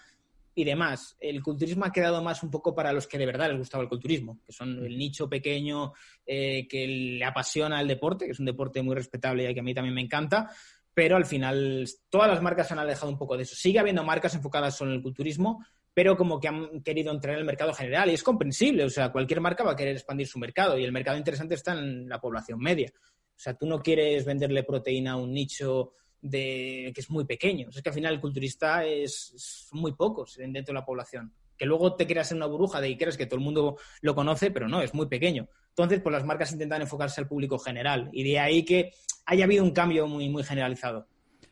y 0.55 0.65
demás. 0.65 1.17
El 1.21 1.43
culturismo 1.43 1.85
ha 1.85 1.93
quedado 1.93 2.23
más 2.23 2.43
un 2.43 2.51
poco 2.51 2.75
para 2.75 2.93
los 2.93 3.07
que 3.07 3.19
de 3.19 3.27
verdad 3.27 3.49
les 3.49 3.59
gustaba 3.59 3.83
el 3.83 3.89
culturismo, 3.89 4.41
que 4.45 4.53
son 4.53 4.85
el 4.85 4.99
nicho 4.99 5.29
pequeño 5.29 5.93
eh, 6.27 6.67
que 6.69 6.87
le 6.87 7.25
apasiona 7.25 7.81
el 7.81 7.89
deporte, 7.89 8.27
que 8.27 8.33
es 8.33 8.41
un 8.41 8.47
deporte 8.47 8.83
muy 8.83 8.95
respetable 8.95 9.51
y 9.51 9.55
que 9.55 9.61
a 9.61 9.63
mí 9.63 9.75
también 9.75 9.95
me 9.95 10.03
encanta. 10.03 10.51
Pero 10.93 11.17
al 11.17 11.25
final 11.25 11.89
todas 12.11 12.29
las 12.29 12.43
marcas 12.43 12.69
se 12.69 12.75
han 12.75 12.81
alejado 12.81 13.11
un 13.11 13.19
poco 13.19 13.37
de 13.37 13.45
eso. 13.45 13.55
Sigue 13.55 13.79
habiendo 13.79 14.05
marcas 14.05 14.35
enfocadas 14.35 14.77
solo 14.77 14.91
en 14.91 14.99
el 14.99 15.03
culturismo, 15.03 15.65
pero 15.95 16.17
como 16.17 16.41
que 16.41 16.49
han 16.49 16.83
querido 16.83 17.13
entrar 17.13 17.35
en 17.35 17.41
el 17.41 17.47
mercado 17.47 17.73
general 17.73 18.11
y 18.11 18.15
es 18.15 18.23
comprensible. 18.23 18.85
O 18.85 18.91
sea, 18.91 19.11
cualquier 19.11 19.41
marca 19.41 19.65
va 19.65 19.73
a 19.73 19.77
querer 19.77 19.95
expandir 19.97 20.27
su 20.27 20.39
mercado 20.39 20.79
y 20.79 20.85
el 20.85 20.93
mercado 20.93 21.17
interesante 21.17 21.55
está 21.55 21.73
en 21.73 22.09
la 22.09 22.21
población 22.21 22.59
media. 22.59 22.93
O 22.95 23.43
sea, 23.43 23.55
tú 23.55 23.67
no 23.67 23.81
quieres 23.81 24.25
venderle 24.25 24.63
proteína 24.63 25.13
a 25.13 25.17
un 25.17 25.33
nicho 25.33 25.95
de, 26.21 26.93
que 26.95 27.01
es 27.01 27.11
muy 27.11 27.25
pequeño. 27.25 27.69
es 27.71 27.83
que 27.83 27.89
al 27.89 27.95
final 27.95 28.15
el 28.15 28.21
culturista 28.21 28.85
es, 28.85 29.69
muy 29.73 29.93
pocos 29.93 30.37
dentro 30.37 30.73
de 30.73 30.81
la 30.81 30.85
población. 30.85 31.35
Que 31.57 31.67
luego 31.67 31.95
te 31.95 32.07
creas 32.07 32.31
en 32.33 32.39
una 32.39 32.47
burbuja 32.47 32.81
de 32.81 32.89
que 32.89 32.99
crees 32.99 33.17
que 33.17 33.27
todo 33.27 33.37
el 33.37 33.45
mundo 33.45 33.77
lo 34.01 34.15
conoce, 34.15 34.51
pero 34.51 34.69
no, 34.69 34.81
es 34.81 34.95
muy 34.95 35.07
pequeño. 35.07 35.49
Entonces, 35.69 36.01
pues 36.01 36.13
las 36.13 36.25
marcas 36.25 36.53
intentan 36.53 36.83
enfocarse 36.83 37.21
al 37.21 37.29
público 37.29 37.59
general. 37.59 38.09
Y 38.13 38.25
de 38.25 38.39
ahí 38.39 38.65
que 38.65 38.93
haya 39.27 39.45
habido 39.45 39.65
un 39.65 39.73
cambio 39.73 40.07
muy, 40.07 40.29
muy 40.29 40.43
generalizado. 40.43 41.07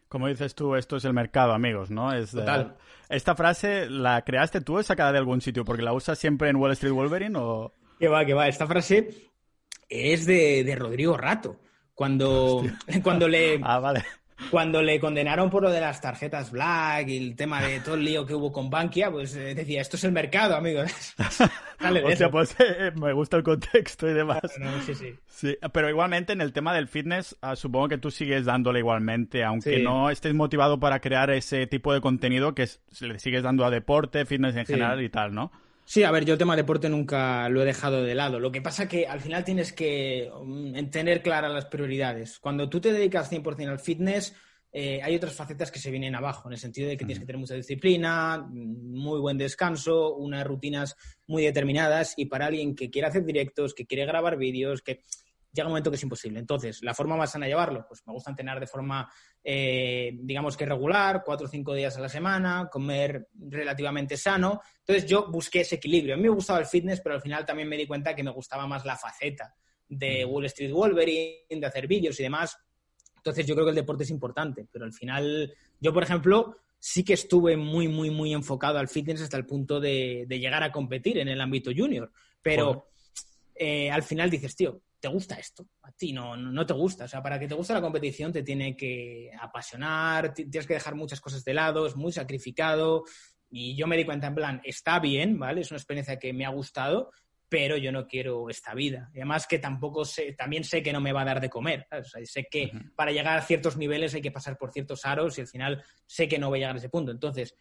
Como 0.09 0.29
dices 0.29 0.55
tú, 0.55 0.75
esto 0.75 0.97
es 0.97 1.05
el 1.05 1.12
mercado, 1.12 1.53
amigos, 1.53 1.90
¿no? 1.90 2.12
Es 2.12 2.31
Total. 2.31 2.77
¿Esta 3.09 3.35
frase 3.35 3.88
la 3.90 4.23
creaste 4.23 4.61
tú 4.61 4.79
o 4.79 4.83
sacada 4.83 5.12
de 5.12 5.18
algún 5.18 5.40
sitio? 5.40 5.64
¿Porque 5.64 5.83
la 5.83 5.92
usas 5.92 6.18
siempre 6.18 6.49
en 6.49 6.57
Wall 6.57 6.73
Street 6.73 6.92
Wolverine 6.92 7.38
o...? 7.38 7.73
Que 7.99 8.09
va, 8.09 8.25
que 8.25 8.35
va. 8.35 8.49
Esta 8.49 8.66
frase 8.66 9.31
es 9.88 10.27
de, 10.27 10.64
de 10.64 10.77
Rodrigo 10.77 11.16
Rato. 11.16 11.61
Cuando, 11.94 12.62
cuando 13.03 13.27
le. 13.27 13.61
Ah, 13.62 13.81
vale. 13.81 14.05
Cuando 14.51 14.83
le 14.83 15.01
condenaron 15.01 15.51
por 15.51 15.62
lo 15.62 15.70
de 15.70 15.81
las 15.81 16.01
tarjetas 16.01 16.51
Black 16.51 17.09
y 17.09 17.16
el 17.16 17.37
tema 17.37 17.61
de 17.61 17.81
todo 17.81 17.96
el 17.96 18.05
lío 18.05 18.24
que 18.24 18.35
hubo 18.35 18.53
con 18.53 18.70
Bankia, 18.70 19.11
pues 19.11 19.35
eh, 19.35 19.55
decía, 19.55 19.81
esto 19.81 19.96
es 19.96 20.05
el 20.05 20.12
mercado, 20.12 20.55
amigos. 20.57 21.14
o 21.18 22.16
sea, 22.16 22.31
pues 22.31 22.57
eh, 22.59 22.92
me 22.94 23.12
gusta 23.12 23.37
el 23.37 23.42
contexto 23.42 24.09
y 24.09 24.14
demás. 24.14 24.40
sí, 24.87 24.94
sí. 24.94 25.14
sí, 25.27 25.59
Pero 25.72 25.90
igualmente 25.90 26.33
en 26.33 26.40
el 26.40 26.53
tema 26.53 26.72
del 26.72 26.88
fitness, 26.88 27.37
ah, 27.42 27.57
supongo 27.57 27.88
que 27.88 27.98
tú 27.98 28.11
sigues 28.11 28.44
dándole 28.44 28.79
igualmente, 28.79 29.44
aunque 29.44 29.81
no 29.83 30.09
estés 30.09 30.35
motivado 30.35 30.79
para 30.79 31.01
crear 31.01 31.31
ese 31.31 31.66
tipo 31.66 31.92
de 31.92 32.01
contenido 32.01 32.55
que 32.55 32.68
le 33.01 33.18
sigues 33.18 33.42
dando 33.42 33.64
a 33.64 33.70
deporte, 33.70 34.24
fitness 34.24 34.57
en 34.57 34.66
general 34.66 35.03
y 35.03 35.09
tal, 35.09 35.35
¿no? 35.35 35.51
Sí, 35.90 36.03
a 36.05 36.11
ver, 36.11 36.27
yo 36.27 36.35
el 36.35 36.38
tema 36.38 36.55
deporte 36.55 36.90
nunca 36.90 37.48
lo 37.48 37.62
he 37.62 37.64
dejado 37.64 38.03
de 38.03 38.14
lado. 38.14 38.38
Lo 38.38 38.53
que 38.53 38.61
pasa 38.61 38.87
que 38.87 39.07
al 39.07 39.22
final 39.22 39.42
tienes 39.42 39.72
que 39.72 40.31
mm, 40.44 40.90
tener 40.90 41.22
claras 41.22 41.51
las 41.51 41.64
prioridades. 41.64 42.38
Cuando 42.40 42.68
tú 42.68 42.79
te 42.79 42.92
dedicas 42.92 43.33
100% 43.33 43.70
al 43.70 43.79
fitness, 43.79 44.35
eh, 44.70 45.01
hay 45.03 45.16
otras 45.16 45.33
facetas 45.33 45.70
que 45.70 45.79
se 45.79 45.90
vienen 45.90 46.14
abajo, 46.14 46.46
en 46.51 46.53
el 46.53 46.59
sentido 46.59 46.90
de 46.90 46.98
que 46.98 47.07
tienes 47.07 47.20
que 47.20 47.24
tener 47.24 47.40
mucha 47.40 47.55
disciplina, 47.55 48.37
mm, 48.37 49.01
muy 49.01 49.18
buen 49.18 49.38
descanso, 49.38 50.14
unas 50.16 50.46
rutinas 50.46 50.94
muy 51.27 51.42
determinadas 51.42 52.12
y 52.18 52.27
para 52.27 52.44
alguien 52.44 52.77
que 52.77 52.90
quiere 52.90 53.09
hacer 53.09 53.24
directos, 53.24 53.72
que 53.72 53.87
quiere 53.87 54.05
grabar 54.05 54.37
vídeos, 54.37 54.83
que 54.83 55.01
llega 55.59 55.66
un 55.66 55.73
momento 55.73 55.90
que 55.90 55.97
es 55.97 56.03
imposible. 56.03 56.38
Entonces, 56.38 56.83
la 56.83 56.94
forma 56.94 57.16
más 57.16 57.33
sana 57.33 57.47
de 57.47 57.51
llevarlo, 57.51 57.85
pues 57.87 58.07
me 58.07 58.12
gusta 58.12 58.31
entrenar 58.31 58.61
de 58.61 58.66
forma, 58.66 59.11
eh, 59.42 60.12
digamos 60.21 60.57
que 60.57 60.64
regular, 60.64 61.23
cuatro 61.25 61.47
o 61.47 61.51
cinco 61.51 61.75
días 61.75 61.97
a 61.97 62.01
la 62.01 62.09
semana, 62.09 62.68
comer 62.71 63.29
relativamente 63.35 64.16
sano. 64.16 64.61
Entonces, 64.79 65.07
yo 65.07 65.27
busqué 65.31 65.61
ese 65.61 65.75
equilibrio. 65.75 66.14
A 66.14 66.16
mí 66.16 66.23
me 66.23 66.29
gustaba 66.29 66.61
el 66.61 66.66
fitness, 66.66 67.01
pero 67.01 67.16
al 67.16 67.21
final 67.21 67.44
también 67.44 67.68
me 67.68 67.77
di 67.77 67.87
cuenta 67.87 68.14
que 68.14 68.23
me 68.23 68.31
gustaba 68.31 68.66
más 68.66 68.85
la 68.85 68.97
faceta 68.97 69.53
de 69.88 70.25
Wall 70.25 70.44
Street 70.44 70.71
Wolverine, 70.71 71.47
de 71.49 71.66
hacer 71.66 71.88
vídeos 71.88 72.18
y 72.21 72.23
demás. 72.23 72.57
Entonces, 73.16 73.44
yo 73.44 73.55
creo 73.55 73.66
que 73.66 73.71
el 73.71 73.77
deporte 73.77 74.05
es 74.05 74.11
importante, 74.11 74.66
pero 74.71 74.85
al 74.85 74.92
final, 74.92 75.53
yo, 75.81 75.92
por 75.92 76.05
ejemplo, 76.05 76.57
sí 76.79 77.03
que 77.03 77.14
estuve 77.14 77.57
muy, 77.57 77.88
muy, 77.88 78.11
muy 78.11 78.33
enfocado 78.33 78.79
al 78.79 78.88
fitness 78.88 79.23
hasta 79.23 79.37
el 79.37 79.44
punto 79.44 79.81
de, 79.81 80.25
llegar 80.29 80.62
a 80.62 80.71
competir 80.71 81.18
en 81.18 81.27
el 81.27 81.40
ámbito 81.40 81.73
junior. 81.77 82.12
Pero 82.40 82.90
eh, 83.57 83.90
al 83.90 84.05
final 84.05 84.31
dices, 84.31 84.55
tío, 84.55 84.81
¿te 85.00 85.08
gusta 85.08 85.37
esto? 85.37 85.66
A 85.82 85.92
ti 85.92 86.12
no, 86.12 86.37
no 86.37 86.66
te 86.66 86.74
gusta. 86.74 87.04
O 87.04 87.08
sea, 87.08 87.22
para 87.22 87.38
que 87.38 87.48
te 87.48 87.54
guste 87.54 87.72
la 87.72 87.80
competición 87.80 88.32
te 88.32 88.42
tiene 88.42 88.76
que 88.76 89.30
apasionar, 89.40 90.34
tienes 90.34 90.66
que 90.66 90.74
dejar 90.74 90.94
muchas 90.94 91.20
cosas 91.20 91.44
de 91.44 91.54
lado, 91.54 91.87
es 91.87 91.96
muy 91.96 92.12
sacrificado. 92.12 93.04
Y 93.50 93.76
yo 93.76 93.87
me 93.87 93.96
di 93.96 94.04
cuenta, 94.04 94.26
en 94.26 94.34
plan, 94.34 94.61
está 94.64 94.98
bien, 94.98 95.38
¿vale? 95.38 95.62
Es 95.62 95.70
una 95.70 95.78
experiencia 95.78 96.18
que 96.18 96.32
me 96.32 96.44
ha 96.44 96.50
gustado, 96.50 97.11
pero 97.48 97.76
yo 97.76 97.90
no 97.92 98.06
quiero 98.06 98.50
esta 98.50 98.74
vida. 98.74 99.11
Y 99.14 99.18
además 99.18 99.46
que 99.46 99.58
tampoco 99.58 100.04
sé, 100.04 100.34
también 100.34 100.64
sé 100.64 100.82
que 100.82 100.92
no 100.92 101.00
me 101.00 101.12
va 101.12 101.22
a 101.22 101.26
dar 101.26 101.40
de 101.40 101.48
comer. 101.48 101.87
O 101.90 102.04
sea, 102.04 102.24
sé 102.24 102.46
que 102.50 102.70
para 102.94 103.11
llegar 103.11 103.38
a 103.38 103.42
ciertos 103.42 103.76
niveles 103.76 104.14
hay 104.14 104.20
que 104.20 104.30
pasar 104.30 104.58
por 104.58 104.70
ciertos 104.70 105.06
aros 105.06 105.38
y 105.38 105.42
al 105.42 105.48
final 105.48 105.82
sé 106.06 106.28
que 106.28 106.38
no 106.38 106.48
voy 106.48 106.58
a 106.58 106.61
llegar 106.61 106.74
a 106.74 106.78
ese 106.78 106.90
punto. 106.90 107.11
Entonces, 107.11 107.54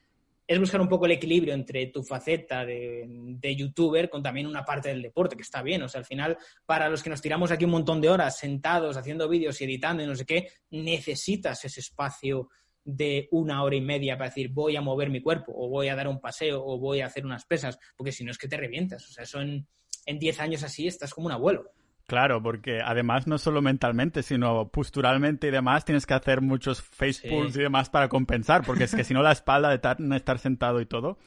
es 0.47 0.59
buscar 0.59 0.79
un 0.79 0.87
poco 0.87 1.05
el 1.05 1.11
equilibrio 1.11 1.53
entre 1.53 1.87
tu 1.87 2.03
faceta 2.03 2.65
de, 2.65 3.55
youtuber 3.55 4.09
con 4.09 4.23
también 4.23 4.47
una 4.47 4.63
parte 4.63 4.89
del 4.89 5.01
deporte, 5.01 5.35
que 5.35 5.41
está 5.41 5.61
bien. 5.61 5.81
O 5.81 5.89
sea, 5.89 5.99
al 5.99 6.05
final, 6.05 6.37
para 6.65 6.87
los 6.87 7.03
que 7.03 7.09
nos 7.09 7.21
tiramos 7.21 7.51
aquí 7.51 7.65
un 7.65 7.71
montón 7.71 7.99
de 7.99 8.09
horas 8.09 8.37
sentados 8.37 8.95
haciendo 8.95 9.27
vídeos 9.27 9.59
y 9.59 9.65
editando 9.65 10.03
y 10.03 10.07
no 10.07 10.15
sé 10.15 10.25
qué, 10.25 10.49
necesitas 10.71 11.65
ese 11.65 11.81
espacio 11.81 12.49
de 12.85 13.27
una 13.31 13.63
hora 13.63 13.75
y 13.75 13.81
media 13.81 14.17
para 14.17 14.29
decir 14.29 14.49
voy 14.49 14.77
a 14.77 14.81
mover 14.81 15.09
mi 15.09 15.21
cuerpo 15.21 15.51
o 15.53 15.67
voy 15.67 15.89
a 15.89 15.95
dar 15.95 16.07
un 16.07 16.21
paseo 16.21 16.63
o 16.65 16.79
voy 16.79 17.01
a 17.01 17.07
hacer 17.07 17.25
unas 17.25 17.45
pesas, 17.45 17.77
porque 17.97 18.13
si 18.13 18.23
no 18.23 18.31
es 18.31 18.37
que 18.37 18.47
te 18.47 18.55
revientas. 18.55 19.05
O 19.09 19.11
sea, 19.11 19.25
eso 19.25 19.41
en 19.41 19.67
10 20.05 20.39
años 20.39 20.63
así 20.63 20.87
estás 20.87 21.13
como 21.13 21.27
un 21.27 21.33
abuelo. 21.33 21.73
Claro, 22.07 22.41
porque 22.41 22.79
además 22.81 23.27
no 23.27 23.37
solo 23.37 23.61
mentalmente, 23.61 24.23
sino 24.23 24.69
posturalmente 24.69 25.49
y 25.49 25.51
demás, 25.51 25.83
tienes 25.83 26.05
que 26.05 26.13
hacer 26.13 26.39
muchos 26.39 26.81
face 26.81 27.27
pulls 27.29 27.57
y 27.57 27.61
demás 27.61 27.89
para 27.89 28.07
compensar, 28.07 28.63
porque 28.65 28.85
es 28.85 28.95
que 28.95 29.03
si 29.03 29.13
no 29.13 29.21
la 29.21 29.33
espalda 29.33 29.67
de 29.69 30.15
estar, 30.15 30.39
sentado 30.39 30.79
y 30.79 30.85
todo. 30.85 31.17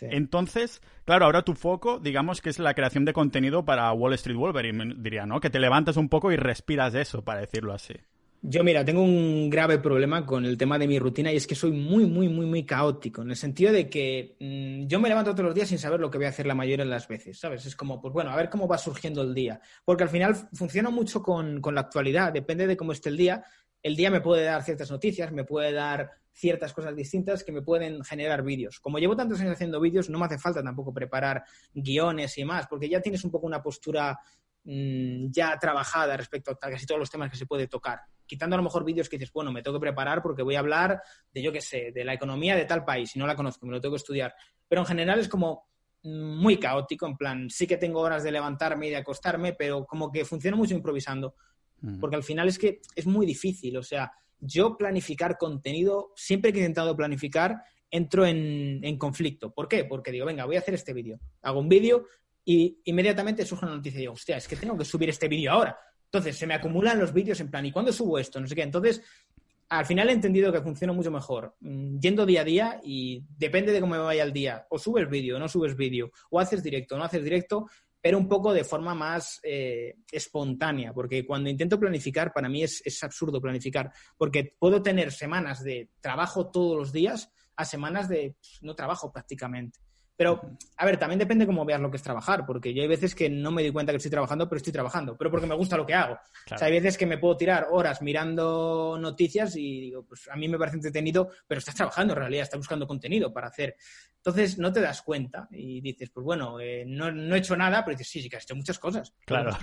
Entonces, 0.00 0.80
claro, 1.04 1.24
ahora 1.24 1.42
tu 1.42 1.54
foco, 1.54 1.98
digamos 1.98 2.40
que 2.40 2.50
es 2.50 2.60
la 2.60 2.74
creación 2.74 3.04
de 3.06 3.12
contenido 3.12 3.64
para 3.64 3.92
Wall 3.92 4.14
Street 4.14 4.36
Wolverine, 4.36 4.94
diría, 4.98 5.26
¿no? 5.26 5.40
Que 5.40 5.50
te 5.50 5.58
levantas 5.58 5.96
un 5.96 6.08
poco 6.08 6.30
y 6.30 6.36
respiras 6.36 6.94
eso, 6.94 7.24
para 7.24 7.40
decirlo 7.40 7.72
así. 7.72 7.94
Yo, 8.40 8.62
mira, 8.62 8.84
tengo 8.84 9.02
un 9.02 9.50
grave 9.50 9.78
problema 9.78 10.24
con 10.24 10.44
el 10.44 10.56
tema 10.56 10.78
de 10.78 10.86
mi 10.86 10.98
rutina 10.98 11.32
y 11.32 11.36
es 11.36 11.46
que 11.46 11.56
soy 11.56 11.72
muy, 11.72 12.06
muy, 12.06 12.28
muy, 12.28 12.46
muy 12.46 12.64
caótico, 12.64 13.22
en 13.22 13.30
el 13.30 13.36
sentido 13.36 13.72
de 13.72 13.90
que 13.90 14.36
mm, 14.38 14.86
yo 14.86 15.00
me 15.00 15.08
levanto 15.08 15.32
todos 15.32 15.46
los 15.46 15.54
días 15.56 15.68
sin 15.68 15.78
saber 15.78 15.98
lo 15.98 16.08
que 16.08 16.18
voy 16.18 16.26
a 16.26 16.30
hacer 16.30 16.46
la 16.46 16.54
mayoría 16.54 16.84
de 16.84 16.90
las 16.90 17.08
veces, 17.08 17.40
¿sabes? 17.40 17.66
Es 17.66 17.74
como, 17.74 18.00
pues 18.00 18.14
bueno, 18.14 18.30
a 18.30 18.36
ver 18.36 18.48
cómo 18.48 18.68
va 18.68 18.78
surgiendo 18.78 19.22
el 19.22 19.34
día, 19.34 19.60
porque 19.84 20.04
al 20.04 20.08
final 20.08 20.36
funciona 20.52 20.88
mucho 20.90 21.20
con, 21.20 21.60
con 21.60 21.74
la 21.74 21.80
actualidad, 21.80 22.32
depende 22.32 22.68
de 22.68 22.76
cómo 22.76 22.92
esté 22.92 23.08
el 23.08 23.16
día, 23.16 23.44
el 23.82 23.96
día 23.96 24.10
me 24.10 24.20
puede 24.20 24.44
dar 24.44 24.62
ciertas 24.62 24.90
noticias, 24.90 25.32
me 25.32 25.44
puede 25.44 25.72
dar 25.72 26.10
ciertas 26.32 26.72
cosas 26.72 26.94
distintas 26.94 27.42
que 27.42 27.50
me 27.50 27.62
pueden 27.62 28.04
generar 28.04 28.44
vídeos. 28.44 28.78
Como 28.78 29.00
llevo 29.00 29.16
tantos 29.16 29.40
años 29.40 29.54
haciendo 29.54 29.80
vídeos, 29.80 30.08
no 30.08 30.18
me 30.20 30.26
hace 30.26 30.38
falta 30.38 30.62
tampoco 30.62 30.94
preparar 30.94 31.42
guiones 31.74 32.38
y 32.38 32.44
más, 32.44 32.68
porque 32.68 32.88
ya 32.88 33.00
tienes 33.00 33.24
un 33.24 33.32
poco 33.32 33.46
una 33.46 33.60
postura 33.60 34.16
Mm, 34.70 35.30
ya 35.30 35.58
trabajada 35.58 36.14
respecto 36.14 36.50
a 36.50 36.58
casi 36.58 36.84
todos 36.84 36.98
los 36.98 37.10
temas 37.10 37.30
que 37.30 37.38
se 37.38 37.46
puede 37.46 37.68
tocar. 37.68 38.02
Quitando 38.26 38.54
a 38.54 38.58
lo 38.58 38.62
mejor 38.62 38.84
vídeos 38.84 39.08
que 39.08 39.16
dices, 39.16 39.32
bueno, 39.32 39.50
me 39.50 39.62
tengo 39.62 39.78
que 39.78 39.80
preparar 39.80 40.20
porque 40.20 40.42
voy 40.42 40.56
a 40.56 40.58
hablar 40.58 41.00
de, 41.32 41.40
yo 41.40 41.50
qué 41.50 41.62
sé, 41.62 41.90
de 41.90 42.04
la 42.04 42.12
economía 42.12 42.54
de 42.54 42.66
tal 42.66 42.84
país, 42.84 43.12
si 43.12 43.18
no 43.18 43.26
la 43.26 43.34
conozco, 43.34 43.64
me 43.64 43.72
lo 43.72 43.80
tengo 43.80 43.94
que 43.94 44.00
estudiar. 44.00 44.34
Pero 44.68 44.82
en 44.82 44.86
general 44.86 45.20
es 45.20 45.28
como 45.28 45.70
muy 46.02 46.58
caótico, 46.58 47.06
en 47.06 47.16
plan, 47.16 47.48
sí 47.48 47.66
que 47.66 47.78
tengo 47.78 48.00
horas 48.00 48.22
de 48.22 48.30
levantarme 48.30 48.88
y 48.88 48.90
de 48.90 48.98
acostarme, 48.98 49.54
pero 49.54 49.86
como 49.86 50.12
que 50.12 50.26
funciona 50.26 50.54
mucho 50.54 50.74
improvisando. 50.74 51.34
Mm. 51.80 51.98
Porque 51.98 52.16
al 52.16 52.22
final 52.22 52.46
es 52.46 52.58
que 52.58 52.82
es 52.94 53.06
muy 53.06 53.24
difícil, 53.24 53.74
o 53.78 53.82
sea, 53.82 54.12
yo 54.38 54.76
planificar 54.76 55.38
contenido, 55.38 56.12
siempre 56.14 56.52
que 56.52 56.58
he 56.58 56.60
intentado 56.60 56.94
planificar, 56.94 57.62
entro 57.90 58.26
en, 58.26 58.80
en, 58.84 58.98
conflicto. 58.98 59.50
¿Por 59.54 59.66
qué? 59.66 59.86
Porque 59.86 60.12
digo, 60.12 60.26
venga, 60.26 60.44
voy 60.44 60.56
a 60.56 60.58
hacer 60.58 60.74
este 60.74 60.92
vídeo. 60.92 61.18
Hago 61.40 61.58
un 61.58 61.70
vídeo, 61.70 62.04
y 62.50 62.80
inmediatamente 62.84 63.44
surge 63.44 63.66
una 63.66 63.74
noticia 63.74 63.98
y 63.98 64.00
digo, 64.00 64.14
hostia, 64.14 64.38
es 64.38 64.48
que 64.48 64.56
tengo 64.56 64.74
que 64.74 64.86
subir 64.86 65.10
este 65.10 65.28
vídeo 65.28 65.52
ahora. 65.52 65.78
Entonces, 66.06 66.34
se 66.34 66.46
me 66.46 66.54
acumulan 66.54 66.98
los 66.98 67.12
vídeos 67.12 67.38
en 67.40 67.50
plan, 67.50 67.66
¿y 67.66 67.70
cuándo 67.70 67.92
subo 67.92 68.18
esto? 68.18 68.40
No 68.40 68.46
sé 68.46 68.54
qué. 68.54 68.62
Entonces, 68.62 69.02
al 69.68 69.84
final 69.84 70.08
he 70.08 70.12
entendido 70.12 70.50
que 70.50 70.62
funciona 70.62 70.94
mucho 70.94 71.10
mejor 71.10 71.56
mm, 71.60 71.98
yendo 71.98 72.24
día 72.24 72.40
a 72.40 72.44
día 72.44 72.80
y 72.82 73.22
depende 73.36 73.70
de 73.70 73.80
cómo 73.80 73.96
me 73.96 74.00
vaya 74.00 74.22
el 74.22 74.32
día. 74.32 74.66
O 74.70 74.78
subes 74.78 75.10
vídeo, 75.10 75.38
no 75.38 75.46
subes 75.46 75.76
vídeo, 75.76 76.10
o 76.30 76.40
haces 76.40 76.62
directo, 76.62 76.96
no 76.96 77.04
haces 77.04 77.22
directo, 77.22 77.66
pero 78.00 78.16
un 78.16 78.28
poco 78.28 78.54
de 78.54 78.64
forma 78.64 78.94
más 78.94 79.40
eh, 79.42 79.96
espontánea, 80.10 80.94
porque 80.94 81.26
cuando 81.26 81.50
intento 81.50 81.78
planificar, 81.78 82.32
para 82.32 82.48
mí 82.48 82.62
es, 82.62 82.80
es, 82.82 83.04
absurdo 83.04 83.42
planificar, 83.42 83.92
porque 84.16 84.54
puedo 84.58 84.80
tener 84.80 85.12
semanas 85.12 85.62
de 85.62 85.90
trabajo 86.00 86.50
todos 86.50 86.78
los 86.78 86.92
días 86.94 87.30
a 87.56 87.66
semanas 87.66 88.08
de 88.08 88.36
pues, 88.40 88.58
no 88.62 88.74
trabajo 88.74 89.12
prácticamente. 89.12 89.80
Pero, 90.18 90.58
a 90.76 90.84
ver, 90.84 90.96
también 90.96 91.20
depende 91.20 91.46
cómo 91.46 91.64
veas 91.64 91.80
lo 91.80 91.92
que 91.92 91.96
es 91.96 92.02
trabajar, 92.02 92.44
porque 92.44 92.74
yo 92.74 92.82
hay 92.82 92.88
veces 92.88 93.14
que 93.14 93.30
no 93.30 93.52
me 93.52 93.62
doy 93.62 93.70
cuenta 93.70 93.92
que 93.92 93.98
estoy 93.98 94.10
trabajando, 94.10 94.48
pero 94.48 94.56
estoy 94.56 94.72
trabajando, 94.72 95.16
pero 95.16 95.30
porque 95.30 95.46
me 95.46 95.54
gusta 95.54 95.76
lo 95.76 95.86
que 95.86 95.94
hago. 95.94 96.14
O 96.14 96.58
sea, 96.58 96.66
hay 96.66 96.72
veces 96.72 96.98
que 96.98 97.06
me 97.06 97.18
puedo 97.18 97.36
tirar 97.36 97.68
horas 97.70 98.02
mirando 98.02 98.98
noticias 99.00 99.54
y 99.54 99.80
digo, 99.80 100.04
pues 100.04 100.28
a 100.28 100.34
mí 100.34 100.48
me 100.48 100.58
parece 100.58 100.78
entretenido, 100.78 101.30
pero 101.46 101.60
estás 101.60 101.76
trabajando 101.76 102.14
en 102.14 102.18
realidad, 102.18 102.42
estás 102.42 102.58
buscando 102.58 102.84
contenido 102.84 103.32
para 103.32 103.46
hacer. 103.46 103.76
Entonces, 104.16 104.58
no 104.58 104.72
te 104.72 104.80
das 104.80 105.02
cuenta 105.02 105.46
y 105.52 105.80
dices, 105.80 106.10
pues 106.10 106.24
bueno, 106.24 106.58
eh, 106.58 106.84
no, 106.84 107.12
no, 107.12 107.36
he 107.36 107.38
hecho 107.38 107.56
nada, 107.56 107.84
pero 107.84 107.96
dices, 107.96 108.10
sí, 108.10 108.20
sí, 108.20 108.28
que 108.28 108.38
has 108.38 108.42
hecho 108.42 108.56
muchas 108.56 108.80
cosas. 108.80 109.14
Claro. 109.24 109.56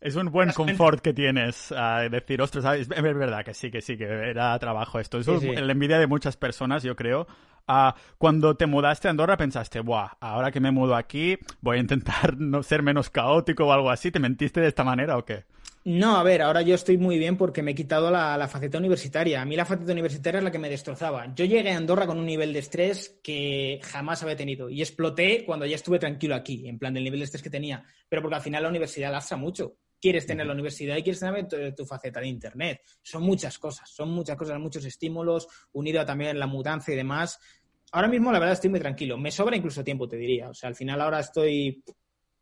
Es 0.00 0.14
un 0.14 0.30
buen 0.30 0.52
confort 0.52 1.00
que 1.00 1.12
tienes 1.12 1.72
a 1.72 2.08
decir, 2.08 2.40
ostras, 2.40 2.64
¿sabes? 2.64 2.88
es 2.88 3.02
verdad 3.02 3.44
que 3.44 3.52
sí, 3.52 3.70
que 3.70 3.80
sí, 3.80 3.96
que 3.96 4.04
era 4.04 4.56
trabajo 4.58 5.00
esto. 5.00 5.18
Eso 5.18 5.40
sí, 5.40 5.46
sí. 5.46 5.52
es 5.54 5.62
la 5.62 5.72
envidia 5.72 5.98
de 5.98 6.06
muchas 6.06 6.36
personas, 6.36 6.82
yo 6.82 6.94
creo, 6.94 7.26
Uh, 7.68 7.92
cuando 8.16 8.56
te 8.56 8.66
mudaste 8.66 9.08
a 9.08 9.10
Andorra 9.10 9.36
pensaste, 9.36 9.80
Buah, 9.80 10.12
ahora 10.20 10.50
que 10.50 10.58
me 10.58 10.70
mudo 10.70 10.96
aquí 10.96 11.38
voy 11.60 11.76
a 11.76 11.80
intentar 11.80 12.36
no 12.38 12.62
ser 12.62 12.82
menos 12.82 13.10
caótico 13.10 13.66
o 13.66 13.72
algo 13.72 13.90
así. 13.90 14.10
¿Te 14.10 14.18
mentiste 14.18 14.60
de 14.60 14.68
esta 14.68 14.84
manera 14.84 15.18
o 15.18 15.24
qué? 15.24 15.44
No, 15.84 16.16
a 16.16 16.22
ver, 16.22 16.42
ahora 16.42 16.62
yo 16.62 16.74
estoy 16.74 16.98
muy 16.98 17.18
bien 17.18 17.36
porque 17.36 17.62
me 17.62 17.70
he 17.70 17.74
quitado 17.74 18.10
la, 18.10 18.36
la, 18.36 18.48
faceta 18.48 18.78
universitaria. 18.78 19.40
A 19.40 19.44
mí 19.44 19.54
la 19.54 19.64
faceta 19.64 19.92
universitaria 19.92 20.38
es 20.38 20.44
la 20.44 20.50
que 20.50 20.58
me 20.58 20.68
destrozaba. 20.68 21.32
Yo 21.34 21.44
llegué 21.44 21.70
a 21.70 21.76
Andorra 21.76 22.06
con 22.06 22.18
un 22.18 22.26
nivel 22.26 22.52
de 22.52 22.58
estrés 22.58 23.20
que 23.22 23.80
jamás 23.84 24.22
había 24.22 24.36
tenido 24.36 24.68
y 24.68 24.80
exploté 24.80 25.44
cuando 25.44 25.66
ya 25.66 25.76
estuve 25.76 25.98
tranquilo 25.98 26.34
aquí, 26.34 26.68
en 26.68 26.78
plan 26.78 26.92
del 26.94 27.04
nivel 27.04 27.20
de 27.20 27.24
estrés 27.24 27.42
que 27.42 27.50
tenía. 27.50 27.84
Pero 28.08 28.22
porque 28.22 28.36
al 28.36 28.42
final 28.42 28.62
la 28.62 28.68
universidad 28.70 29.12
lastra 29.12 29.36
mucho. 29.36 29.76
Quieres 30.00 30.26
tener 30.26 30.46
la 30.46 30.52
universidad 30.52 30.96
y 30.96 31.02
quieres 31.02 31.20
tener 31.20 31.48
tu, 31.48 31.56
tu, 31.74 31.84
faceta 31.84 32.20
de 32.20 32.28
Internet. 32.28 32.82
Son 33.02 33.22
muchas 33.22 33.58
cosas, 33.58 33.90
son 33.90 34.10
muchas 34.10 34.36
cosas, 34.36 34.58
muchos 34.60 34.84
estímulos, 34.84 35.48
unido 35.72 36.00
a 36.00 36.06
también 36.06 36.38
la 36.38 36.46
mudanza 36.46 36.92
y 36.92 36.96
demás 36.96 37.38
ahora 37.92 38.08
mismo 38.08 38.32
la 38.32 38.38
verdad 38.38 38.54
estoy 38.54 38.70
muy 38.70 38.80
tranquilo. 38.80 39.16
Me 39.16 39.30
sobra 39.30 39.56
incluso 39.56 39.84
tiempo, 39.84 40.08
te 40.08 40.16
diría. 40.16 40.50
O 40.50 40.54
sea, 40.54 40.68
al 40.68 40.74
final 40.74 41.00
ahora 41.00 41.20
estoy 41.20 41.82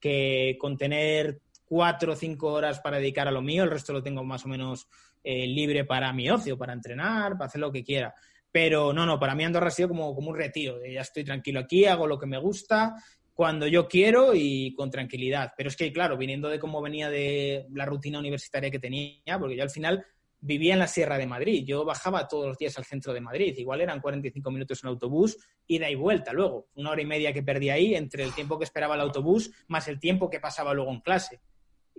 que 0.01 0.57
con 0.61 0.77
tener 0.77 1.41
cuatro 1.65 2.13
o 2.13 2.17
cinco 2.17 2.53
horas 2.53 2.81
para 2.81 2.99
dedicar 2.99 3.29
a 3.29 3.33
lo 3.33 3.43
mío, 3.43 3.65
el 3.65 3.71
resto 3.71 3.93
lo 3.93 4.03
tengo 4.03 4.23
más 4.25 4.45
o 4.45 4.49
menos 4.49 4.89
eh, 5.25 5.47
libre 5.47 5.85
para 5.85 6.13
mi 6.13 6.31
ocio, 6.31 6.57
para 6.57 6.73
entrenar, 6.73 7.33
para 7.33 7.47
hacer 7.47 7.61
lo 7.61 7.73
que 7.73 7.83
quiera. 7.83 8.15
Pero 8.53 8.93
no, 8.93 9.05
no, 9.05 9.19
para 9.19 9.35
mí 9.35 9.45
Andorra 9.45 9.69
ha 9.69 9.73
sido 9.73 9.89
como, 9.89 10.15
como 10.15 10.31
un 10.31 10.37
retiro. 10.37 10.79
Ya 10.87 11.01
estoy 11.01 11.25
tranquilo 11.25 11.61
aquí, 11.61 11.85
hago 11.85 12.07
lo 12.07 12.19
que 12.19 12.27
me 12.27 12.39
gusta, 12.39 12.95
cuando 13.37 13.67
yo 13.67 13.87
quiero 13.87 14.35
y 14.35 14.73
con 14.75 14.91
tranquilidad. 14.91 15.53
Pero 15.59 15.69
es 15.69 15.77
que, 15.77 15.93
claro, 15.93 16.17
viniendo 16.17 16.49
de 16.49 16.59
cómo 16.59 16.81
venía 16.81 17.11
de 17.11 17.67
la 17.71 17.85
rutina 17.85 18.19
universitaria 18.19 18.71
que 18.71 18.79
tenía, 18.79 19.39
porque 19.39 19.55
yo 19.55 19.63
al 19.63 19.69
final 19.69 20.07
vivía 20.41 20.73
en 20.73 20.79
la 20.79 20.87
Sierra 20.87 21.19
de 21.19 21.27
Madrid. 21.27 21.63
Yo 21.67 21.85
bajaba 21.85 22.27
todos 22.27 22.47
los 22.47 22.57
días 22.57 22.79
al 22.79 22.87
centro 22.87 23.13
de 23.13 23.21
Madrid. 23.21 23.55
Igual 23.59 23.83
eran 23.83 24.01
45 24.01 24.51
minutos 24.51 24.83
en 24.83 24.89
autobús, 24.89 25.37
ida 25.67 25.91
y 25.91 25.95
vuelta 25.95 26.33
luego. 26.33 26.69
Una 26.77 26.93
hora 26.93 27.03
y 27.03 27.07
media 27.07 27.35
que 27.35 27.43
perdí 27.43 27.69
ahí 27.69 27.95
entre 27.95 28.25
el 28.25 28.35
tiempo 28.35 28.59
que 28.59 28.65
esperaba 28.65 28.95
el 28.95 29.03
autobús 29.03 29.51
más 29.69 29.87
el 29.87 30.01
tiempo 30.01 30.31
que 30.31 30.41
pasaba 30.41 30.73
luego 30.73 30.91
en 30.91 31.01
clase. 31.01 31.41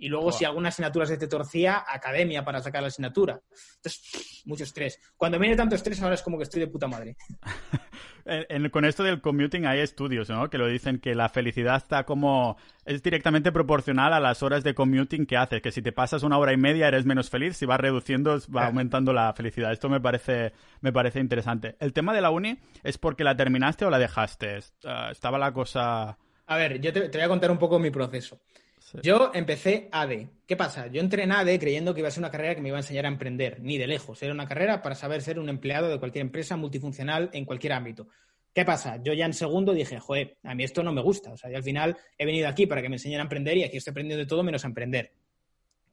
Y 0.00 0.08
luego, 0.08 0.30
si 0.30 0.44
alguna 0.44 0.68
asignatura 0.68 1.06
se 1.06 1.18
te 1.18 1.26
torcía, 1.26 1.84
academia 1.86 2.44
para 2.44 2.62
sacar 2.62 2.82
la 2.82 2.88
asignatura. 2.88 3.40
Entonces, 3.76 4.42
mucho 4.44 4.62
estrés. 4.62 5.00
Cuando 5.16 5.40
viene 5.40 5.56
tanto 5.56 5.74
estrés, 5.74 6.00
ahora 6.00 6.14
es 6.14 6.22
como 6.22 6.38
que 6.38 6.44
estoy 6.44 6.60
de 6.60 6.68
puta 6.68 6.86
madre. 6.86 7.16
en, 8.24 8.70
con 8.70 8.84
esto 8.84 9.02
del 9.02 9.20
commuting 9.20 9.66
hay 9.66 9.80
estudios, 9.80 10.30
¿no? 10.30 10.48
Que 10.50 10.56
lo 10.56 10.68
dicen 10.68 11.00
que 11.00 11.16
la 11.16 11.28
felicidad 11.28 11.76
está 11.76 12.04
como... 12.04 12.56
Es 12.84 13.02
directamente 13.02 13.50
proporcional 13.50 14.12
a 14.12 14.20
las 14.20 14.42
horas 14.44 14.62
de 14.62 14.74
commuting 14.74 15.26
que 15.26 15.36
haces. 15.36 15.60
Que 15.60 15.72
si 15.72 15.82
te 15.82 15.90
pasas 15.90 16.22
una 16.22 16.38
hora 16.38 16.52
y 16.52 16.56
media 16.56 16.86
eres 16.86 17.04
menos 17.04 17.28
feliz. 17.28 17.56
Si 17.56 17.66
vas 17.66 17.80
reduciendo, 17.80 18.38
va 18.54 18.66
aumentando 18.66 19.12
la 19.12 19.32
felicidad. 19.34 19.72
Esto 19.72 19.88
me 19.88 20.00
parece, 20.00 20.52
me 20.80 20.92
parece 20.92 21.18
interesante. 21.18 21.76
¿El 21.80 21.92
tema 21.92 22.14
de 22.14 22.20
la 22.20 22.30
uni 22.30 22.56
es 22.84 22.98
porque 22.98 23.24
la 23.24 23.36
terminaste 23.36 23.84
o 23.84 23.90
la 23.90 23.98
dejaste? 23.98 24.58
Uh, 24.84 25.10
estaba 25.10 25.38
la 25.38 25.52
cosa... 25.52 26.16
A 26.46 26.56
ver, 26.56 26.80
yo 26.80 26.92
te, 26.92 27.08
te 27.08 27.18
voy 27.18 27.24
a 27.24 27.28
contar 27.28 27.50
un 27.50 27.58
poco 27.58 27.78
mi 27.78 27.90
proceso. 27.90 28.40
Sí. 28.90 28.98
Yo 29.02 29.32
empecé 29.34 29.88
AD. 29.92 30.28
¿Qué 30.46 30.56
pasa? 30.56 30.86
Yo 30.86 31.02
entré 31.02 31.24
en 31.24 31.32
AD 31.32 31.58
creyendo 31.58 31.92
que 31.92 32.00
iba 32.00 32.08
a 32.08 32.10
ser 32.10 32.22
una 32.22 32.30
carrera 32.30 32.54
que 32.54 32.62
me 32.62 32.68
iba 32.68 32.78
a 32.78 32.80
enseñar 32.80 33.04
a 33.04 33.08
emprender, 33.08 33.60
ni 33.60 33.76
de 33.76 33.86
lejos. 33.86 34.22
Era 34.22 34.32
una 34.32 34.48
carrera 34.48 34.80
para 34.80 34.94
saber 34.94 35.20
ser 35.20 35.38
un 35.38 35.50
empleado 35.50 35.88
de 35.88 35.98
cualquier 35.98 36.22
empresa 36.22 36.56
multifuncional 36.56 37.28
en 37.34 37.44
cualquier 37.44 37.74
ámbito. 37.74 38.08
¿Qué 38.54 38.64
pasa? 38.64 39.02
Yo 39.02 39.12
ya 39.12 39.26
en 39.26 39.34
segundo 39.34 39.74
dije, 39.74 40.00
joder, 40.00 40.38
a 40.42 40.54
mí 40.54 40.64
esto 40.64 40.82
no 40.82 40.92
me 40.92 41.02
gusta. 41.02 41.32
O 41.32 41.36
sea, 41.36 41.50
yo 41.50 41.58
al 41.58 41.62
final 41.62 41.98
he 42.16 42.24
venido 42.24 42.48
aquí 42.48 42.66
para 42.66 42.80
que 42.80 42.88
me 42.88 42.96
enseñen 42.96 43.20
a 43.20 43.24
emprender 43.24 43.58
y 43.58 43.64
aquí 43.64 43.76
estoy 43.76 43.90
aprendiendo 43.90 44.24
de 44.24 44.26
todo 44.26 44.42
menos 44.42 44.64
a 44.64 44.68
emprender. 44.68 45.12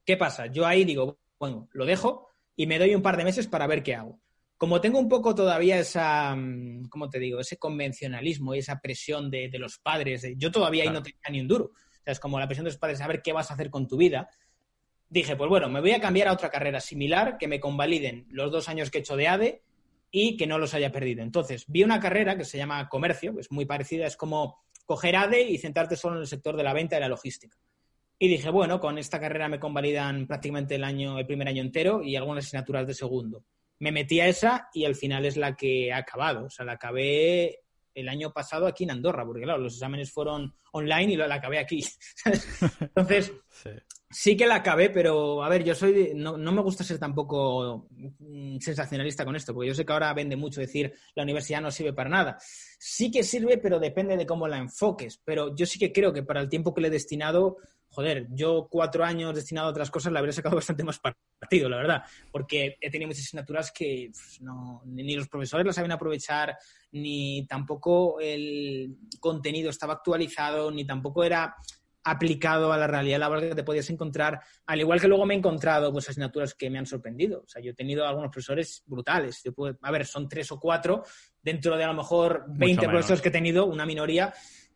¿Qué 0.05 0.15
pasa? 0.15 0.45
Yo 0.45 0.65
ahí 0.65 0.85
digo, 0.85 1.19
bueno, 1.37 1.67
lo 1.73 1.85
dejo 1.85 2.29
y 2.55 2.65
me 2.65 2.79
doy 2.79 2.95
un 2.95 3.01
par 3.01 3.17
de 3.17 3.25
meses 3.25 3.47
para 3.47 3.67
ver 3.67 3.83
qué 3.83 3.95
hago. 3.95 4.21
Como 4.55 4.79
tengo 4.79 4.99
un 4.99 5.09
poco 5.09 5.35
todavía 5.35 5.77
esa, 5.77 6.33
mm, 6.33 6.87
¿cómo 6.87 7.09
te 7.09 7.19
digo? 7.19 7.41
Ese 7.41 7.57
convencionalismo 7.57 8.55
y 8.55 8.59
esa 8.59 8.79
presión 8.79 9.29
de, 9.29 9.49
de 9.49 9.59
los 9.59 9.79
padres. 9.79 10.21
De, 10.21 10.37
yo 10.37 10.49
todavía 10.49 10.83
claro. 10.83 10.97
ahí 10.97 10.99
no 11.01 11.03
tenía 11.03 11.29
ni 11.29 11.41
un 11.41 11.47
duro 11.49 11.71
sea, 12.05 12.13
es 12.13 12.19
como 12.19 12.39
la 12.39 12.47
presión 12.47 12.63
de 12.63 12.71
los 12.71 12.77
padres, 12.77 12.99
saber 12.99 13.21
qué 13.21 13.33
vas 13.33 13.51
a 13.51 13.55
hacer 13.55 13.69
con 13.69 13.87
tu 13.87 13.97
vida. 13.97 14.29
Dije, 15.09 15.35
pues 15.35 15.49
bueno, 15.49 15.69
me 15.69 15.81
voy 15.81 15.91
a 15.91 15.99
cambiar 15.99 16.27
a 16.27 16.33
otra 16.33 16.49
carrera 16.49 16.79
similar, 16.79 17.37
que 17.37 17.47
me 17.47 17.59
convaliden 17.59 18.27
los 18.29 18.51
dos 18.51 18.69
años 18.69 18.89
que 18.89 18.99
he 18.99 19.01
hecho 19.01 19.15
de 19.15 19.27
ADE 19.27 19.61
y 20.11 20.37
que 20.37 20.47
no 20.47 20.57
los 20.57 20.73
haya 20.73 20.91
perdido. 20.91 21.23
Entonces, 21.23 21.65
vi 21.67 21.83
una 21.83 21.99
carrera 21.99 22.37
que 22.37 22.45
se 22.45 22.57
llama 22.57 22.87
comercio, 22.89 23.35
que 23.35 23.41
es 23.41 23.51
muy 23.51 23.65
parecida, 23.65 24.07
es 24.07 24.17
como 24.17 24.63
coger 24.85 25.15
ADE 25.15 25.41
y 25.41 25.57
centrarte 25.57 25.95
solo 25.95 26.15
en 26.15 26.21
el 26.21 26.27
sector 26.27 26.55
de 26.55 26.63
la 26.63 26.73
venta 26.73 26.97
y 26.97 26.99
la 26.99 27.09
logística. 27.09 27.57
Y 28.17 28.29
dije, 28.29 28.49
bueno, 28.49 28.79
con 28.79 28.97
esta 28.97 29.19
carrera 29.19 29.49
me 29.49 29.59
convalidan 29.59 30.25
prácticamente 30.25 30.75
el 30.75 30.83
año, 30.83 31.19
el 31.19 31.25
primer 31.25 31.49
año 31.49 31.61
entero 31.61 32.01
y 32.01 32.15
algunas 32.15 32.45
asignaturas 32.45 32.87
de 32.87 32.93
segundo. 32.93 33.43
Me 33.79 33.91
metí 33.91 34.21
a 34.21 34.27
esa 34.27 34.69
y 34.73 34.85
al 34.85 34.95
final 34.95 35.25
es 35.25 35.35
la 35.35 35.55
que 35.55 35.87
he 35.87 35.93
acabado. 35.93 36.45
O 36.45 36.49
sea, 36.49 36.65
la 36.65 36.73
acabé 36.73 37.64
el 37.95 38.09
año 38.09 38.31
pasado 38.31 38.67
aquí 38.67 38.83
en 38.83 38.91
Andorra, 38.91 39.25
porque 39.25 39.41
claro, 39.41 39.59
los 39.59 39.73
exámenes 39.73 40.11
fueron 40.11 40.53
online 40.73 41.13
y 41.13 41.15
lo, 41.15 41.25
la 41.25 41.35
acabé 41.35 41.57
aquí. 41.57 41.83
Entonces, 42.79 43.31
sí. 43.49 43.69
sí. 44.09 44.37
que 44.37 44.45
la 44.45 44.55
acabé, 44.55 44.89
pero 44.89 45.43
a 45.43 45.49
ver, 45.49 45.63
yo 45.63 45.73
soy, 45.73 46.11
no, 46.13 46.37
no, 46.37 46.51
me 46.51 46.61
gusta 46.61 46.83
ser 46.83 46.99
tampoco 46.99 47.87
sensacionalista 48.59 49.23
con 49.25 49.35
esto, 49.35 49.53
porque 49.53 49.69
yo 49.69 49.73
sé 49.73 49.85
que 49.85 49.93
ahora 49.93 50.13
vende 50.13 50.35
mucho 50.35 50.59
decir 50.59 50.93
la 51.15 51.23
universidad 51.23 51.61
no 51.61 51.71
sirve 51.71 51.93
para 51.93 52.09
nada. 52.09 52.37
Sí 52.77 53.09
que 53.09 53.23
sirve, 53.23 53.57
pero 53.57 53.79
depende 53.79 54.17
de 54.17 54.25
cómo 54.25 54.47
la 54.47 54.57
enfoques. 54.57 55.21
Pero 55.23 55.55
yo 55.55 55.65
sí 55.65 55.79
que 55.79 55.93
creo 55.93 56.11
que 56.11 56.23
para 56.23 56.41
el 56.41 56.49
tiempo 56.49 56.73
que 56.73 56.81
le 56.81 56.89
he 56.89 56.91
destinado, 56.91 57.57
joder, 57.95 58.27
yo 58.31 58.67
cuatro 58.69 59.05
años 59.05 59.33
destinado 59.33 59.67
a 59.67 59.71
otras 59.71 59.89
cosas 59.89 60.11
la 60.11 60.19
habría 60.19 60.33
sacado 60.33 60.55
bastante 60.57 60.83
más 60.83 60.99
partido, 60.99 61.69
la 61.69 61.77
verdad, 61.77 62.03
porque 62.31 62.77
he 62.81 62.91
tenido 62.91 63.07
muchas 63.07 63.23
asignaturas 63.23 63.71
que 63.71 64.09
pues, 64.11 64.41
no, 64.41 64.81
ni 64.85 65.15
los 65.15 65.29
profesores 65.29 65.65
las 65.65 65.75
saben 65.75 65.93
aprovechar, 65.93 66.57
ni 66.91 67.47
tampoco 67.47 68.19
el 68.19 68.97
contenido 69.19 69.69
estaba 69.69 69.93
actualizado, 69.93 70.69
ni 70.71 70.85
tampoco 70.85 71.23
era 71.23 71.55
aplicado 72.05 72.71
a 72.71 72.77
la 72.77 72.85
realidad 72.85 73.19
laboral 73.19 73.49
que 73.49 73.55
te 73.55 73.63
podías 73.63 73.89
encontrar, 73.89 74.39
al 74.67 74.79
igual 74.79 75.01
que 75.01 75.07
luego 75.07 75.25
me 75.25 75.33
he 75.33 75.37
encontrado 75.37 75.91
pues 75.91 76.07
asignaturas 76.07 76.53
que 76.53 76.69
me 76.69 76.77
han 76.77 76.85
sorprendido. 76.85 77.41
O 77.41 77.47
sea, 77.47 77.61
yo 77.63 77.71
he 77.71 77.73
tenido 77.73 78.05
algunos 78.05 78.29
profesores 78.29 78.83
brutales. 78.85 79.41
Yo 79.43 79.53
puedo, 79.53 79.75
a 79.81 79.91
ver, 79.91 80.05
son 80.05 80.29
tres 80.29 80.51
o 80.51 80.59
cuatro 80.59 81.03
dentro 81.41 81.75
de 81.75 81.83
a 81.83 81.87
lo 81.87 81.95
mejor 81.95 82.45
20 82.47 82.87
profesores 82.87 83.21
que 83.21 83.29
he 83.29 83.31
tenido, 83.31 83.65
una 83.65 83.87
minoría, 83.87 84.31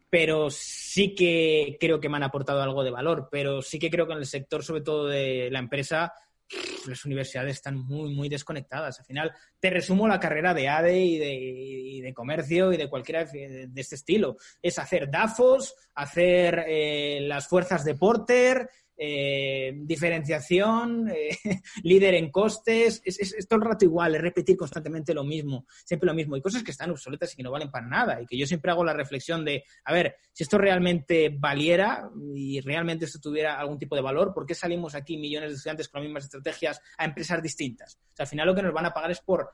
pero 0.09 0.49
sí 0.49 1.13
que 1.13 1.77
creo 1.79 1.99
que 1.99 2.09
me 2.09 2.17
han 2.17 2.23
aportado 2.23 2.61
algo 2.61 2.83
de 2.83 2.91
valor, 2.91 3.29
pero 3.31 3.61
sí 3.61 3.77
que 3.79 3.89
creo 3.89 4.07
que 4.07 4.13
en 4.13 4.19
el 4.19 4.25
sector, 4.25 4.63
sobre 4.63 4.81
todo 4.81 5.07
de 5.07 5.49
la 5.51 5.59
empresa, 5.59 6.13
las 6.87 7.05
universidades 7.05 7.55
están 7.55 7.77
muy, 7.77 8.13
muy 8.13 8.27
desconectadas. 8.27 8.99
Al 8.99 9.05
final, 9.05 9.33
te 9.59 9.69
resumo 9.69 10.07
la 10.07 10.19
carrera 10.19 10.53
de 10.53 10.67
ADE 10.67 10.99
y 10.99 11.17
de, 11.17 12.01
de 12.07 12.13
comercio 12.13 12.73
y 12.73 12.77
de 12.77 12.89
cualquiera 12.89 13.25
de, 13.25 13.69
este 13.75 13.95
estilo. 13.95 14.37
Es 14.61 14.79
hacer 14.79 15.09
DAFOS, 15.09 15.75
hacer 15.95 16.65
eh, 16.67 17.19
las 17.21 17.47
fuerzas 17.47 17.85
de 17.85 17.95
Porter, 17.95 18.69
eh, 19.01 19.71
diferenciación, 19.75 21.09
eh, 21.09 21.29
líder 21.83 22.15
en 22.15 22.29
costes, 22.29 23.01
es, 23.05 23.47
todo 23.47 23.59
el 23.59 23.65
rato 23.65 23.85
igual, 23.85 24.15
es 24.15 24.21
repetir 24.21 24.57
constantemente 24.57 25.13
lo 25.13 25.23
mismo, 25.23 25.65
siempre 25.85 26.07
lo 26.07 26.13
mismo. 26.13 26.35
Y 26.35 26.41
cosas 26.41 26.63
que 26.63 26.71
están 26.71 26.91
obsoletas 26.91 27.31
y 27.33 27.37
que 27.37 27.43
no 27.43 27.51
valen 27.51 27.71
para 27.71 27.87
nada. 27.87 28.21
Y 28.21 28.25
que 28.25 28.37
yo 28.37 28.45
siempre 28.45 28.71
hago 28.71 28.83
la 28.83 28.91
reflexión 28.91 29.45
de, 29.45 29.63
a 29.85 29.93
ver, 29.93 30.17
si 30.33 30.43
esto 30.43 30.57
realmente 30.57 31.33
valiera 31.33 32.09
y 32.35 32.59
realmente 32.59 33.05
esto 33.05 33.19
tuviera 33.21 33.57
algún 33.57 33.79
tipo 33.79 33.95
de 33.95 34.01
valor, 34.01 34.33
¿por 34.33 34.45
qué 34.45 34.53
salimos 34.53 34.95
aquí 34.95 35.17
millones 35.17 35.51
de 35.51 35.55
estudiantes 35.55 35.87
con 35.87 36.01
las 36.01 36.07
mismas 36.07 36.25
estrategias 36.25 36.81
a 36.97 37.05
empresas 37.05 37.41
distintas? 37.41 37.95
O 37.95 38.15
sea, 38.15 38.23
al 38.25 38.29
final 38.29 38.47
lo 38.47 38.55
que 38.55 38.63
nos 38.63 38.73
van 38.73 38.85
a 38.85 38.93
pagar 38.93 39.11
es 39.11 39.21
por 39.21 39.49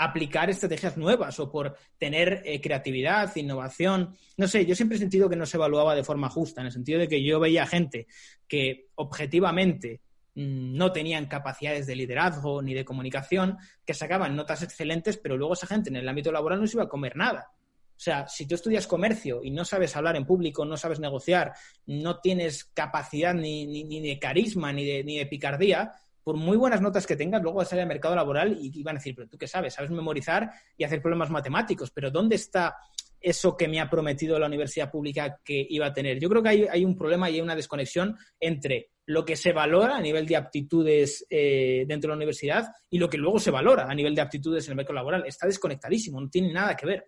aplicar 0.00 0.48
estrategias 0.48 0.96
nuevas 0.96 1.38
o 1.40 1.50
por 1.50 1.76
tener 1.98 2.42
eh, 2.46 2.58
creatividad, 2.62 3.36
innovación. 3.36 4.16
No 4.38 4.48
sé, 4.48 4.64
yo 4.64 4.74
siempre 4.74 4.96
he 4.96 4.98
sentido 4.98 5.28
que 5.28 5.36
no 5.36 5.44
se 5.44 5.58
evaluaba 5.58 5.94
de 5.94 6.02
forma 6.02 6.30
justa, 6.30 6.62
en 6.62 6.68
el 6.68 6.72
sentido 6.72 6.98
de 6.98 7.06
que 7.06 7.22
yo 7.22 7.38
veía 7.38 7.66
gente 7.66 8.06
que 8.48 8.88
objetivamente 8.94 10.00
mm, 10.34 10.74
no 10.74 10.90
tenían 10.90 11.26
capacidades 11.26 11.86
de 11.86 11.96
liderazgo 11.96 12.62
ni 12.62 12.72
de 12.72 12.86
comunicación, 12.86 13.58
que 13.84 13.92
sacaban 13.92 14.34
notas 14.34 14.62
excelentes, 14.62 15.18
pero 15.18 15.36
luego 15.36 15.52
esa 15.52 15.66
gente 15.66 15.90
en 15.90 15.96
el 15.96 16.08
ámbito 16.08 16.32
laboral 16.32 16.60
no 16.60 16.66
se 16.66 16.78
iba 16.78 16.84
a 16.84 16.88
comer 16.88 17.14
nada. 17.14 17.50
O 17.54 18.02
sea, 18.02 18.26
si 18.26 18.46
tú 18.46 18.54
estudias 18.54 18.86
comercio 18.86 19.40
y 19.44 19.50
no 19.50 19.66
sabes 19.66 19.94
hablar 19.96 20.16
en 20.16 20.24
público, 20.24 20.64
no 20.64 20.78
sabes 20.78 20.98
negociar, 20.98 21.52
no 21.84 22.20
tienes 22.20 22.64
capacidad 22.64 23.34
ni, 23.34 23.66
ni, 23.66 24.00
de 24.00 24.18
carisma 24.18 24.72
ni 24.72 24.86
de, 24.86 25.04
ni 25.04 25.18
de 25.18 25.26
picardía, 25.26 25.92
por 26.22 26.36
muy 26.36 26.56
buenas 26.56 26.80
notas 26.80 27.06
que 27.06 27.16
tengas, 27.16 27.42
luego 27.42 27.58
vas 27.58 27.68
a 27.68 27.70
salir 27.70 27.82
al 27.82 27.88
mercado 27.88 28.14
laboral 28.14 28.56
y 28.60 28.82
van 28.82 28.96
a 28.96 28.98
decir, 28.98 29.14
pero 29.14 29.28
tú 29.28 29.38
qué 29.38 29.46
sabes, 29.46 29.74
sabes 29.74 29.90
memorizar 29.90 30.50
y 30.76 30.84
hacer 30.84 31.00
problemas 31.00 31.30
matemáticos, 31.30 31.90
pero 31.90 32.10
¿dónde 32.10 32.36
está 32.36 32.76
eso 33.20 33.56
que 33.56 33.68
me 33.68 33.80
ha 33.80 33.90
prometido 33.90 34.38
la 34.38 34.46
universidad 34.46 34.90
pública 34.90 35.38
que 35.44 35.66
iba 35.68 35.86
a 35.86 35.92
tener? 35.92 36.18
Yo 36.18 36.28
creo 36.28 36.42
que 36.42 36.48
hay, 36.48 36.66
hay 36.70 36.84
un 36.84 36.96
problema 36.96 37.28
y 37.28 37.36
hay 37.36 37.40
una 37.40 37.56
desconexión 37.56 38.16
entre 38.38 38.90
lo 39.06 39.24
que 39.24 39.36
se 39.36 39.52
valora 39.52 39.96
a 39.96 40.00
nivel 40.00 40.26
de 40.26 40.36
aptitudes 40.36 41.26
eh, 41.28 41.84
dentro 41.86 42.08
de 42.08 42.12
la 42.12 42.18
universidad 42.18 42.68
y 42.88 42.98
lo 42.98 43.10
que 43.10 43.18
luego 43.18 43.40
se 43.40 43.50
valora 43.50 43.90
a 43.90 43.94
nivel 43.94 44.14
de 44.14 44.20
aptitudes 44.20 44.66
en 44.66 44.72
el 44.72 44.76
mercado 44.76 44.94
laboral. 44.94 45.24
Está 45.26 45.46
desconectadísimo, 45.46 46.20
no 46.20 46.30
tiene 46.30 46.52
nada 46.52 46.76
que 46.76 46.86
ver. 46.86 47.04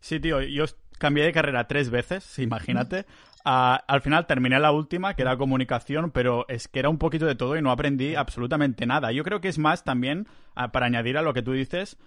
Sí, 0.00 0.18
tío, 0.18 0.42
yo 0.42 0.64
cambié 0.98 1.24
de 1.24 1.32
carrera 1.32 1.68
tres 1.68 1.88
veces, 1.88 2.38
imagínate. 2.40 3.06
Al 3.44 4.00
final 4.02 4.26
terminé 4.26 4.58
la 4.58 4.72
última, 4.72 5.14
que 5.14 5.22
era 5.22 5.36
comunicación, 5.36 6.10
pero 6.10 6.46
es 6.48 6.68
que 6.68 6.78
era 6.78 6.88
un 6.88 6.98
poquito 6.98 7.26
de 7.26 7.34
todo 7.34 7.56
y 7.56 7.62
no 7.62 7.70
aprendí 7.70 8.14
absolutamente 8.14 8.86
nada. 8.86 9.12
Yo 9.12 9.24
creo 9.24 9.40
que 9.40 9.48
es 9.48 9.58
más 9.58 9.84
también, 9.84 10.26
para 10.72 10.86
añadir 10.86 11.18
a 11.18 11.22
lo 11.22 11.34
que 11.34 11.42
tú 11.42 11.52
dices, 11.52 11.98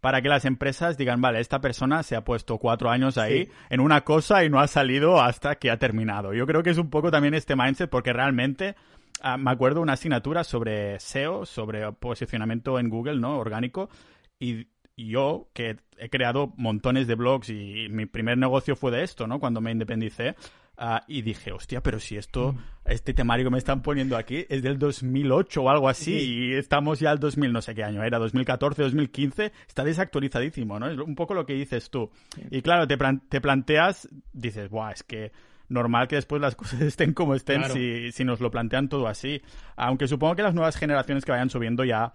para 0.00 0.22
que 0.22 0.28
las 0.28 0.44
empresas 0.44 0.96
digan, 0.96 1.20
vale, 1.20 1.40
esta 1.40 1.60
persona 1.60 2.02
se 2.02 2.16
ha 2.16 2.24
puesto 2.24 2.58
cuatro 2.58 2.90
años 2.90 3.18
ahí 3.18 3.48
en 3.68 3.80
una 3.80 4.02
cosa 4.02 4.44
y 4.44 4.50
no 4.50 4.60
ha 4.60 4.68
salido 4.68 5.20
hasta 5.20 5.56
que 5.56 5.70
ha 5.70 5.78
terminado. 5.78 6.32
Yo 6.32 6.46
creo 6.46 6.62
que 6.62 6.70
es 6.70 6.78
un 6.78 6.90
poco 6.90 7.10
también 7.10 7.34
este 7.34 7.56
mindset 7.56 7.90
porque 7.90 8.12
realmente 8.12 8.76
ah, 9.20 9.36
me 9.36 9.50
acuerdo 9.50 9.80
una 9.80 9.94
asignatura 9.94 10.44
sobre 10.44 11.00
SEO, 11.00 11.46
sobre 11.46 11.90
posicionamiento 11.92 12.78
en 12.78 12.88
Google, 12.88 13.18
¿no? 13.18 13.38
Orgánico. 13.38 13.90
Y 14.38 14.68
y 14.98 15.10
yo, 15.10 15.48
que 15.52 15.76
he 15.96 16.10
creado 16.10 16.52
montones 16.56 17.06
de 17.06 17.14
blogs 17.14 17.50
y, 17.50 17.86
mi 17.88 18.06
primer 18.06 18.36
negocio 18.36 18.74
fue 18.74 18.90
de 18.90 19.04
esto, 19.04 19.28
¿no? 19.28 19.38
Cuando 19.38 19.60
me 19.60 19.70
independicé. 19.70 20.34
Ah, 20.80 21.02
y 21.08 21.22
dije, 21.22 21.50
hostia, 21.50 21.82
pero 21.82 21.98
si 21.98 22.16
esto, 22.16 22.52
mm. 22.52 22.58
este 22.84 23.12
temario 23.12 23.46
que 23.46 23.50
me 23.50 23.58
están 23.58 23.82
poniendo 23.82 24.16
aquí 24.16 24.46
es 24.48 24.62
del 24.62 24.78
2008 24.78 25.60
o 25.60 25.70
algo 25.70 25.88
así 25.88 26.12
y 26.12 26.52
estamos 26.52 27.00
ya 27.00 27.10
al 27.10 27.18
2000, 27.18 27.52
no 27.52 27.60
sé 27.60 27.74
qué 27.74 27.82
año 27.82 28.04
era, 28.04 28.18
2014, 28.18 28.82
2015, 28.82 29.52
está 29.66 29.82
desactualizadísimo, 29.82 30.78
¿no? 30.78 30.88
Es 30.88 30.96
un 30.96 31.16
poco 31.16 31.34
lo 31.34 31.44
que 31.44 31.54
dices 31.54 31.90
tú. 31.90 32.12
Y 32.52 32.62
claro, 32.62 32.86
te, 32.86 32.96
te 33.28 33.40
planteas, 33.40 34.08
dices, 34.32 34.70
buah, 34.70 34.92
es 34.92 35.02
que 35.02 35.32
normal 35.68 36.06
que 36.06 36.14
después 36.14 36.40
las 36.40 36.54
cosas 36.56 36.80
estén 36.80 37.12
como 37.12 37.34
estén 37.34 37.64
si, 37.70 38.12
si 38.12 38.24
nos 38.24 38.40
lo 38.40 38.52
plantean 38.52 38.88
todo 38.88 39.08
así. 39.08 39.42
Aunque 39.74 40.06
supongo 40.06 40.36
que 40.36 40.42
las 40.42 40.54
nuevas 40.54 40.76
generaciones 40.76 41.24
que 41.24 41.32
vayan 41.32 41.50
subiendo 41.50 41.82
ya 41.82 42.14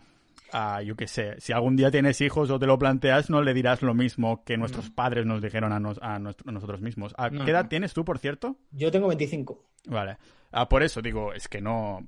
yo 0.83 0.95
qué 0.95 1.07
sé, 1.07 1.35
si 1.39 1.53
algún 1.53 1.75
día 1.75 1.89
tienes 1.91 2.21
hijos 2.21 2.49
o 2.49 2.59
te 2.59 2.67
lo 2.67 2.77
planteas, 2.77 3.29
no 3.29 3.41
le 3.41 3.53
dirás 3.53 3.81
lo 3.81 3.93
mismo 3.93 4.43
que 4.43 4.57
nuestros 4.57 4.89
padres 4.89 5.25
nos 5.25 5.41
dijeron 5.41 5.71
a, 5.71 5.77
a, 6.01 6.19
nosotros 6.19 6.81
mismos. 6.81 7.13
¿A 7.17 7.29
qué 7.29 7.51
edad 7.51 7.67
tienes 7.67 7.93
tú, 7.93 8.05
por 8.05 8.19
cierto? 8.19 8.57
Yo 8.71 8.91
tengo 8.91 9.07
25. 9.07 9.63
Vale. 9.87 10.17
Ah, 10.51 10.69
por 10.69 10.83
eso 10.83 11.01
digo, 11.01 11.33
es 11.33 11.47
que 11.47 11.61
no, 11.61 12.07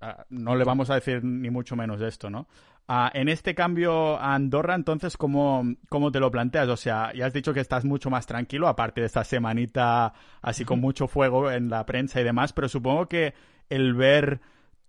ah, 0.00 0.24
no 0.30 0.54
le 0.54 0.64
vamos 0.64 0.90
a 0.90 0.94
decir 0.94 1.24
ni 1.24 1.50
mucho 1.50 1.74
menos 1.74 1.98
de 1.98 2.08
esto, 2.08 2.30
¿no? 2.30 2.46
Ah, 2.86 3.10
en 3.14 3.28
este 3.28 3.54
cambio 3.54 4.16
a 4.18 4.34
Andorra, 4.34 4.74
entonces, 4.74 5.16
¿cómo, 5.16 5.64
¿cómo 5.88 6.10
te 6.10 6.20
lo 6.20 6.30
planteas? 6.30 6.68
O 6.68 6.76
sea, 6.76 7.12
ya 7.14 7.26
has 7.26 7.32
dicho 7.32 7.52
que 7.52 7.60
estás 7.60 7.84
mucho 7.84 8.10
más 8.10 8.26
tranquilo, 8.26 8.68
aparte 8.68 9.00
de 9.00 9.06
esta 9.06 9.24
semanita 9.24 10.12
así 10.42 10.64
con 10.64 10.80
mucho 10.80 11.06
fuego 11.06 11.50
en 11.50 11.68
la 11.68 11.86
prensa 11.86 12.20
y 12.20 12.24
demás, 12.24 12.52
pero 12.52 12.68
supongo 12.68 13.06
que 13.06 13.34
el 13.68 13.94
ver 13.94 14.40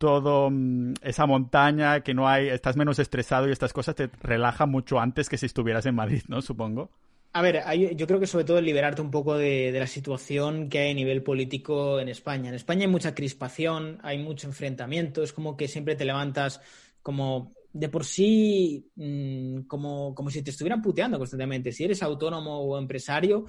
todo 0.02 0.49
mm, 0.49 0.95
esa 1.04 1.28
montaña, 1.28 2.02
que 2.02 2.16
no 2.16 2.28
hay, 2.28 2.49
estás 2.49 2.76
menos 2.76 2.97
estresado 2.97 3.47
y 3.47 3.52
estas 3.52 3.72
cosas 3.72 3.93
te 3.95 4.10
relaja 4.24 4.66
mucho 4.66 4.99
antes 4.99 5.30
que 5.30 5.38
si 5.38 5.45
estuvieras 5.45 5.86
en 5.86 5.93
Madrid, 5.93 6.24
¿no? 6.28 6.41
Supongo. 6.41 6.89
A 7.34 7.41
ver, 7.43 7.64
yo 7.95 8.08
creo 8.08 8.20
que 8.20 8.26
sobre 8.26 8.43
todo 8.43 8.60
liberarte 8.60 9.02
un 9.02 9.12
poco 9.12 9.38
de, 9.38 9.72
la 9.72 9.86
situación 9.86 10.70
que 10.70 10.80
hay 10.80 10.91
a 10.91 10.95
nivel 10.95 11.22
político 11.22 11.99
en 11.99 12.10
España. 12.10 12.49
En 12.49 12.56
España 12.56 12.82
hay 12.82 12.91
mucha 12.91 13.14
crispación, 13.14 13.99
hay 14.02 14.18
mucho 14.18 14.47
enfrentamiento, 14.47 15.22
es 15.22 15.32
como 15.32 15.56
que 15.56 15.68
siempre 15.68 15.95
te 15.95 16.04
levantas 16.04 16.60
como 17.04 17.54
de 17.72 17.88
por 17.88 18.04
sí, 18.04 18.91
mm, 18.95 19.62
como, 19.62 20.16
como 20.16 20.32
si 20.32 20.41
te 20.41 20.49
estuvieran 20.49 20.82
puteando 20.82 21.20
constantemente. 21.20 21.72
Si 21.72 21.84
eres 21.84 22.02
autónomo 22.02 22.60
o 22.60 22.78
empresario, 22.78 23.45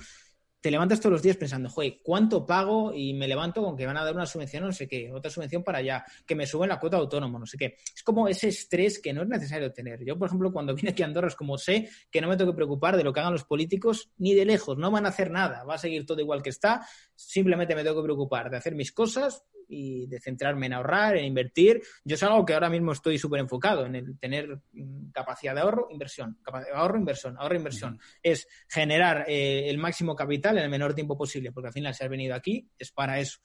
te 0.62 0.70
levantas 0.70 1.00
todos 1.00 1.14
los 1.14 1.22
días 1.22 1.36
pensando, 1.36 1.68
joder, 1.68 1.98
¿cuánto 2.04 2.46
pago? 2.46 2.94
Y 2.94 3.14
me 3.14 3.26
levanto 3.26 3.64
con 3.64 3.76
que 3.76 3.84
van 3.84 3.96
a 3.96 4.04
dar 4.04 4.14
una 4.14 4.26
subvención, 4.26 4.62
no 4.62 4.72
sé 4.72 4.86
qué, 4.86 5.12
otra 5.12 5.28
subvención 5.28 5.64
para 5.64 5.78
allá, 5.78 6.04
que 6.24 6.36
me 6.36 6.46
suben 6.46 6.68
la 6.68 6.78
cuota 6.78 6.98
autónomo, 6.98 7.36
no 7.36 7.46
sé 7.46 7.58
qué. 7.58 7.76
Es 7.94 8.02
como 8.04 8.28
ese 8.28 8.48
estrés 8.48 9.00
que 9.00 9.12
no 9.12 9.22
es 9.22 9.28
necesario 9.28 9.72
tener. 9.72 10.04
Yo, 10.04 10.16
por 10.16 10.28
ejemplo, 10.28 10.52
cuando 10.52 10.72
vine 10.76 10.90
aquí 10.90 11.02
a 11.02 11.06
Andorra 11.06 11.30
como 11.36 11.58
sé 11.58 11.88
que 12.10 12.20
no 12.20 12.28
me 12.28 12.36
tengo 12.36 12.52
que 12.52 12.56
preocupar 12.56 12.96
de 12.96 13.02
lo 13.02 13.12
que 13.12 13.18
hagan 13.18 13.32
los 13.32 13.44
políticos 13.44 14.12
ni 14.18 14.34
de 14.34 14.44
lejos, 14.44 14.78
no 14.78 14.90
van 14.92 15.04
a 15.04 15.08
hacer 15.08 15.32
nada, 15.32 15.64
va 15.64 15.74
a 15.74 15.78
seguir 15.78 16.06
todo 16.06 16.20
igual 16.20 16.42
que 16.42 16.50
está, 16.50 16.86
simplemente 17.16 17.74
me 17.74 17.82
tengo 17.82 17.96
que 17.96 18.04
preocupar 18.04 18.48
de 18.48 18.56
hacer 18.56 18.76
mis 18.76 18.92
cosas, 18.92 19.44
y 19.72 20.06
de 20.06 20.20
centrarme 20.20 20.66
en 20.66 20.74
ahorrar, 20.74 21.16
en 21.16 21.24
invertir. 21.24 21.80
Yo 22.04 22.14
es 22.14 22.22
algo 22.22 22.44
que 22.44 22.52
ahora 22.52 22.68
mismo 22.68 22.92
estoy 22.92 23.18
súper 23.18 23.40
enfocado 23.40 23.86
en 23.86 23.94
el 23.94 24.18
tener 24.18 24.58
mm, 24.72 25.10
capacidad 25.12 25.54
de 25.54 25.62
ahorro, 25.62 25.88
inversión, 25.90 26.38
ahorro, 26.74 26.98
inversión, 26.98 27.36
ahorro, 27.38 27.56
inversión. 27.56 27.98
Es 28.22 28.46
generar 28.68 29.24
eh, 29.26 29.70
el 29.70 29.78
máximo 29.78 30.14
capital 30.14 30.58
en 30.58 30.64
el 30.64 30.70
menor 30.70 30.94
tiempo 30.94 31.16
posible, 31.16 31.52
porque 31.52 31.68
al 31.68 31.72
final 31.72 31.94
si 31.94 32.04
has 32.04 32.10
venido 32.10 32.34
aquí 32.34 32.68
es 32.78 32.92
para 32.92 33.18
eso. 33.18 33.38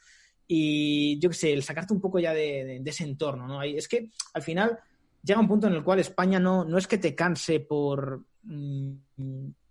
Y 0.46 1.20
yo 1.20 1.30
qué 1.30 1.36
sé, 1.36 1.54
el 1.54 1.64
sacarte 1.64 1.94
un 1.94 2.02
poco 2.02 2.20
ya 2.20 2.34
de, 2.34 2.82
ese 2.86 3.04
entorno, 3.06 3.48
¿no? 3.48 3.64
Es 3.64 3.88
que 3.88 4.12
al 4.34 4.42
final 4.42 4.78
llega 5.24 5.40
un 5.40 5.48
punto 5.48 5.68
en 5.68 5.74
el 5.74 5.84
cual 5.84 6.00
España 6.00 6.40
no, 6.40 6.66
no 6.66 6.78
es 6.78 6.88
que 6.88 6.98
te 6.98 7.16
canse 7.16 7.62
por 7.62 8.26
mm, 8.44 8.92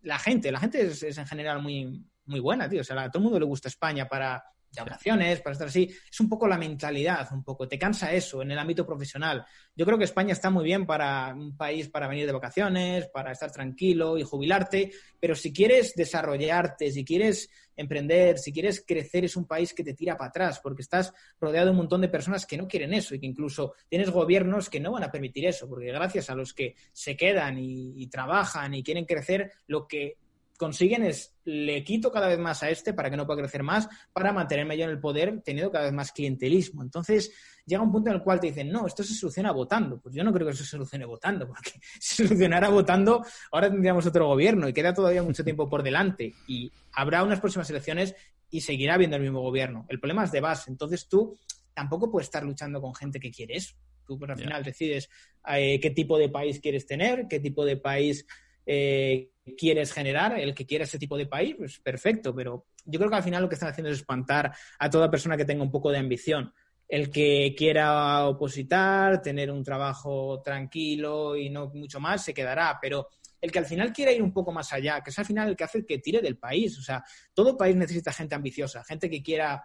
la 0.02 0.18
gente, 0.18 0.50
la 0.50 0.60
gente 0.60 0.86
es, 0.86 1.02
es, 1.02 1.18
en 1.18 1.26
general 1.26 1.62
muy, 1.62 2.02
muy 2.24 2.40
buena, 2.40 2.68
tío. 2.68 2.80
O 2.80 2.84
sea, 2.84 3.02
a 3.02 3.10
todo 3.10 3.20
el 3.20 3.24
mundo 3.24 3.40
le 3.40 3.46
gusta 3.46 3.68
España 3.68 4.08
para 4.08 4.42
vacaciones, 4.84 5.40
para 5.40 5.52
estar 5.52 5.68
así. 5.68 5.90
Es 6.10 6.20
un 6.20 6.28
poco 6.28 6.46
la 6.46 6.58
mentalidad, 6.58 7.28
un 7.32 7.42
poco. 7.42 7.66
Te 7.68 7.78
cansa 7.78 8.12
eso 8.12 8.42
en 8.42 8.50
el 8.50 8.58
ámbito 8.58 8.86
profesional. 8.86 9.44
Yo 9.74 9.84
creo 9.84 9.98
que 9.98 10.04
España 10.04 10.32
está 10.32 10.50
muy 10.50 10.64
bien 10.64 10.86
para 10.86 11.34
un 11.34 11.56
país 11.56 11.88
para 11.88 12.08
venir 12.08 12.26
de 12.26 12.32
vacaciones, 12.32 13.08
para 13.08 13.32
estar 13.32 13.50
tranquilo 13.50 14.18
y 14.18 14.22
jubilarte, 14.22 14.92
pero 15.20 15.34
si 15.34 15.52
quieres 15.52 15.94
desarrollarte, 15.94 16.90
si 16.90 17.04
quieres 17.04 17.48
emprender, 17.76 18.38
si 18.38 18.52
quieres 18.52 18.82
crecer, 18.86 19.24
es 19.24 19.36
un 19.36 19.46
país 19.46 19.74
que 19.74 19.84
te 19.84 19.94
tira 19.94 20.16
para 20.16 20.30
atrás, 20.30 20.60
porque 20.62 20.82
estás 20.82 21.12
rodeado 21.40 21.66
de 21.66 21.70
un 21.72 21.76
montón 21.76 22.00
de 22.00 22.08
personas 22.08 22.46
que 22.46 22.56
no 22.56 22.66
quieren 22.66 22.94
eso 22.94 23.14
y 23.14 23.20
que 23.20 23.26
incluso 23.26 23.74
tienes 23.88 24.10
gobiernos 24.10 24.70
que 24.70 24.80
no 24.80 24.92
van 24.92 25.04
a 25.04 25.10
permitir 25.12 25.46
eso, 25.46 25.68
porque 25.68 25.86
gracias 25.86 26.30
a 26.30 26.34
los 26.34 26.54
que 26.54 26.74
se 26.92 27.16
quedan 27.16 27.58
y, 27.58 28.02
y 28.02 28.06
trabajan 28.06 28.74
y 28.74 28.82
quieren 28.82 29.04
crecer, 29.04 29.52
lo 29.66 29.86
que 29.86 30.16
consiguen 30.56 31.02
es, 31.04 31.34
le 31.44 31.84
quito 31.84 32.10
cada 32.10 32.28
vez 32.28 32.38
más 32.38 32.62
a 32.62 32.70
este 32.70 32.92
para 32.92 33.10
que 33.10 33.16
no 33.16 33.26
pueda 33.26 33.40
crecer 33.40 33.62
más, 33.62 33.88
para 34.12 34.32
mantenerme 34.32 34.76
yo 34.76 34.84
en 34.84 34.90
el 34.90 35.00
poder, 35.00 35.40
teniendo 35.42 35.70
cada 35.70 35.84
vez 35.84 35.92
más 35.92 36.12
clientelismo. 36.12 36.82
Entonces, 36.82 37.32
llega 37.64 37.82
un 37.82 37.92
punto 37.92 38.10
en 38.10 38.16
el 38.16 38.22
cual 38.22 38.40
te 38.40 38.48
dicen, 38.48 38.70
no, 38.70 38.86
esto 38.86 39.02
se 39.02 39.14
soluciona 39.14 39.52
votando. 39.52 40.00
Pues 40.00 40.14
yo 40.14 40.24
no 40.24 40.32
creo 40.32 40.46
que 40.46 40.52
eso 40.52 40.64
se 40.64 40.70
solucione 40.70 41.04
votando, 41.04 41.46
porque 41.48 41.72
si 42.00 42.16
se 42.16 42.26
solucionara 42.26 42.68
votando, 42.68 43.24
ahora 43.52 43.70
tendríamos 43.70 44.06
otro 44.06 44.26
gobierno 44.26 44.68
y 44.68 44.72
queda 44.72 44.94
todavía 44.94 45.22
mucho 45.22 45.44
tiempo 45.44 45.68
por 45.68 45.82
delante. 45.82 46.34
Y 46.46 46.70
habrá 46.92 47.22
unas 47.22 47.40
próximas 47.40 47.68
elecciones 47.70 48.14
y 48.50 48.60
seguirá 48.60 48.94
habiendo 48.94 49.16
el 49.16 49.22
mismo 49.22 49.40
gobierno. 49.40 49.86
El 49.88 49.98
problema 49.98 50.24
es 50.24 50.32
de 50.32 50.40
base. 50.40 50.70
Entonces 50.70 51.08
tú 51.08 51.38
tampoco 51.74 52.10
puedes 52.10 52.28
estar 52.28 52.42
luchando 52.42 52.80
con 52.80 52.94
gente 52.94 53.20
que 53.20 53.30
quiere 53.30 53.56
eso. 53.56 53.74
Tú, 54.06 54.18
pues, 54.18 54.30
al 54.30 54.38
final 54.38 54.62
decides 54.62 55.10
eh, 55.48 55.80
qué 55.80 55.90
tipo 55.90 56.16
de 56.16 56.28
país 56.28 56.60
quieres 56.60 56.86
tener, 56.86 57.26
qué 57.28 57.40
tipo 57.40 57.64
de 57.64 57.76
país 57.76 58.24
eh, 58.66 59.30
quieres 59.56 59.92
generar, 59.92 60.38
el 60.38 60.54
que 60.54 60.66
quiera 60.66 60.84
ese 60.84 60.98
tipo 60.98 61.16
de 61.16 61.26
país, 61.26 61.54
pues 61.56 61.78
perfecto, 61.78 62.34
pero 62.34 62.66
yo 62.84 62.98
creo 62.98 63.10
que 63.10 63.16
al 63.16 63.22
final 63.22 63.42
lo 63.42 63.48
que 63.48 63.54
están 63.54 63.70
haciendo 63.70 63.90
es 63.90 63.98
espantar 63.98 64.52
a 64.78 64.90
toda 64.90 65.10
persona 65.10 65.36
que 65.36 65.44
tenga 65.44 65.62
un 65.62 65.70
poco 65.70 65.90
de 65.90 65.98
ambición. 65.98 66.52
El 66.88 67.10
que 67.10 67.54
quiera 67.56 68.26
opositar, 68.26 69.20
tener 69.22 69.50
un 69.50 69.64
trabajo 69.64 70.40
tranquilo 70.42 71.36
y 71.36 71.50
no 71.50 71.68
mucho 71.74 71.98
más, 71.98 72.24
se 72.24 72.34
quedará, 72.34 72.78
pero 72.80 73.08
el 73.40 73.52
que 73.52 73.58
al 73.58 73.66
final 73.66 73.92
quiera 73.92 74.12
ir 74.12 74.22
un 74.22 74.32
poco 74.32 74.52
más 74.52 74.72
allá, 74.72 75.00
que 75.02 75.10
es 75.10 75.18
al 75.18 75.24
final 75.24 75.48
el 75.48 75.56
que 75.56 75.64
hace 75.64 75.84
que 75.84 75.98
tire 75.98 76.20
del 76.20 76.38
país. 76.38 76.78
O 76.78 76.82
sea, 76.82 77.04
todo 77.34 77.56
país 77.56 77.76
necesita 77.76 78.12
gente 78.12 78.34
ambiciosa, 78.34 78.84
gente 78.84 79.10
que 79.10 79.22
quiera 79.22 79.64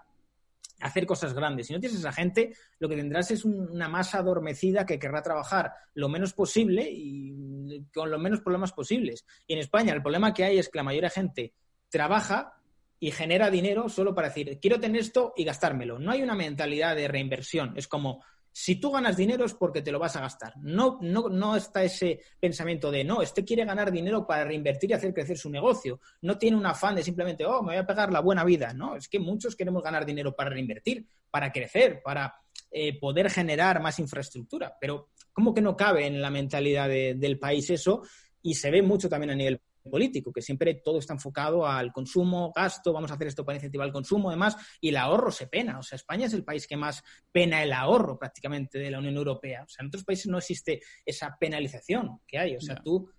hacer 0.81 1.05
cosas 1.05 1.33
grandes. 1.33 1.67
Si 1.67 1.73
no 1.73 1.79
tienes 1.79 1.99
esa 1.99 2.11
gente, 2.11 2.53
lo 2.79 2.89
que 2.89 2.95
tendrás 2.95 3.31
es 3.31 3.45
una 3.45 3.87
masa 3.87 4.19
adormecida 4.19 4.85
que 4.85 4.99
querrá 4.99 5.21
trabajar 5.21 5.73
lo 5.93 6.09
menos 6.09 6.33
posible 6.33 6.89
y 6.91 7.85
con 7.93 8.11
los 8.11 8.19
menos 8.19 8.41
problemas 8.41 8.73
posibles. 8.73 9.25
Y 9.47 9.53
en 9.53 9.59
España 9.59 9.93
el 9.93 10.01
problema 10.01 10.33
que 10.33 10.43
hay 10.43 10.59
es 10.59 10.69
que 10.69 10.77
la 10.77 10.83
mayoría 10.83 11.09
de 11.09 11.15
gente 11.15 11.53
trabaja 11.89 12.53
y 12.99 13.11
genera 13.11 13.49
dinero 13.49 13.89
solo 13.89 14.13
para 14.13 14.27
decir, 14.27 14.59
quiero 14.61 14.79
tener 14.79 15.01
esto 15.01 15.33
y 15.35 15.43
gastármelo. 15.43 15.97
No 15.97 16.11
hay 16.11 16.21
una 16.21 16.35
mentalidad 16.35 16.95
de 16.95 17.07
reinversión. 17.07 17.73
Es 17.75 17.87
como, 17.87 18.23
si 18.51 18.75
tú 18.75 18.91
ganas 18.91 19.15
dinero 19.15 19.45
es 19.45 19.53
porque 19.53 19.81
te 19.81 19.91
lo 19.91 19.99
vas 19.99 20.15
a 20.15 20.21
gastar. 20.21 20.53
No, 20.57 20.99
no, 21.01 21.29
no 21.29 21.55
está 21.55 21.83
ese 21.83 22.19
pensamiento 22.39 22.91
de, 22.91 23.03
no, 23.03 23.21
este 23.21 23.45
quiere 23.45 23.65
ganar 23.65 23.91
dinero 23.91 24.27
para 24.27 24.43
reinvertir 24.43 24.89
y 24.89 24.93
hacer 24.93 25.13
crecer 25.13 25.37
su 25.37 25.49
negocio. 25.49 25.99
No 26.21 26.37
tiene 26.37 26.57
un 26.57 26.65
afán 26.65 26.95
de 26.95 27.03
simplemente, 27.03 27.45
oh, 27.45 27.61
me 27.61 27.69
voy 27.69 27.77
a 27.77 27.85
pegar 27.85 28.11
la 28.11 28.19
buena 28.19 28.43
vida. 28.43 28.73
No, 28.73 28.95
es 28.95 29.07
que 29.07 29.19
muchos 29.19 29.55
queremos 29.55 29.81
ganar 29.81 30.05
dinero 30.05 30.35
para 30.35 30.49
reinvertir, 30.49 31.07
para 31.29 31.51
crecer, 31.51 32.01
para 32.03 32.35
eh, 32.69 32.99
poder 32.99 33.29
generar 33.29 33.81
más 33.81 33.99
infraestructura. 33.99 34.75
Pero 34.79 35.09
¿cómo 35.31 35.53
que 35.53 35.61
no 35.61 35.75
cabe 35.77 36.05
en 36.05 36.21
la 36.21 36.29
mentalidad 36.29 36.89
del 36.89 37.39
país 37.39 37.69
eso? 37.69 38.01
Y 38.41 38.55
se 38.55 38.71
ve 38.71 38.81
mucho 38.81 39.07
también 39.07 39.31
a 39.31 39.35
nivel 39.35 39.61
político, 39.89 40.31
que 40.31 40.41
siempre 40.41 40.75
todo 40.75 40.99
está 40.99 41.13
enfocado 41.13 41.65
al 41.65 41.91
consumo, 41.91 42.51
gasto, 42.55 42.93
vamos 42.93 43.11
a 43.11 43.15
hacer 43.15 43.27
esto 43.27 43.45
para 43.45 43.57
incentivar 43.57 43.87
el 43.87 43.93
consumo, 43.93 44.29
además, 44.29 44.57
y 44.79 44.89
el 44.89 44.97
ahorro 44.97 45.31
se 45.31 45.47
pena. 45.47 45.79
O 45.79 45.83
sea, 45.83 45.95
España 45.95 46.27
es 46.27 46.33
el 46.33 46.43
país 46.43 46.67
que 46.67 46.77
más 46.77 47.03
pena 47.31 47.63
el 47.63 47.73
ahorro 47.73 48.17
prácticamente 48.17 48.79
de 48.79 48.91
la 48.91 48.99
Unión 48.99 49.15
Europea. 49.15 49.63
O 49.63 49.69
sea, 49.69 49.83
en 49.83 49.87
otros 49.87 50.03
países 50.03 50.27
no 50.27 50.37
existe 50.37 50.81
esa 51.05 51.35
penalización 51.39 52.19
que 52.27 52.37
hay. 52.37 52.55
O 52.55 52.61
sea, 52.61 52.75
tú, 52.75 53.09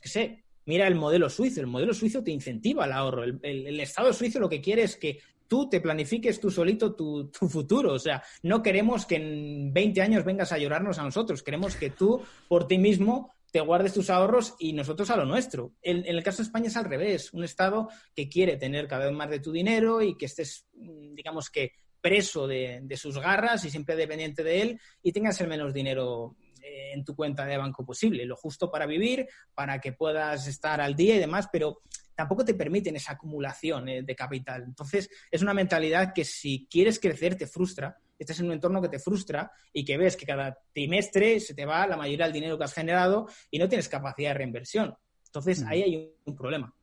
qué 0.00 0.08
sé, 0.08 0.44
mira 0.66 0.86
el 0.86 0.94
modelo 0.94 1.28
suizo. 1.28 1.60
El 1.60 1.66
modelo 1.66 1.94
suizo 1.94 2.22
te 2.22 2.30
incentiva 2.30 2.84
el 2.84 2.92
ahorro. 2.92 3.24
El, 3.24 3.80
Estado 3.80 4.12
suizo 4.12 4.40
lo 4.40 4.48
que 4.48 4.60
quiere 4.60 4.82
es 4.82 4.96
que 4.96 5.20
tú 5.48 5.68
te 5.68 5.80
planifiques 5.80 6.38
tú 6.38 6.50
solito 6.50 6.94
tu, 6.94 7.30
tu, 7.30 7.48
futuro. 7.48 7.92
O 7.92 7.98
sea, 7.98 8.22
no 8.42 8.62
queremos 8.62 9.06
que 9.06 9.16
en 9.16 9.72
20 9.72 10.02
años 10.02 10.24
vengas 10.24 10.52
a 10.52 10.58
llorarnos 10.58 10.98
a 10.98 11.02
nosotros. 11.02 11.42
Queremos 11.42 11.76
que 11.76 11.90
tú, 11.90 12.22
por 12.48 12.66
ti 12.66 12.78
mismo, 12.78 13.32
te 13.52 13.60
guardes 13.60 13.92
tus 13.92 14.10
ahorros 14.10 14.54
y 14.58 14.72
nosotros 14.72 15.10
a 15.10 15.16
lo 15.16 15.24
nuestro. 15.24 15.74
En, 15.82 16.04
el 16.06 16.22
caso 16.22 16.38
de 16.38 16.44
España 16.44 16.68
es 16.68 16.76
al 16.76 16.84
revés, 16.84 17.32
un 17.32 17.44
Estado 17.44 17.88
que 18.14 18.28
quiere 18.28 18.56
tener 18.56 18.86
cada 18.86 19.06
vez 19.06 19.14
más 19.14 19.30
de 19.30 19.40
tu 19.40 19.52
dinero 19.52 20.02
y 20.02 20.16
que 20.16 20.26
estés, 20.26 20.66
mm, 20.74 21.14
digamos 21.14 21.50
que, 21.50 21.72
preso 22.00 22.46
de, 22.46 22.96
sus 22.96 23.18
garras 23.18 23.64
y 23.64 23.70
siempre 23.70 23.96
dependiente 23.96 24.42
de 24.42 24.62
él 24.62 24.80
y 25.02 25.12
tengas 25.12 25.40
el 25.40 25.48
menos 25.48 25.74
dinero 25.74 26.36
eh, 26.62 26.92
en 26.94 27.04
tu 27.04 27.14
cuenta 27.14 27.44
de 27.44 27.56
banco 27.56 27.84
posible, 27.84 28.24
lo 28.24 28.36
justo 28.36 28.70
para 28.70 28.86
vivir, 28.86 29.28
para 29.54 29.80
que 29.80 29.92
puedas 29.92 30.46
estar 30.46 30.80
al 30.80 30.94
día 30.94 31.16
y 31.16 31.18
demás, 31.18 31.48
pero 31.52 31.82
tampoco 32.14 32.44
te 32.44 32.54
permiten 32.54 32.96
esa 32.96 33.12
acumulación 33.12 33.88
eh, 33.88 34.02
de 34.02 34.16
capital. 34.16 34.64
Entonces, 34.64 35.10
es 35.30 35.42
una 35.42 35.54
mentalidad 35.54 36.12
que 36.14 36.24
si 36.24 36.66
quieres 36.70 36.98
crecer 36.98 37.36
te 37.36 37.46
frustra 37.46 37.98
estás 38.24 38.40
en 38.40 38.46
un 38.46 38.52
entorno 38.52 38.80
que 38.82 38.88
te 38.88 38.98
frustra 38.98 39.50
y 39.72 39.84
que 39.84 39.96
ves 39.96 40.16
que 40.16 40.26
cada 40.26 40.58
trimestre 40.72 41.40
se 41.40 41.54
te 41.54 41.64
va 41.64 41.86
la 41.86 41.96
mayoría 41.96 42.26
del 42.26 42.34
dinero 42.34 42.58
que 42.58 42.64
has 42.64 42.74
generado 42.74 43.28
y 43.50 43.58
no 43.58 43.68
tienes 43.68 43.88
capacidad 43.88 44.30
de 44.30 44.34
reinversión. 44.34 44.94
Entonces, 45.26 45.64
ahí 45.64 45.82
hay 45.82 46.12
un 46.24 46.36
problema. 46.36 46.74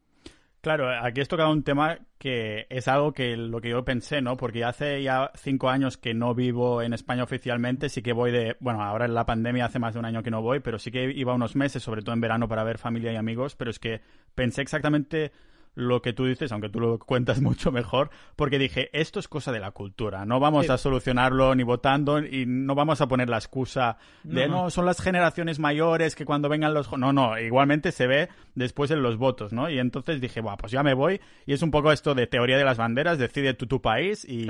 Claro, 0.61 0.89
aquí 0.89 1.21
has 1.21 1.27
tocado 1.27 1.51
un 1.51 1.63
tema 1.63 1.99
que 2.17 2.65
es 2.69 2.87
algo 2.87 3.13
que 3.13 3.37
lo 3.37 3.61
que 3.61 3.69
yo 3.69 3.85
pensé, 3.85 4.21
¿no? 4.21 4.35
Porque 4.35 4.65
hace 4.65 5.01
ya 5.01 5.31
cinco 5.35 5.69
años 5.69 5.97
que 5.97 6.13
no 6.13 6.33
vivo 6.33 6.81
en 6.81 6.93
España 6.93 7.23
oficialmente, 7.23 7.89
sí 7.89 8.01
que 8.01 8.11
voy 8.11 8.31
de, 8.31 8.57
bueno, 8.59 8.83
ahora 8.83 9.05
en 9.05 9.13
la 9.13 9.25
pandemia 9.25 9.65
hace 9.65 9.79
más 9.79 9.93
de 9.93 9.99
un 9.99 10.05
año 10.05 10.23
que 10.23 10.31
no 10.31 10.41
voy, 10.41 10.59
pero 10.59 10.79
sí 10.79 10.91
que 10.91 11.11
iba 11.11 11.33
unos 11.33 11.55
meses, 11.55 11.83
sobre 11.83 12.01
todo 12.01 12.13
en 12.15 12.21
verano, 12.21 12.49
para 12.49 12.63
ver 12.63 12.79
familia 12.79 13.13
y 13.13 13.15
amigos, 13.15 13.55
pero 13.55 13.69
es 13.69 13.79
que 13.79 14.01
pensé 14.35 14.61
exactamente 14.61 15.31
lo 15.77 16.01
que 16.01 16.11
tú 16.11 16.25
dices, 16.25 16.51
aunque 16.51 16.69
tú 16.69 16.79
lo 16.79 16.97
cuentas 16.97 17.39
mucho 17.41 17.71
mejor, 17.71 18.09
porque 18.35 18.57
dije, 18.57 18.89
esto 18.99 19.19
es 19.19 19.27
cosa 19.27 19.51
de 19.51 19.59
la 19.59 19.71
cultura, 19.71 20.25
no 20.25 20.39
vamos 20.39 20.69
a 20.71 20.77
solucionarlo 20.77 21.53
ni 21.53 21.61
votando 21.61 22.19
y 22.19 22.45
no 22.47 22.73
vamos 22.73 22.99
a 22.99 23.07
poner 23.07 23.29
la 23.29 23.37
excusa 23.37 23.97
de 24.23 24.47
no, 24.47 24.71
son 24.71 24.85
las 24.85 24.99
generaciones 24.99 25.59
mayores 25.59 26.15
que 26.15 26.25
cuando 26.25 26.49
vengan 26.49 26.73
los... 26.73 26.91
No, 26.97 27.13
no, 27.13 27.39
igualmente 27.39 27.91
se 27.91 28.07
ve 28.07 28.29
después 28.55 28.89
en 28.89 29.03
los 29.03 29.17
votos, 29.17 29.53
¿no? 29.53 29.69
Y 29.69 29.77
entonces 29.77 30.19
dije, 30.19 30.41
bueno, 30.41 30.57
pues 30.57 30.71
ya 30.71 30.81
me 30.81 30.95
voy 30.95 31.21
y 31.45 31.53
es 31.53 31.61
un 31.61 31.69
poco 31.69 31.91
esto 31.91 32.15
de 32.15 32.25
teoría 32.25 32.57
de 32.57 32.65
las 32.65 32.77
banderas, 32.77 33.19
decide 33.19 33.53
tú 33.53 33.67
tu 33.67 33.79
país 33.79 34.25
y 34.25 34.49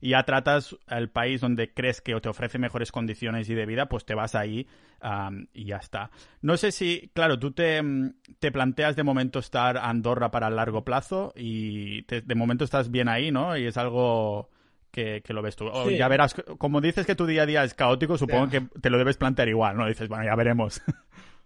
y 0.00 0.10
ya 0.10 0.22
tratas 0.24 0.76
el 0.88 1.10
país 1.10 1.40
donde 1.40 1.72
crees 1.72 2.00
que 2.00 2.18
te 2.20 2.28
ofrece 2.28 2.58
mejores 2.58 2.92
condiciones 2.92 3.48
y 3.50 3.54
de 3.54 3.66
vida, 3.66 3.86
pues 3.86 4.04
te 4.04 4.14
vas 4.14 4.34
ahí 4.34 4.66
y 5.52 5.64
ya 5.64 5.76
está. 5.76 6.10
No 6.42 6.56
sé 6.56 6.72
si, 6.72 7.10
claro, 7.14 7.38
tú 7.38 7.52
te, 7.52 7.82
te, 8.38 8.52
planteas 8.52 8.96
de 8.96 9.02
momento 9.02 9.38
estar 9.38 9.78
Andorra 9.78 10.30
para 10.30 10.48
el 10.48 10.56
largo 10.56 10.84
plazo 10.84 11.32
y 11.36 12.02
de 12.02 12.34
momento 12.34 12.64
estás 12.64 12.90
bien 12.90 13.08
ahí, 13.08 13.30
¿no? 13.30 13.56
Y 13.56 13.66
es 13.66 13.76
algo 13.76 14.50
que, 14.90 15.22
lo 15.28 15.42
ves 15.42 15.56
tú. 15.56 15.70
ya 15.90 16.08
verás, 16.08 16.34
como 16.58 16.80
dices 16.80 17.06
que 17.06 17.14
tu 17.14 17.26
día 17.26 17.42
a 17.42 17.46
día 17.46 17.64
es 17.64 17.74
caótico, 17.74 18.18
supongo 18.18 18.48
que 18.48 18.60
te 18.80 18.90
lo 18.90 18.98
debes 18.98 19.16
plantear 19.16 19.48
igual, 19.48 19.76
¿no? 19.76 19.86
Dices, 19.86 20.08
bueno, 20.08 20.24
ya 20.24 20.34
veremos. 20.34 20.82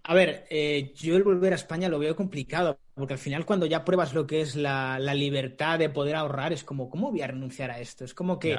A 0.07 0.13
ver, 0.13 0.47
eh, 0.51 0.93
yo 0.95 1.17
el 1.17 1.23
volver 1.23 1.55
a 1.55 1.57
España 1.57 1.89
lo 1.89 1.99
veo 1.99 2.15
complicado, 2.15 2.79
porque 2.93 3.15
al 3.15 3.19
final 3.19 3.47
cuando 3.47 3.65
ya 3.65 3.87
pruebas 3.87 4.13
lo 4.13 4.27
que 4.27 4.43
es 4.43 4.55
la, 4.55 4.99
libertad 5.15 5.79
de 5.79 5.89
poder 5.89 6.15
ahorrar, 6.15 6.53
es 6.53 6.63
como, 6.63 6.91
¿cómo 6.91 7.11
voy 7.11 7.23
a 7.23 7.27
renunciar 7.27 7.71
a 7.71 7.81
esto? 7.81 8.05
Es 8.05 8.13
como 8.13 8.39
que 8.39 8.59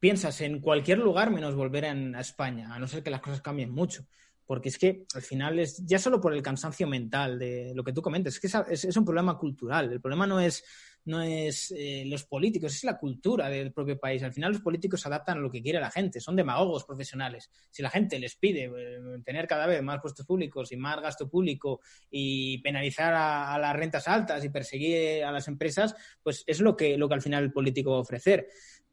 piensas 0.00 0.40
en 0.40 0.60
cualquier 0.60 0.98
lugar 0.98 1.30
menos 1.30 1.54
volver 1.54 1.84
a, 1.84 2.20
España, 2.20 2.74
a 2.74 2.78
no 2.78 2.88
ser 2.88 3.02
que 3.02 3.10
las 3.10 3.20
cosas 3.20 3.42
cambien 3.42 3.70
mucho. 3.70 4.06
Porque 4.46 4.70
es 4.70 4.78
que 4.78 5.04
al 5.14 5.20
final 5.20 5.58
es 5.58 5.84
ya 5.84 5.98
solo 5.98 6.22
por 6.22 6.32
el 6.32 6.40
cansancio 6.40 6.86
mental 6.86 7.38
de 7.38 7.72
lo 7.74 7.84
que 7.84 7.92
tú 7.92 8.00
comentas, 8.00 8.34
es 8.34 8.40
que 8.40 8.46
es 8.72 8.96
un 8.96 9.04
problema 9.04 9.36
cultural. 9.36 9.92
El 9.92 10.00
problema 10.00 10.26
no 10.26 10.40
es 10.40 10.64
no 11.08 11.22
es 11.22 11.72
eh, 11.76 12.04
los 12.06 12.24
políticos, 12.24 12.74
es 12.74 12.84
la 12.84 12.98
cultura 12.98 13.48
del 13.48 13.72
propio 13.72 13.98
país. 13.98 14.22
Al 14.22 14.32
final 14.32 14.52
los 14.52 14.60
políticos 14.60 15.00
se 15.00 15.08
adaptan 15.08 15.38
a 15.38 15.40
lo 15.40 15.50
que 15.50 15.62
quiere 15.62 15.80
la 15.80 15.90
gente, 15.90 16.20
son 16.20 16.36
demagogos 16.36 16.84
profesionales. 16.84 17.50
Si 17.70 17.82
la 17.82 17.88
gente 17.88 18.18
les 18.18 18.36
pide 18.36 18.64
eh, 18.64 18.98
tener 19.24 19.46
cada 19.46 19.66
vez 19.66 19.82
más 19.82 20.00
puestos 20.02 20.26
públicos 20.26 20.70
y 20.70 20.76
más 20.76 21.00
gasto 21.00 21.28
público 21.28 21.80
y 22.10 22.58
penalizar 22.58 23.14
a, 23.14 23.58
las 23.58 23.74
rentas 23.74 24.06
altas 24.06 24.44
y 24.44 24.50
perseguir 24.50 25.24
a 25.24 25.32
las 25.32 25.48
empresas, 25.48 25.94
pues 26.22 26.44
es 26.46 26.60
lo 26.60 26.76
que, 26.76 26.98
lo 26.98 27.08
que 27.08 27.14
al 27.14 27.22
final 27.22 27.44
el 27.44 27.52
político 27.52 27.92
va 27.92 27.96
a 27.96 28.00
ofrecer 28.00 28.46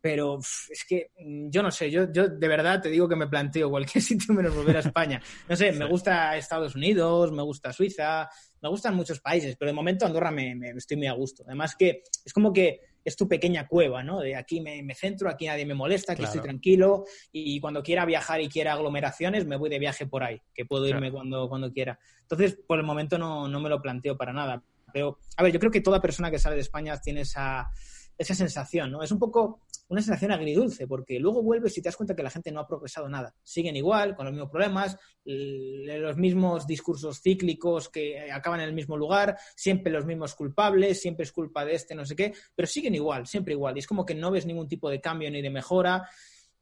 pero 0.06 0.38
es 0.38 0.86
que 0.88 1.10
mm, 1.18 1.50
yo 1.50 1.64
no 1.64 1.72
sé, 1.72 1.90
yo, 1.90 2.12
yo 2.14 2.30
de 2.30 2.48
verdad 2.48 2.80
te 2.80 2.90
digo 2.90 3.10
que 3.10 3.16
me 3.16 3.26
planteo 3.26 3.72
cualquier 3.72 4.04
sitio 4.04 4.36
menos 4.36 4.54
volver 4.54 4.78
a 4.78 4.82
España. 4.82 5.20
No 5.50 5.56
sé, 5.56 5.72
me 5.72 5.86
gusta 5.86 6.38
Estados 6.38 6.76
Unidos, 6.76 7.32
me 7.32 7.42
gusta 7.42 7.74
Suiza, 7.74 8.30
me 8.62 8.70
gustan 8.70 8.96
muchos 8.96 9.20
países, 9.20 9.56
pero 9.58 9.70
de 9.70 9.76
momento 9.76 10.06
Andorra 10.06 10.32
me, 10.32 10.56
estoy 10.76 10.98
muy 10.98 11.08
a 11.08 11.14
gusto. 11.14 11.44
Además 11.46 11.76
que 11.76 12.04
es 12.24 12.34
como 12.34 12.52
que 12.52 12.82
es 13.04 13.16
tu 13.16 13.28
pequeña 13.28 13.68
cueva, 13.68 14.04
¿no? 14.04 14.20
De 14.20 14.36
aquí 14.36 14.62
me, 14.62 14.96
centro, 14.96 15.30
aquí 15.30 15.46
nadie 15.46 15.66
me 15.66 15.76
molesta, 15.76 16.14
aquí 16.14 16.24
estoy 16.24 16.42
tranquilo 16.42 17.06
y 17.32 17.60
cuando 17.60 17.84
quiera 17.84 18.06
viajar 18.06 18.42
y 18.42 18.50
quiera 18.50 18.74
aglomeraciones 18.74 19.46
me 19.46 19.58
voy 19.58 19.70
de 19.70 19.78
viaje 19.78 20.08
por 20.08 20.24
ahí, 20.24 20.42
que 20.54 20.66
puedo 20.66 20.88
irme 20.88 21.12
cuando, 21.12 21.48
cuando 21.48 21.72
quiera. 21.72 22.00
Entonces, 22.22 22.58
por 22.68 22.80
el 22.80 22.86
momento 22.86 23.20
no, 23.20 23.48
no 23.48 23.60
me 23.60 23.70
lo 23.70 23.82
planteo 23.82 24.18
para 24.18 24.34
nada. 24.34 24.64
Pero, 24.92 25.20
a 25.38 25.44
ver, 25.44 25.52
yo 25.52 25.60
creo 25.60 25.72
que 25.72 25.82
toda 25.82 26.02
persona 26.02 26.32
que 26.32 26.40
sale 26.40 26.56
de 26.56 26.62
España 26.62 26.98
tiene 27.00 27.22
esa 27.22 27.70
esa 28.18 28.36
sensación, 28.36 28.92
¿no? 28.92 29.04
Es 29.04 29.12
un 29.12 29.20
poco 29.20 29.62
una 29.88 30.02
sensación 30.02 30.32
agridulce, 30.32 30.88
porque 30.88 31.20
luego 31.20 31.44
vuelves 31.44 31.78
y 31.78 31.82
te 31.82 31.90
das 31.90 31.96
cuenta 31.96 32.16
que 32.16 32.24
la 32.24 32.30
gente 32.30 32.52
no 32.52 32.60
ha 32.60 32.68
progresado 32.68 33.08
nada. 33.08 33.36
Siguen 33.44 33.76
igual, 33.76 34.16
con 34.16 34.26
los 34.26 34.34
mismos 34.34 34.50
problemas, 34.50 34.98
los 35.26 36.18
mismos 36.18 36.66
discursos 36.66 37.22
cíclicos 37.22 37.90
que 37.90 38.32
acaban 38.32 38.62
en 38.62 38.70
el 38.70 38.74
mismo 38.74 38.98
lugar, 38.98 39.38
siempre 39.56 39.92
los 39.92 40.06
mismos 40.06 40.34
culpables, 40.36 41.00
siempre 41.00 41.24
es 41.24 41.32
culpa 41.32 41.66
de 41.66 41.76
este, 41.76 41.94
no 41.94 42.06
sé 42.06 42.16
qué, 42.16 42.34
pero 42.56 42.68
siguen 42.68 42.96
igual, 42.96 43.28
siempre 43.28 43.54
igual. 43.54 43.76
Y 43.76 43.80
es 43.80 43.88
como 43.88 44.06
que 44.06 44.16
no 44.16 44.32
ves 44.32 44.46
ningún 44.46 44.68
tipo 44.68 44.90
de 44.90 45.02
cambio 45.02 45.30
ni 45.30 45.42
de 45.42 45.50
mejora 45.50 46.08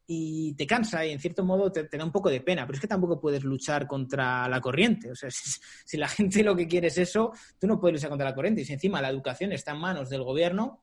y 0.05 0.53
te 0.55 0.67
cansa 0.67 1.05
y 1.05 1.11
en 1.11 1.19
cierto 1.19 1.45
modo 1.45 1.71
te, 1.71 1.87
da 1.87 2.03
un 2.03 2.11
poco 2.11 2.29
de 2.29 2.41
pena, 2.41 2.65
pero 2.65 2.75
es 2.75 2.81
que 2.81 2.87
tampoco 2.87 3.21
puedes 3.21 3.43
luchar 3.43 3.87
contra 3.87 4.47
la 4.49 4.59
corriente. 4.59 5.11
O 5.11 5.15
sea, 5.15 5.29
si, 5.85 5.97
la 5.97 6.07
gente 6.07 6.43
lo 6.43 6.55
que 6.55 6.67
quiere 6.67 6.87
es 6.87 6.97
eso, 6.97 7.31
tú 7.59 7.67
no 7.67 7.79
puedes 7.79 7.95
luchar 7.95 8.09
contra 8.09 8.29
la 8.29 8.35
corriente. 8.35 8.61
Y 8.61 8.65
si 8.65 8.73
encima 8.73 9.01
la 9.01 9.09
educación 9.09 9.51
está 9.51 9.71
en 9.71 9.79
manos 9.79 10.09
del 10.09 10.23
gobierno, 10.23 10.82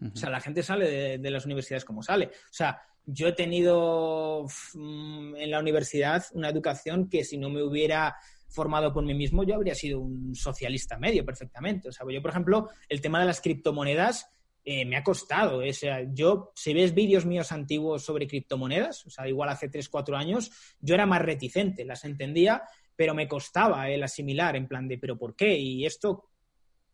o 0.00 0.16
sea, 0.16 0.30
la 0.30 0.40
gente 0.40 0.62
sale 0.62 1.18
de, 1.18 1.30
las 1.30 1.44
universidades 1.44 1.84
como 1.84 2.02
sale. 2.02 2.26
O 2.26 2.52
sea, 2.52 2.80
yo 3.04 3.28
he 3.28 3.32
tenido 3.32 4.46
mm, 4.74 5.36
en 5.36 5.50
la 5.50 5.60
universidad 5.60 6.24
una 6.32 6.48
educación 6.48 7.08
que 7.08 7.24
si 7.24 7.36
no 7.36 7.50
me 7.50 7.62
hubiera 7.62 8.16
formado 8.48 8.92
por 8.92 9.04
mí 9.04 9.14
mismo, 9.14 9.44
yo 9.44 9.54
habría 9.54 9.74
sido 9.74 10.00
un 10.00 10.34
socialista 10.34 10.98
medio 10.98 11.24
perfectamente. 11.24 11.88
O 11.88 11.92
sea, 11.92 12.06
yo, 12.10 12.22
por 12.22 12.30
ejemplo, 12.30 12.68
el 12.88 13.00
tema 13.00 13.20
de 13.20 13.26
las 13.26 13.40
criptomonedas 13.40 14.30
eh, 14.64 14.84
me 14.84 14.96
ha 14.96 15.02
costado. 15.02 15.58
O 15.58 15.72
sea, 15.72 16.06
yo, 16.12 16.52
si 16.54 16.74
ves 16.74 16.94
vídeos 16.94 17.24
míos 17.24 17.52
antiguos 17.52 18.04
sobre 18.04 18.26
criptomonedas, 18.26 19.06
o 19.06 19.10
sea, 19.10 19.26
igual 19.28 19.48
hace 19.48 19.68
3, 19.68 19.88
4 19.88 20.16
años, 20.16 20.50
yo 20.80 20.94
era 20.94 21.06
más 21.06 21.22
reticente, 21.22 21.84
las 21.84 22.04
entendía, 22.04 22.62
pero 22.94 23.14
me 23.14 23.28
costaba 23.28 23.88
el 23.88 24.02
asimilar 24.02 24.56
en 24.56 24.68
plan 24.68 24.86
de, 24.86 24.98
¿pero 24.98 25.16
por 25.16 25.34
qué? 25.34 25.56
Y 25.56 25.86
esto, 25.86 26.24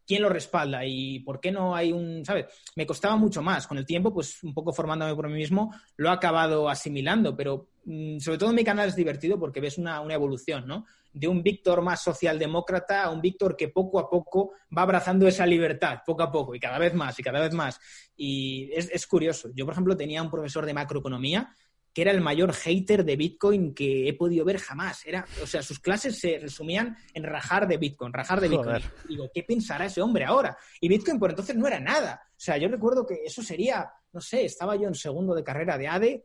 quién 0.07 0.23
lo 0.23 0.29
respalda 0.29 0.85
y 0.85 1.21
por 1.21 1.41
qué 1.41 1.51
no 1.51 1.75
hay 1.75 1.93
un, 1.93 2.25
¿sabes? 2.25 2.47
Me 2.77 2.87
costaba 2.87 3.17
mucho 3.17 3.43
más. 3.43 3.67
Con 3.67 3.79
el 3.79 3.87
tiempo, 3.87 4.13
pues 4.13 4.43
un 4.43 4.53
poco 4.53 4.73
formándome 4.73 5.15
por 5.15 5.29
mí 5.29 5.35
mismo, 5.35 5.75
lo 5.97 6.09
he 6.09 6.13
acabado 6.13 6.69
asimilando, 6.69 7.37
pero 7.37 7.71
mm, 7.85 8.19
sobre 8.19 8.39
todo 8.39 8.51
en 8.51 8.57
mi 8.57 8.65
canal 8.65 8.89
es 8.89 8.97
divertido 8.97 9.39
porque 9.39 9.61
ves 9.61 9.79
una, 9.79 10.03
evolución, 10.13 10.67
¿no? 10.67 10.85
De 11.13 11.29
un 11.29 11.43
Víctor 11.43 11.81
más 11.83 12.03
socialdemócrata 12.03 13.05
a 13.05 13.11
un 13.11 13.21
Víctor 13.21 13.57
que 13.57 13.69
poco 13.69 13.99
a 13.99 14.11
poco 14.11 14.53
va 14.77 14.83
abrazando 14.83 15.27
esa 15.27 15.47
libertad, 15.47 16.01
poco 16.05 16.23
a 16.23 16.31
poco, 16.31 16.55
y 16.55 16.61
cada 16.61 16.79
vez 16.79 16.93
más, 16.95 17.19
y 17.19 17.23
cada 17.23 17.41
vez 17.41 17.53
más. 17.53 17.81
Y 18.17 18.71
es, 18.73 18.91
es 18.91 19.07
curioso. 19.07 19.51
Yo, 19.55 19.65
por 19.65 19.73
ejemplo, 19.73 19.97
tenía 19.97 20.23
un 20.23 20.31
profesor 20.31 20.67
de 20.67 20.75
macroeconomía 20.75 21.55
que 21.95 22.03
era 22.03 22.11
el 22.11 22.21
mayor 22.21 22.53
hater 22.53 23.05
de 23.05 23.15
Bitcoin 23.15 23.73
que 23.73 24.09
he 24.09 24.15
podido 24.15 24.45
ver 24.45 24.59
jamás. 24.59 25.07
Era, 25.07 25.25
o 25.41 25.47
sea, 25.47 25.63
sus 25.63 25.79
clases 25.79 26.19
se 26.19 26.41
resumían 26.41 26.97
en 27.15 27.23
rajar 27.23 27.69
de 27.69 27.77
Bitcoin, 27.77 28.13
rajar 28.13 28.41
de 28.41 28.49
Bitcoin. 28.49 28.83
Digo, 29.09 29.31
¿qué 29.33 29.45
pensará 29.45 29.87
ese 29.87 30.03
hombre 30.03 30.25
ahora? 30.25 30.59
Y 30.81 30.89
Bitcoin 30.89 31.21
por 31.21 31.31
entonces 31.31 31.55
no 31.55 31.69
era 31.69 31.79
nada. 31.79 32.21
O 32.31 32.41
sea, 32.41 32.59
yo 32.59 32.67
recuerdo 32.67 33.07
que 33.07 33.23
eso 33.25 33.43
sería, 33.43 33.89
no 34.13 34.21
sé, 34.21 34.45
estaba 34.45 34.75
yo 34.75 34.89
en 34.89 34.95
segundo 34.97 35.37
de 35.37 35.45
carrera 35.45 35.79
de 35.79 35.87
ADE. 35.87 36.25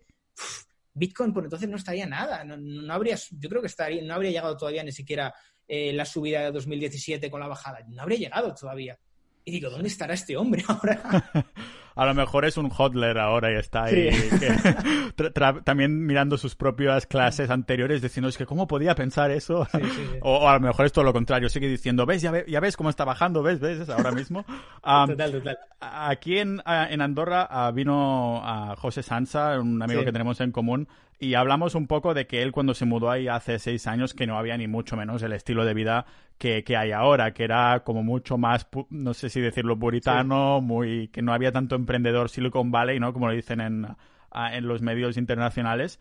Bitcoin 0.92 1.32
por 1.32 1.44
entonces 1.44 1.70
no 1.70 1.78
estaría 1.78 2.08
nada. 2.08 2.44
No, 2.44 2.92
habría, 2.92 3.16
yo 3.30 3.48
creo 3.48 3.62
que 3.62 3.68
estaría, 3.68 4.02
no 4.02 4.16
habría 4.16 4.32
llegado 4.32 4.58
todavía 4.58 4.84
ni 4.84 4.92
siquiera 4.92 5.32
eh, 5.68 5.94
la 5.94 6.04
subida 6.04 6.42
de 6.42 6.52
2017 6.52 7.30
con 7.30 7.40
la 7.40 7.48
bajada. 7.48 7.86
No 7.88 8.02
habría 8.02 8.18
llegado 8.18 8.56
todavía. 8.56 8.98
Y 9.46 9.52
digo, 9.52 9.70
¿dónde 9.70 9.88
estará 9.88 10.16
este 10.16 10.36
hombre 10.36 10.64
ahora? 10.68 11.32
A 12.00 12.06
lo 12.06 12.14
mejor 12.14 12.45
es 12.45 12.56
un 12.56 12.72
hodler 12.72 13.18
ahora 13.18 13.52
y 13.52 13.56
está 13.56 13.84
ahí 13.84 14.10
también 15.66 16.06
mirando 16.06 16.38
sus 16.38 16.56
propias 16.56 17.06
clases 17.06 17.50
anteriores 17.50 18.02
diciendo, 18.02 18.30
es 18.30 18.38
que 18.38 18.45
¿cómo 18.45 18.68
podía 18.68 18.95
pensar 18.95 19.32
eso? 19.32 19.68
o, 20.22 20.47
a 20.47 20.54
lo 20.54 20.60
mejor 20.62 20.86
es 20.86 20.93
todo 20.93 21.04
lo 21.04 21.12
contrario, 21.12 21.50
sigue 21.50 21.68
diciendo, 21.68 22.06
¿ves? 22.06 22.22
Ya, 22.22 22.45
ya 22.45 22.62
ves 22.62 22.78
cómo 22.78 22.89
está 22.89 23.04
bajando, 23.04 23.43
¿ves? 23.43 23.60
¿Ves? 23.60 23.89
Ahora 23.89 24.14
mismo. 24.14 24.45
total, 24.82 25.32
total. 25.34 25.58
Aquí 25.82 26.38
en, 26.38 26.64
en 26.66 27.02
Andorra 27.02 27.70
vino 27.74 28.41
a 28.45 28.78
José 28.78 29.04
Sansa, 29.04 29.60
un 29.60 29.82
amigo 29.84 30.06
que 30.06 30.14
tenemos 30.14 30.39
en 30.39 30.54
común, 30.54 30.88
y 31.20 31.34
hablamos 31.34 31.76
un 31.76 31.88
poco 31.88 32.14
de 32.14 32.28
que 32.28 32.42
él 32.42 32.52
cuando 32.52 32.74
se 32.74 32.86
mudó 32.86 33.12
ahí 33.12 33.28
hace 33.28 33.60
seis 33.60 33.88
años 33.88 34.14
que 34.14 34.26
no 34.26 34.38
había 34.38 34.58
ni 34.58 34.68
mucho 34.68 34.96
menos 34.96 35.22
el 35.22 35.34
estilo 35.34 35.66
de 35.66 35.74
vida 35.74 36.06
que, 36.38 36.64
hay 36.78 36.94
ahora, 36.94 37.34
que 37.34 37.44
era 37.44 37.84
como 37.84 38.02
mucho 38.02 38.38
más, 38.38 38.68
no 38.90 39.14
sé 39.14 39.30
si 39.30 39.42
decirlo, 39.42 39.78
puritano, 39.78 40.62
muy 40.62 41.10
que 41.10 41.22
no 41.22 41.34
había 41.34 41.52
tanto 41.52 41.76
emprendedor 41.76 42.30
Silicon 42.30 42.72
Valley, 42.72 43.00
¿no? 43.00 43.12
Como 43.12 43.28
lo 43.28 43.34
dicen 43.34 43.60
en, 43.60 43.88
en 44.34 44.68
los 44.68 44.82
medios 44.82 45.18
internacionales. 45.18 46.00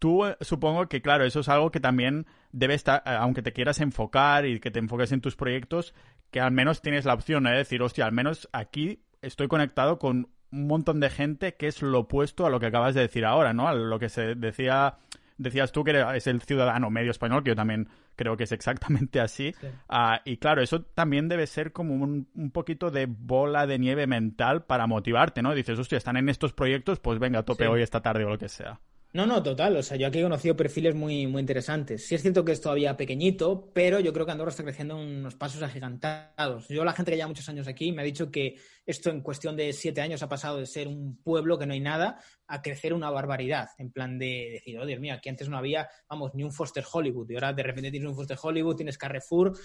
tú 0.00 0.26
eh, 0.26 0.36
supongo 0.40 0.88
que, 0.88 1.00
claro, 1.02 1.24
eso 1.24 1.40
es 1.40 1.48
algo 1.48 1.70
que 1.70 1.78
también 1.78 2.26
debe 2.50 2.74
estar, 2.74 3.02
eh, 3.06 3.10
aunque 3.10 3.42
te 3.42 3.52
quieras 3.52 3.80
enfocar 3.80 4.44
y 4.44 4.58
que 4.58 4.72
te 4.72 4.80
enfoques 4.80 5.12
en 5.12 5.20
tus 5.20 5.36
proyectos, 5.36 5.94
que 6.32 6.40
al 6.40 6.50
menos 6.50 6.82
tienes 6.82 7.04
la 7.04 7.14
opción 7.14 7.44
de 7.44 7.52
decir, 7.52 7.82
hostia, 7.82 8.06
al 8.06 8.12
menos 8.12 8.48
aquí 8.52 9.04
estoy 9.22 9.46
conectado 9.46 10.00
con 10.00 10.28
un 10.52 10.66
montón 10.66 11.00
de 11.00 11.10
gente 11.10 11.54
que 11.54 11.68
es 11.68 11.82
lo 11.82 12.00
opuesto 12.00 12.46
a 12.46 12.50
lo 12.50 12.60
que 12.60 12.66
acabas 12.66 12.94
de 12.94 13.02
decir 13.02 13.24
ahora, 13.24 13.52
¿no? 13.52 13.68
A 13.68 13.74
lo 13.74 13.98
que 13.98 14.08
se 14.08 14.34
decía, 14.34 14.96
decías 15.38 15.72
tú 15.72 15.84
que 15.84 16.04
es 16.14 16.26
el 16.26 16.42
ciudadano 16.42 16.90
medio 16.90 17.10
español, 17.10 17.42
que 17.42 17.50
yo 17.50 17.56
también 17.56 17.88
creo 18.16 18.36
que 18.36 18.44
es 18.44 18.52
exactamente 18.52 19.20
así. 19.20 19.54
Ah, 19.88 20.22
y 20.24 20.38
claro, 20.38 20.62
eso 20.62 20.82
también 20.82 21.28
debe 21.28 21.46
ser 21.46 21.72
como 21.72 21.94
un, 21.94 22.28
un, 22.34 22.50
poquito 22.50 22.90
de 22.90 23.06
bola 23.06 23.66
de 23.66 23.78
nieve 23.78 24.06
mental 24.06 24.64
para 24.64 24.86
motivarte, 24.86 25.42
¿no? 25.42 25.54
Dices, 25.54 25.78
hostia, 25.78 25.98
están 25.98 26.16
en 26.16 26.28
estos 26.28 26.52
proyectos, 26.52 27.00
pues 27.00 27.18
venga, 27.18 27.42
tope 27.42 27.66
hoy, 27.66 27.82
esta 27.82 28.00
tarde 28.00 28.24
o 28.24 28.30
lo 28.30 28.38
que 28.38 28.48
sea. 28.48 28.80
No, 29.16 29.24
no, 29.24 29.42
total. 29.42 29.74
O 29.78 29.82
sea, 29.82 29.96
yo 29.96 30.08
aquí 30.08 30.18
he 30.18 30.22
conocido 30.22 30.54
perfiles 30.54 30.94
muy, 30.94 31.26
muy 31.26 31.40
interesantes. 31.40 32.06
Sí 32.06 32.14
es 32.14 32.20
cierto 32.20 32.44
que 32.44 32.52
es 32.52 32.60
todavía 32.60 32.98
pequeñito, 32.98 33.70
pero 33.72 33.98
yo 33.98 34.12
creo 34.12 34.26
que 34.26 34.32
Andorra 34.32 34.50
está 34.50 34.62
creciendo 34.62 34.94
unos 34.94 35.34
pasos 35.36 35.62
agigantados. 35.62 36.68
Yo, 36.68 36.84
la 36.84 36.92
gente 36.92 37.12
que 37.12 37.16
lleva 37.16 37.28
muchos 37.28 37.48
años 37.48 37.66
aquí, 37.66 37.92
me 37.92 38.02
ha 38.02 38.04
dicho 38.04 38.30
que 38.30 38.56
esto 38.84 39.08
en 39.08 39.22
cuestión 39.22 39.56
de 39.56 39.72
siete 39.72 40.02
años 40.02 40.22
ha 40.22 40.28
pasado 40.28 40.58
de 40.58 40.66
ser 40.66 40.86
un 40.86 41.16
pueblo 41.22 41.58
que 41.58 41.64
no 41.64 41.72
hay 41.72 41.80
nada 41.80 42.20
a 42.46 42.60
crecer 42.60 42.92
una 42.92 43.08
barbaridad. 43.08 43.70
En 43.78 43.90
plan 43.90 44.18
de 44.18 44.50
decir, 44.52 44.78
oh 44.78 44.84
Dios 44.84 45.00
mío, 45.00 45.14
aquí 45.14 45.30
antes 45.30 45.48
no 45.48 45.56
había, 45.56 45.88
vamos, 46.10 46.34
ni 46.34 46.44
un 46.44 46.52
Foster 46.52 46.84
Hollywood. 46.92 47.30
Y 47.30 47.36
ahora 47.36 47.54
de 47.54 47.62
repente 47.62 47.90
tienes 47.90 48.10
un 48.10 48.16
Foster 48.16 48.36
Hollywood, 48.38 48.76
tienes 48.76 48.98
Carrefour, 48.98 49.56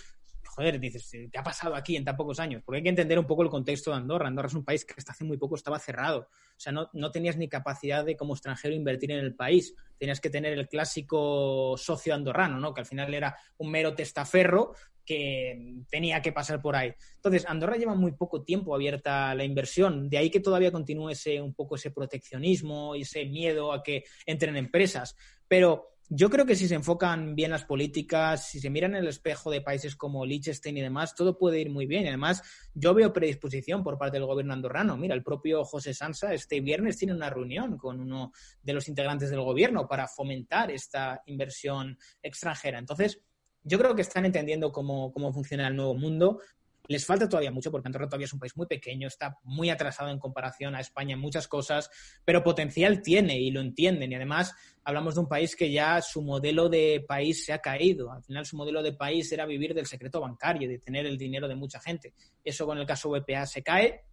joder, 0.55 0.79
dices, 0.79 1.09
¿qué 1.31 1.37
ha 1.37 1.43
pasado 1.43 1.75
aquí 1.75 1.95
en 1.95 2.03
tan 2.03 2.17
pocos 2.17 2.39
años? 2.39 2.61
Porque 2.65 2.77
hay 2.77 2.83
que 2.83 2.89
entender 2.89 3.17
un 3.17 3.25
poco 3.25 3.43
el 3.43 3.49
contexto 3.49 3.91
de 3.91 3.97
Andorra. 3.97 4.27
Andorra 4.27 4.47
es 4.47 4.53
un 4.53 4.65
país 4.65 4.83
que 4.83 4.93
hasta 4.97 5.13
hace 5.13 5.23
muy 5.23 5.37
poco 5.37 5.55
estaba 5.55 5.79
cerrado. 5.79 6.27
O 6.29 6.59
sea, 6.59 6.73
no, 6.73 6.89
no 6.93 7.09
tenías 7.09 7.37
ni 7.37 7.47
capacidad 7.47 8.03
de 8.03 8.17
como 8.17 8.33
extranjero 8.33 8.75
invertir 8.75 9.11
en 9.11 9.19
el 9.19 9.33
país. 9.33 9.73
Tenías 9.97 10.19
que 10.19 10.29
tener 10.29 10.53
el 10.53 10.67
clásico 10.67 11.75
socio 11.77 12.13
andorrano, 12.13 12.59
¿no? 12.59 12.73
Que 12.73 12.81
al 12.81 12.85
final 12.85 13.13
era 13.13 13.37
un 13.57 13.71
mero 13.71 13.95
testaferro 13.95 14.73
que 15.05 15.83
tenía 15.89 16.21
que 16.21 16.31
pasar 16.31 16.61
por 16.61 16.75
ahí. 16.75 16.93
Entonces, 17.15 17.45
Andorra 17.47 17.77
lleva 17.77 17.95
muy 17.95 18.11
poco 18.11 18.43
tiempo 18.43 18.75
abierta 18.75 19.33
la 19.35 19.43
inversión, 19.43 20.09
de 20.09 20.17
ahí 20.17 20.29
que 20.29 20.39
todavía 20.39 20.71
continúe 20.71 21.09
ese, 21.09 21.41
un 21.41 21.53
poco 21.53 21.75
ese 21.75 21.91
proteccionismo 21.91 22.95
y 22.95 23.01
ese 23.01 23.25
miedo 23.25 23.73
a 23.73 23.83
que 23.83 24.03
entren 24.25 24.55
empresas. 24.57 25.15
Pero 25.47 25.90
yo 26.13 26.29
creo 26.29 26.45
que 26.45 26.57
si 26.57 26.67
se 26.67 26.75
enfocan 26.75 27.35
bien 27.35 27.51
las 27.51 27.63
políticas, 27.63 28.45
si 28.49 28.59
se 28.59 28.69
miran 28.69 28.95
en 28.95 29.03
el 29.03 29.07
espejo 29.07 29.49
de 29.49 29.61
países 29.61 29.95
como 29.95 30.25
Liechtenstein 30.25 30.75
y 30.75 30.81
demás, 30.81 31.15
todo 31.15 31.37
puede 31.37 31.61
ir 31.61 31.69
muy 31.69 31.85
bien. 31.85 32.03
Y 32.03 32.09
además, 32.09 32.43
yo 32.73 32.93
veo 32.93 33.13
predisposición 33.13 33.81
por 33.81 33.97
parte 33.97 34.17
del 34.17 34.27
gobierno 34.27 34.51
andorrano. 34.51 34.97
Mira, 34.97 35.15
el 35.15 35.23
propio 35.23 35.63
José 35.63 35.93
Sansa 35.93 36.33
este 36.33 36.59
viernes 36.59 36.97
tiene 36.97 37.13
una 37.13 37.29
reunión 37.29 37.77
con 37.77 38.01
uno 38.01 38.33
de 38.61 38.73
los 38.73 38.89
integrantes 38.89 39.29
del 39.29 39.39
gobierno 39.39 39.87
para 39.87 40.05
fomentar 40.05 40.69
esta 40.69 41.21
inversión 41.27 41.97
extranjera. 42.21 42.77
Entonces, 42.77 43.21
yo 43.63 43.77
creo 43.77 43.95
que 43.95 44.01
están 44.01 44.25
entendiendo 44.25 44.73
cómo, 44.73 45.13
cómo 45.13 45.31
funciona 45.31 45.69
el 45.69 45.77
nuevo 45.77 45.95
mundo, 45.95 46.41
les 46.91 47.05
falta 47.05 47.27
todavía 47.27 47.51
mucho 47.51 47.71
porque 47.71 47.87
Andorra 47.87 48.07
todavía 48.07 48.25
es 48.25 48.33
un 48.33 48.39
país 48.39 48.55
muy 48.55 48.67
pequeño, 48.67 49.07
está 49.07 49.37
muy 49.43 49.69
atrasado 49.69 50.09
en 50.09 50.19
comparación 50.19 50.75
a 50.75 50.79
España 50.79 51.13
en 51.13 51.19
muchas 51.19 51.47
cosas, 51.47 51.89
pero 52.23 52.43
potencial 52.43 53.01
tiene 53.01 53.39
y 53.39 53.49
lo 53.49 53.61
entienden. 53.61 54.11
Y 54.11 54.15
además 54.15 54.53
hablamos 54.83 55.15
de 55.15 55.21
un 55.21 55.27
país 55.27 55.55
que 55.55 55.71
ya 55.71 56.01
su 56.01 56.21
modelo 56.21 56.69
de 56.69 57.03
país 57.07 57.45
se 57.45 57.53
ha 57.53 57.59
caído. 57.59 58.11
Al 58.11 58.23
final 58.23 58.45
su 58.45 58.55
modelo 58.57 58.83
de 58.83 58.93
país 58.93 59.31
era 59.31 59.45
vivir 59.45 59.73
del 59.73 59.87
secreto 59.87 60.21
bancario, 60.21 60.69
de 60.69 60.77
tener 60.79 61.05
el 61.05 61.17
dinero 61.17 61.47
de 61.47 61.55
mucha 61.55 61.79
gente. 61.79 62.13
Eso 62.43 62.65
con 62.65 62.77
el 62.77 62.85
caso 62.85 63.09
VPA 63.09 63.45
se 63.45 63.63
cae 63.63 64.03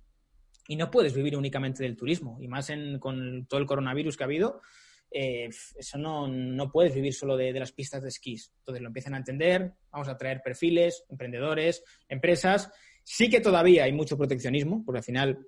y 0.68 0.76
no 0.76 0.90
puedes 0.90 1.14
vivir 1.14 1.36
únicamente 1.36 1.82
del 1.82 1.96
turismo. 1.96 2.38
Y 2.40 2.48
más 2.48 2.70
con 3.00 3.46
todo 3.46 3.60
el 3.60 3.66
coronavirus 3.66 4.16
que 4.16 4.22
ha 4.22 4.26
habido, 4.26 4.62
eh, 5.10 5.48
eso 5.76 5.98
no, 5.98 6.28
no, 6.28 6.70
puedes 6.70 6.94
vivir 6.94 7.14
solo 7.14 7.36
de, 7.36 7.52
las 7.52 7.72
pistas 7.72 8.02
de 8.02 8.08
esquís. 8.08 8.52
Entonces 8.58 8.82
lo 8.82 8.88
empiezan 8.88 9.14
a 9.14 9.18
entender, 9.18 9.72
vamos 9.90 10.08
a 10.08 10.16
traer 10.16 10.42
perfiles, 10.42 11.04
emprendedores, 11.08 11.82
empresas. 12.08 12.70
Sí 13.04 13.30
que 13.30 13.40
todavía 13.40 13.84
hay 13.84 13.92
mucho 13.92 14.16
proteccionismo, 14.16 14.84
porque 14.84 14.98
al 14.98 15.04
final 15.04 15.38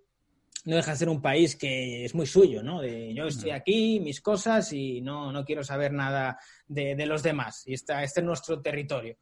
no 0.65 0.77
deja 0.77 0.93
de 0.93 0.97
ser 0.97 1.09
un 1.09 1.23
país 1.23 1.57
que 1.57 2.05
es 2.05 2.15
muy 2.15 2.27
suyo, 2.27 2.63
¿no? 2.63 2.81
De 2.81 3.15
yo 3.15 3.27
estoy 3.27 3.51
aquí, 3.51 4.01
mis 4.01 4.21
cosas 4.21 4.73
y 4.73 5.01
no, 5.01 5.33
no 5.33 5.45
quiero 5.45 5.63
saber 5.63 5.93
nada 5.93 6.39
de, 6.67 6.95
de 6.95 7.07
los 7.07 7.23
demás. 7.23 7.63
Y 7.67 7.75
esta, 7.75 8.03
este 8.03 8.21
es 8.21 8.27
nuestro 8.27 8.61
territorio 8.61 9.17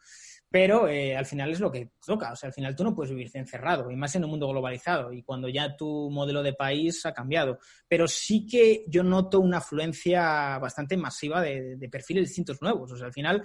pero 0.50 0.88
eh, 0.88 1.16
al 1.16 1.26
final 1.26 1.50
es 1.50 1.60
lo 1.60 1.70
que 1.70 1.90
toca. 2.04 2.32
O 2.32 2.36
sea, 2.36 2.48
al 2.48 2.52
final 2.52 2.74
tú 2.74 2.84
no 2.84 2.94
puedes 2.94 3.10
vivir 3.10 3.30
encerrado, 3.34 3.90
y 3.90 3.96
más 3.96 4.14
en 4.16 4.24
un 4.24 4.30
mundo 4.30 4.48
globalizado, 4.48 5.12
y 5.12 5.22
cuando 5.22 5.48
ya 5.48 5.76
tu 5.76 6.10
modelo 6.10 6.42
de 6.42 6.54
país 6.54 7.04
ha 7.06 7.12
cambiado. 7.12 7.58
Pero 7.86 8.08
sí 8.08 8.46
que 8.46 8.84
yo 8.88 9.02
noto 9.02 9.40
una 9.40 9.58
afluencia 9.58 10.58
bastante 10.58 10.96
masiva 10.96 11.42
de, 11.42 11.88
perfiles 11.90 12.28
distintos 12.28 12.62
nuevos. 12.62 12.92
O 12.92 12.96
sea, 12.96 13.06
al 13.06 13.12
final 13.12 13.42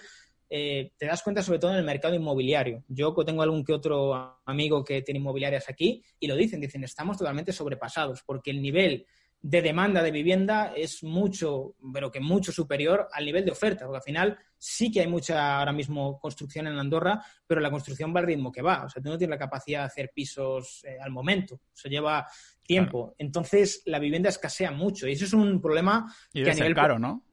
eh, 0.49 0.91
te 0.97 1.05
das 1.05 1.21
cuenta 1.23 1.41
sobre 1.41 1.59
todo 1.59 1.71
en 1.71 1.77
el 1.77 1.85
mercado 1.85 2.15
inmobiliario. 2.15 2.83
Yo 2.87 3.13
tengo 3.25 3.41
algún 3.41 3.63
que 3.63 3.73
otro 3.73 4.39
amigo 4.45 4.83
que 4.83 5.01
tiene 5.01 5.19
inmobiliarias 5.19 5.69
aquí 5.69 6.03
y 6.19 6.27
lo 6.27 6.35
dicen, 6.35 6.61
dicen, 6.61 6.83
estamos 6.83 7.17
totalmente 7.17 7.51
sobrepasados, 7.51 8.21
porque 8.25 8.51
el 8.51 8.61
nivel 8.61 9.05
de 9.43 9.61
demanda 9.61 10.01
de 10.01 10.09
vivienda 10.09 10.71
es 10.73 11.03
mucho, 11.03 11.75
pero 11.93 12.09
que 12.09 12.21
mucho 12.21 12.53
superior 12.53 13.09
al 13.11 13.25
nivel 13.25 13.43
de 13.43 13.51
oferta, 13.51 13.85
porque 13.85 13.97
al 13.97 14.03
final 14.03 14.39
sí 14.57 14.89
que 14.89 15.01
hay 15.01 15.07
mucha 15.07 15.59
ahora 15.59 15.73
mismo 15.73 16.17
construcción 16.17 16.65
en 16.67 16.79
Andorra, 16.79 17.21
pero 17.45 17.59
la 17.59 17.69
construcción 17.69 18.15
va 18.15 18.21
al 18.21 18.25
ritmo 18.25 18.53
que 18.53 18.61
va. 18.61 18.85
O 18.85 18.89
sea, 18.89 19.03
tú 19.03 19.09
no 19.09 19.17
tienes 19.17 19.31
la 19.31 19.37
capacidad 19.37 19.81
de 19.81 19.85
hacer 19.87 20.11
pisos 20.15 20.85
eh, 20.85 20.95
al 20.97 21.11
momento. 21.11 21.59
Eso 21.75 21.89
lleva 21.89 22.25
tiempo. 22.65 23.15
Entonces, 23.17 23.81
la 23.85 23.99
vivienda 23.99 24.29
escasea 24.29 24.71
mucho. 24.71 25.09
Y 25.09 25.11
eso 25.11 25.25
es 25.25 25.33
un 25.33 25.59
problema 25.61 26.09
que 26.31 26.49
a 26.49 26.53
nivel 26.53 26.73
caro, 26.73 26.97
¿no? 26.97 27.25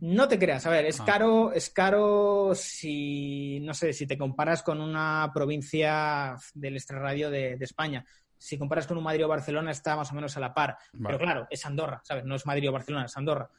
No 0.00 0.28
te 0.28 0.38
creas, 0.38 0.64
a 0.64 0.70
ver, 0.70 0.86
es 0.86 1.00
ah. 1.00 1.04
caro, 1.04 1.52
es 1.52 1.68
caro 1.68 2.52
si, 2.54 3.60
no 3.60 3.74
sé, 3.74 3.92
si 3.92 4.06
te 4.06 4.16
comparas 4.16 4.62
con 4.62 4.80
una 4.80 5.30
provincia 5.34 6.36
del 6.54 6.76
extrarradio 6.76 7.28
de, 7.28 7.56
de 7.56 7.64
España 7.64 8.06
si 8.40 8.56
comparas 8.56 8.86
con 8.86 8.96
un 8.96 9.04
Madrid 9.04 9.26
o 9.26 9.28
Barcelona, 9.28 9.70
está 9.70 9.94
más 9.96 10.10
o 10.10 10.14
menos 10.14 10.34
a 10.34 10.40
la 10.40 10.54
par. 10.54 10.78
Pero 11.04 11.18
claro, 11.18 11.46
es 11.50 11.64
Andorra, 11.66 12.00
¿sabes? 12.02 12.24
No 12.24 12.36
es 12.36 12.46
Madrid 12.46 12.70
o 12.70 12.72
Barcelona, 12.72 13.04
es 13.04 13.16
Andorra. 13.18 13.50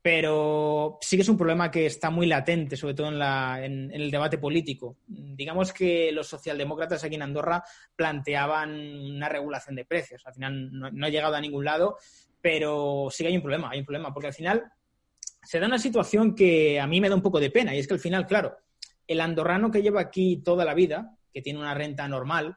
Pero 0.00 0.96
sí 1.02 1.16
que 1.16 1.22
es 1.22 1.28
un 1.28 1.36
problema 1.36 1.70
que 1.70 1.84
está 1.84 2.08
muy 2.08 2.26
latente, 2.26 2.74
sobre 2.74 2.94
todo 2.94 3.08
en, 3.08 3.18
la, 3.18 3.62
en, 3.62 3.90
el 3.92 4.10
debate 4.10 4.38
político. 4.38 4.96
Digamos 5.06 5.74
que 5.74 6.10
los 6.10 6.26
socialdemócratas 6.26 7.04
aquí 7.04 7.16
en 7.16 7.22
Andorra 7.22 7.62
planteaban 7.94 8.70
una 8.70 9.28
regulación 9.28 9.76
de 9.76 9.84
precios. 9.84 10.26
Al 10.26 10.32
final 10.32 10.70
no, 10.72 11.06
ha 11.06 11.10
llegado 11.10 11.34
a 11.34 11.40
ningún 11.40 11.66
lado, 11.66 11.98
pero 12.40 13.08
sí 13.10 13.24
que 13.24 13.28
hay 13.28 13.36
un 13.36 13.42
problema, 13.42 13.68
hay 13.70 13.80
un 13.80 13.86
problema, 13.86 14.12
porque 14.14 14.28
al 14.28 14.34
final 14.34 14.64
se 15.42 15.60
da 15.60 15.66
una 15.66 15.78
situación 15.78 16.34
que 16.34 16.80
a 16.80 16.86
mí 16.86 16.98
me 16.98 17.10
da 17.10 17.14
un 17.14 17.22
poco 17.22 17.40
de 17.40 17.50
pena, 17.50 17.74
y 17.74 17.78
es 17.78 17.86
que 17.86 17.94
al 17.94 18.00
final, 18.00 18.26
claro, 18.26 18.56
el 19.06 19.20
andorrano 19.20 19.70
que 19.70 19.82
lleva 19.82 20.00
aquí 20.00 20.38
toda 20.38 20.64
la 20.64 20.72
vida, 20.72 21.14
que 21.30 21.42
tiene 21.42 21.58
una 21.58 21.74
renta 21.74 22.08
normal, 22.08 22.56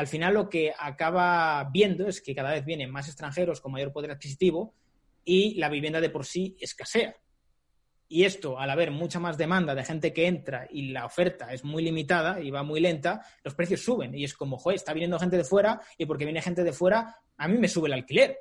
al 0.00 0.06
final 0.06 0.32
lo 0.32 0.48
que 0.48 0.72
acaba 0.78 1.62
viendo 1.70 2.08
es 2.08 2.22
que 2.22 2.34
cada 2.34 2.52
vez 2.52 2.64
vienen 2.64 2.90
más 2.90 3.06
extranjeros 3.06 3.60
con 3.60 3.72
mayor 3.72 3.92
poder 3.92 4.10
adquisitivo 4.10 4.74
y 5.26 5.56
la 5.56 5.68
vivienda 5.68 6.00
de 6.00 6.08
por 6.08 6.24
sí 6.24 6.56
escasea. 6.58 7.16
Y 8.08 8.24
esto, 8.24 8.58
al 8.58 8.70
haber 8.70 8.92
mucha 8.92 9.20
más 9.20 9.36
demanda 9.36 9.74
de 9.74 9.84
gente 9.84 10.14
que 10.14 10.26
entra 10.26 10.66
y 10.70 10.90
la 10.92 11.04
oferta 11.04 11.52
es 11.52 11.64
muy 11.64 11.82
limitada 11.82 12.40
y 12.40 12.50
va 12.50 12.62
muy 12.62 12.80
lenta, 12.80 13.20
los 13.44 13.54
precios 13.54 13.82
suben. 13.82 14.14
Y 14.14 14.24
es 14.24 14.32
como, 14.32 14.56
joder, 14.56 14.76
está 14.76 14.94
viniendo 14.94 15.18
gente 15.18 15.36
de 15.36 15.44
fuera 15.44 15.82
y 15.98 16.06
porque 16.06 16.24
viene 16.24 16.40
gente 16.40 16.64
de 16.64 16.72
fuera, 16.72 17.18
a 17.36 17.46
mí 17.46 17.58
me 17.58 17.68
sube 17.68 17.88
el 17.88 17.92
alquiler. 17.92 18.38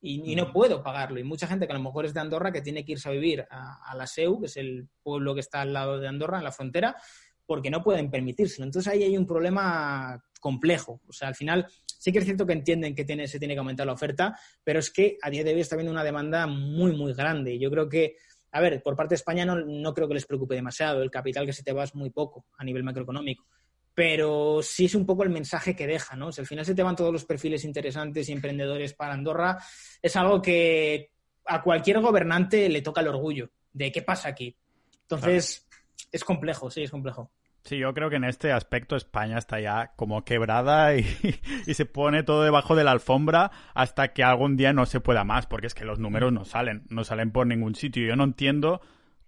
Y, 0.00 0.36
no 0.36 0.52
puedo 0.52 0.84
pagarlo. 0.84 1.18
Y 1.18 1.24
mucha 1.24 1.48
gente 1.48 1.66
que 1.66 1.72
a 1.72 1.76
lo 1.76 1.82
mejor 1.82 2.06
es 2.06 2.14
de 2.14 2.20
Andorra 2.20 2.52
que 2.52 2.62
tiene 2.62 2.84
que 2.84 2.92
irse 2.92 3.08
a 3.08 3.12
vivir 3.12 3.44
a, 3.50 3.90
a 3.90 3.96
la 3.96 4.06
SEU, 4.06 4.38
que 4.38 4.46
es 4.46 4.56
el 4.56 4.88
pueblo 5.02 5.34
que 5.34 5.40
está 5.40 5.62
al 5.62 5.72
lado 5.72 5.98
de 5.98 6.06
Andorra, 6.06 6.38
en 6.38 6.44
la 6.44 6.52
frontera, 6.52 6.96
porque 7.44 7.70
no 7.70 7.82
pueden 7.82 8.08
permitírselo. 8.08 8.66
Entonces 8.66 8.92
ahí 8.92 9.02
hay 9.02 9.16
un 9.16 9.26
problema 9.26 10.22
complejo. 10.42 11.00
O 11.08 11.12
sea, 11.12 11.28
al 11.28 11.36
final 11.36 11.66
sí 11.86 12.12
que 12.12 12.18
es 12.18 12.24
cierto 12.24 12.44
que 12.44 12.52
entienden 12.52 12.94
que 12.94 13.04
tiene, 13.04 13.28
se 13.28 13.38
tiene 13.38 13.54
que 13.54 13.60
aumentar 13.60 13.86
la 13.86 13.92
oferta, 13.94 14.36
pero 14.62 14.80
es 14.80 14.90
que 14.90 15.16
a 15.22 15.30
día 15.30 15.44
de 15.44 15.54
hoy 15.54 15.60
está 15.60 15.76
habiendo 15.76 15.92
una 15.92 16.04
demanda 16.04 16.46
muy, 16.46 16.94
muy 16.94 17.14
grande. 17.14 17.58
Yo 17.58 17.70
creo 17.70 17.88
que, 17.88 18.16
a 18.50 18.60
ver, 18.60 18.82
por 18.82 18.96
parte 18.96 19.12
de 19.12 19.16
España 19.16 19.46
no, 19.46 19.56
no 19.56 19.94
creo 19.94 20.08
que 20.08 20.14
les 20.14 20.26
preocupe 20.26 20.56
demasiado. 20.56 21.00
El 21.00 21.10
capital 21.10 21.46
que 21.46 21.52
se 21.52 21.62
te 21.62 21.72
va 21.72 21.84
es 21.84 21.94
muy 21.94 22.10
poco 22.10 22.44
a 22.58 22.64
nivel 22.64 22.82
macroeconómico. 22.82 23.46
pero 23.94 24.60
sí 24.62 24.86
es 24.86 24.94
un 24.94 25.06
poco 25.06 25.22
el 25.22 25.30
mensaje 25.30 25.76
que 25.76 25.86
deja, 25.86 26.16
¿no? 26.16 26.32
Si 26.32 26.40
al 26.40 26.46
final 26.46 26.64
se 26.64 26.74
te 26.74 26.82
van 26.82 26.96
todos 26.96 27.12
los 27.12 27.24
perfiles 27.24 27.64
interesantes 27.64 28.28
y 28.28 28.32
emprendedores 28.32 28.94
para 28.94 29.14
Andorra, 29.14 29.58
es 30.00 30.16
algo 30.16 30.40
que 30.40 31.10
a 31.46 31.62
cualquier 31.62 32.00
gobernante 32.00 32.68
le 32.68 32.82
toca 32.82 33.00
el 33.00 33.08
orgullo 33.08 33.50
de 33.72 33.92
qué 33.92 34.02
pasa 34.02 34.28
aquí. 34.28 34.56
Entonces, 35.02 35.68
es 36.10 36.24
complejo, 36.24 36.70
sí, 36.70 36.82
es 36.82 36.90
complejo. 36.90 37.30
Sí, 37.64 37.78
yo 37.78 37.94
creo 37.94 38.10
que 38.10 38.16
en 38.16 38.24
este 38.24 38.50
aspecto 38.50 38.96
España 38.96 39.38
está 39.38 39.60
ya 39.60 39.92
como 39.94 40.24
quebrada 40.24 40.96
y, 40.96 41.06
y, 41.66 41.74
se 41.74 41.86
pone 41.86 42.24
todo 42.24 42.42
debajo 42.42 42.74
de 42.74 42.82
la 42.82 42.90
alfombra 42.90 43.52
hasta 43.72 44.12
que 44.12 44.24
algún 44.24 44.56
día 44.56 44.72
no 44.72 44.84
se 44.84 45.00
pueda 45.00 45.22
más, 45.22 45.46
porque 45.46 45.68
es 45.68 45.74
que 45.74 45.84
los 45.84 46.00
números 46.00 46.32
no 46.32 46.44
salen, 46.44 46.82
no 46.88 47.04
salen 47.04 47.30
por 47.30 47.46
ningún 47.46 47.76
sitio. 47.76 48.06
Yo 48.06 48.16
no 48.16 48.24
entiendo 48.24 48.80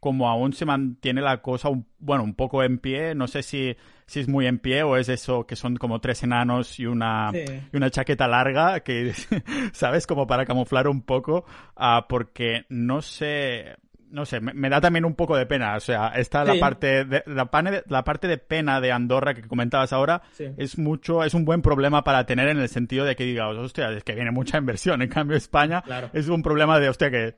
cómo 0.05 0.29
aún 0.29 0.53
se 0.53 0.67
mantiene 0.67 1.23
la 1.23 1.41
cosa, 1.41 1.71
un, 1.71 1.87
bueno, 1.99 2.25
un 2.25 2.35
poco 2.35 2.63
en 2.63 2.79
pie. 2.79 3.15
No 3.15 3.27
sé 3.27 3.43
si, 3.43 3.75
si 4.05 4.21
es 4.21 4.29
muy 4.29 4.47
en 4.47 4.59
pie 4.59 4.83
o 4.83 4.99
es 4.99 5.09
eso 5.09 5.47
que 5.47 5.57
son 5.57 5.77
como 5.77 6.01
tres 6.03 6.23
enanos 6.25 6.79
y 6.79 6.85
una, 6.85 7.31
y 7.33 7.75
una 7.75 7.91
chaqueta 7.91 8.29
larga, 8.29 8.81
que, 8.81 9.15
¿sabes? 9.73 10.07
Como 10.07 10.27
para 10.27 10.45
camuflar 10.45 10.89
un 10.89 11.01
poco, 11.01 11.47
uh, 11.77 12.07
porque 12.07 12.67
no 12.69 13.01
sé 13.01 13.77
no 14.15 14.25
sé, 14.25 14.41
me, 14.41 14.71
da 14.71 14.81
también 14.81 15.05
un 15.05 15.15
poco 15.15 15.37
de 15.37 15.45
pena. 15.45 15.77
O 15.77 15.81
sea, 15.81 16.09
está 16.09 16.45
la 16.45 16.55
parte 16.61 17.05
de, 17.05 17.25
la, 17.27 17.51
la, 17.89 18.05
parte 18.05 18.29
de 18.29 18.39
pena 18.39 18.81
de 18.81 18.93
Andorra 18.93 19.35
que 19.35 19.43
comentabas 19.43 19.93
ahora 19.93 20.23
es 20.57 20.79
mucho, 20.79 21.25
es 21.25 21.35
un 21.35 21.45
buen 21.45 21.63
problema 21.63 22.05
para 22.05 22.25
tener 22.25 22.49
en 22.49 22.59
el 22.59 22.69
sentido 22.69 23.05
de 23.05 23.17
que 23.17 23.25
digas, 23.25 23.57
hostia, 23.57 23.91
es 23.91 24.05
que 24.05 24.15
viene 24.15 24.31
mucha 24.31 24.59
inversión. 24.59 25.03
En 25.03 25.09
cambio, 25.09 25.37
España 25.37 25.83
es 26.13 26.29
un 26.29 26.43
problema 26.43 26.79
de, 26.79 26.89
hostia, 26.89 27.11
que 27.11 27.35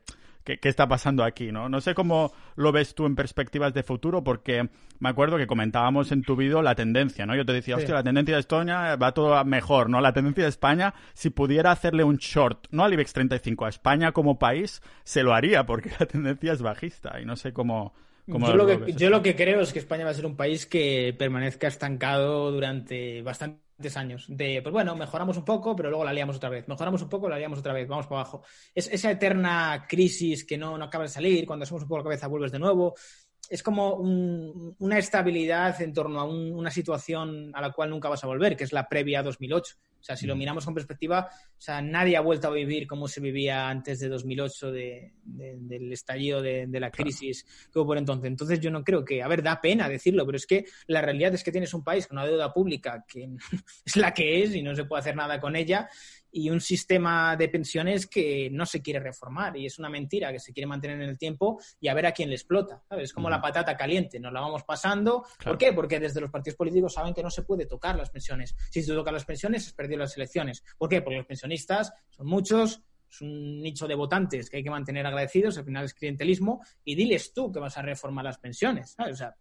qué, 0.55 0.69
está 0.69 0.87
pasando 0.87 1.23
aquí, 1.23 1.51
¿no? 1.51 1.67
No 1.67 1.81
sé 1.81 1.93
cómo 1.93 2.31
lo 2.55 2.71
ves 2.71 2.95
tú 2.95 3.05
en 3.05 3.15
perspectivas 3.15 3.73
de 3.73 3.83
futuro, 3.83 4.23
porque 4.23 4.69
me 4.99 5.09
acuerdo 5.09 5.37
que 5.37 5.47
comentábamos 5.47 6.11
en 6.11 6.21
tu 6.21 6.35
vídeo 6.35 6.61
la 6.61 6.75
tendencia, 6.75 7.25
¿no? 7.25 7.35
Yo 7.35 7.45
te 7.45 7.53
decía, 7.53 7.75
hostia, 7.75 7.95
la 7.95 8.03
tendencia 8.03 8.35
de 8.35 8.41
Estonia 8.41 8.95
va 8.95 9.13
todo 9.13 9.43
mejor, 9.43 9.89
¿no? 9.89 9.99
La 9.99 10.13
tendencia 10.13 10.43
de 10.43 10.49
España, 10.49 10.93
si 11.13 11.29
pudiera 11.29 11.71
hacerle 11.71 12.03
un 12.03 12.17
short, 12.17 12.67
no 12.71 12.83
al 12.85 12.93
IBEX 12.93 13.13
35, 13.13 13.65
a 13.65 13.69
España 13.69 14.11
como 14.13 14.39
país, 14.39 14.81
se 15.03 15.23
lo 15.23 15.33
haría, 15.33 15.65
porque 15.65 15.91
la 15.99 16.05
tendencia 16.05 16.53
es 16.53 16.61
bajista 16.61 17.19
y 17.21 17.25
no 17.25 17.35
sé 17.35 17.51
cómo... 17.51 17.93
Yo 18.27 18.57
lo, 18.57 18.67
que, 18.67 18.91
yo 18.91 19.09
lo 19.09 19.21
que 19.21 19.37
creo 19.37 19.61
es 19.61 19.71
que 19.71 19.79
España 19.79 20.03
va 20.03 20.11
a 20.11 20.13
ser 20.13 20.25
un 20.25 20.35
país 20.35 20.65
que 20.65 21.15
permanezca 21.17 21.67
estancado 21.67 22.51
durante 22.51 23.21
bastante 23.21 23.66
años. 23.95 24.25
De, 24.27 24.61
pues 24.61 24.73
bueno, 24.73 24.95
mejoramos 24.95 25.37
un 25.37 25.45
poco, 25.45 25.75
pero 25.75 25.89
luego 25.89 26.03
la 26.03 26.13
liamos 26.13 26.37
otra 26.37 26.49
vez. 26.49 26.67
Mejoramos 26.67 27.01
un 27.01 27.09
poco, 27.09 27.29
la 27.29 27.37
liamos 27.37 27.59
otra 27.59 27.73
vez. 27.73 27.87
Vamos 27.87 28.07
para 28.07 28.21
abajo. 28.21 28.43
Es 28.73 28.87
esa 28.87 29.11
eterna 29.11 29.85
crisis 29.87 30.45
que 30.45 30.57
no, 30.57 30.77
no 30.77 30.85
acaba 30.85 31.03
de 31.03 31.09
salir. 31.09 31.45
Cuando 31.45 31.63
hacemos 31.63 31.83
un 31.83 31.87
poco 31.87 31.99
la 31.99 32.03
cabeza, 32.05 32.27
vuelves 32.27 32.51
de 32.51 32.59
nuevo. 32.59 32.95
Es 33.49 33.63
como 33.63 33.93
una 33.93 34.97
estabilidad 34.97 35.79
en 35.81 35.93
torno 35.93 36.19
a 36.19 36.25
una 36.25 36.71
situación 36.71 37.51
a 37.53 37.61
la 37.61 37.71
cual 37.71 37.89
nunca 37.89 38.09
vas 38.09 38.23
a 38.23 38.27
volver, 38.27 38.57
que 38.57 38.65
es 38.65 38.73
la 38.73 38.89
previa 38.89 39.19
a 39.19 39.23
2008. 39.23 39.75
O 40.07 40.11
sea, 40.11 40.15
si 40.15 40.25
lo 40.25 40.37
miramos 40.37 40.63
con 40.63 40.73
perspectiva, 40.73 41.27
o 41.29 41.59
sea, 41.61 41.81
nadie 41.81 42.15
ha 42.15 42.21
vuelto 42.21 42.47
a 42.47 42.51
vivir 42.51 42.87
como 42.87 43.09
se 43.09 43.19
vivía 43.19 43.67
antes 43.67 43.99
de 43.99 44.07
2008, 44.07 44.71
de, 44.71 45.11
del 45.25 45.91
estallido 45.91 46.41
de, 46.41 46.65
la 46.79 46.91
crisis 46.91 47.45
que 47.73 47.77
hubo 47.77 47.87
por 47.87 47.97
entonces. 47.97 48.29
Entonces, 48.29 48.61
yo 48.61 48.71
no 48.71 48.85
creo 48.85 49.03
que, 49.03 49.21
a 49.21 49.27
ver, 49.27 49.43
da 49.43 49.59
pena 49.59 49.89
decirlo, 49.89 50.25
pero 50.25 50.37
es 50.37 50.47
que 50.47 50.63
la 50.85 51.01
realidad 51.01 51.33
es 51.33 51.43
que 51.43 51.51
tienes 51.51 51.73
un 51.73 51.83
país 51.83 52.07
con 52.07 52.17
una 52.17 52.25
deuda 52.25 52.53
pública 52.53 53.03
que 53.05 53.27
es 53.85 53.97
la 53.97 54.13
que 54.13 54.43
es 54.43 54.55
y 54.55 54.61
no 54.61 54.73
se 54.75 54.85
puede 54.85 55.01
hacer 55.01 55.15
nada 55.17 55.41
con 55.41 55.57
ella 55.57 55.89
y 56.31 56.49
un 56.49 56.61
sistema 56.61 57.35
de 57.35 57.49
pensiones 57.49 58.07
que 58.07 58.49
no 58.51 58.65
se 58.65 58.81
quiere 58.81 58.99
reformar 58.99 59.57
y 59.57 59.65
es 59.65 59.79
una 59.79 59.89
mentira 59.89 60.31
que 60.31 60.39
se 60.39 60.53
quiere 60.53 60.67
mantener 60.67 61.01
en 61.01 61.09
el 61.09 61.17
tiempo 61.17 61.59
y 61.79 61.87
a 61.87 61.93
ver 61.93 62.05
a 62.05 62.11
quién 62.11 62.29
le 62.29 62.35
explota. 62.35 62.83
¿sabes? 62.87 63.05
Es 63.05 63.13
como 63.13 63.29
la 63.29 63.41
patata 63.41 63.75
caliente, 63.75 64.19
nos 64.19 64.33
la 64.33 64.41
vamos 64.41 64.63
pasando. 64.63 65.25
¿Por 65.43 65.57
qué? 65.57 65.73
Porque 65.73 65.99
desde 65.99 66.21
los 66.21 66.29
partidos 66.29 66.57
políticos 66.57 66.93
saben 66.93 67.13
que 67.13 67.23
no 67.23 67.29
se 67.29 67.43
puede 67.43 67.65
tocar 67.65 67.95
las 67.95 68.09
pensiones. 68.09 68.55
Si 68.71 68.83
se 68.83 68.93
tocan 68.93 69.13
las 69.13 69.25
pensiones, 69.25 69.65
se 69.65 69.73
perdido 69.73 69.99
las 69.99 70.15
elecciones. 70.17 70.63
¿Por 70.77 70.89
qué? 70.89 71.01
Porque 71.01 71.17
los 71.17 71.25
pensionistas 71.25 71.93
son 72.09 72.27
muchos, 72.27 72.81
es 73.09 73.21
un 73.21 73.61
nicho 73.61 73.87
de 73.87 73.95
votantes 73.95 74.49
que 74.49 74.57
hay 74.57 74.63
que 74.63 74.69
mantener 74.69 75.05
agradecidos, 75.05 75.57
al 75.57 75.65
final 75.65 75.85
es 75.85 75.93
clientelismo, 75.93 76.61
y 76.83 76.95
diles 76.95 77.33
tú 77.33 77.51
que 77.51 77.59
vas 77.59 77.77
a 77.77 77.81
reformar 77.81 78.25
las 78.25 78.37
pensiones. 78.37 78.95
O 78.99 79.15
sea, 79.15 79.35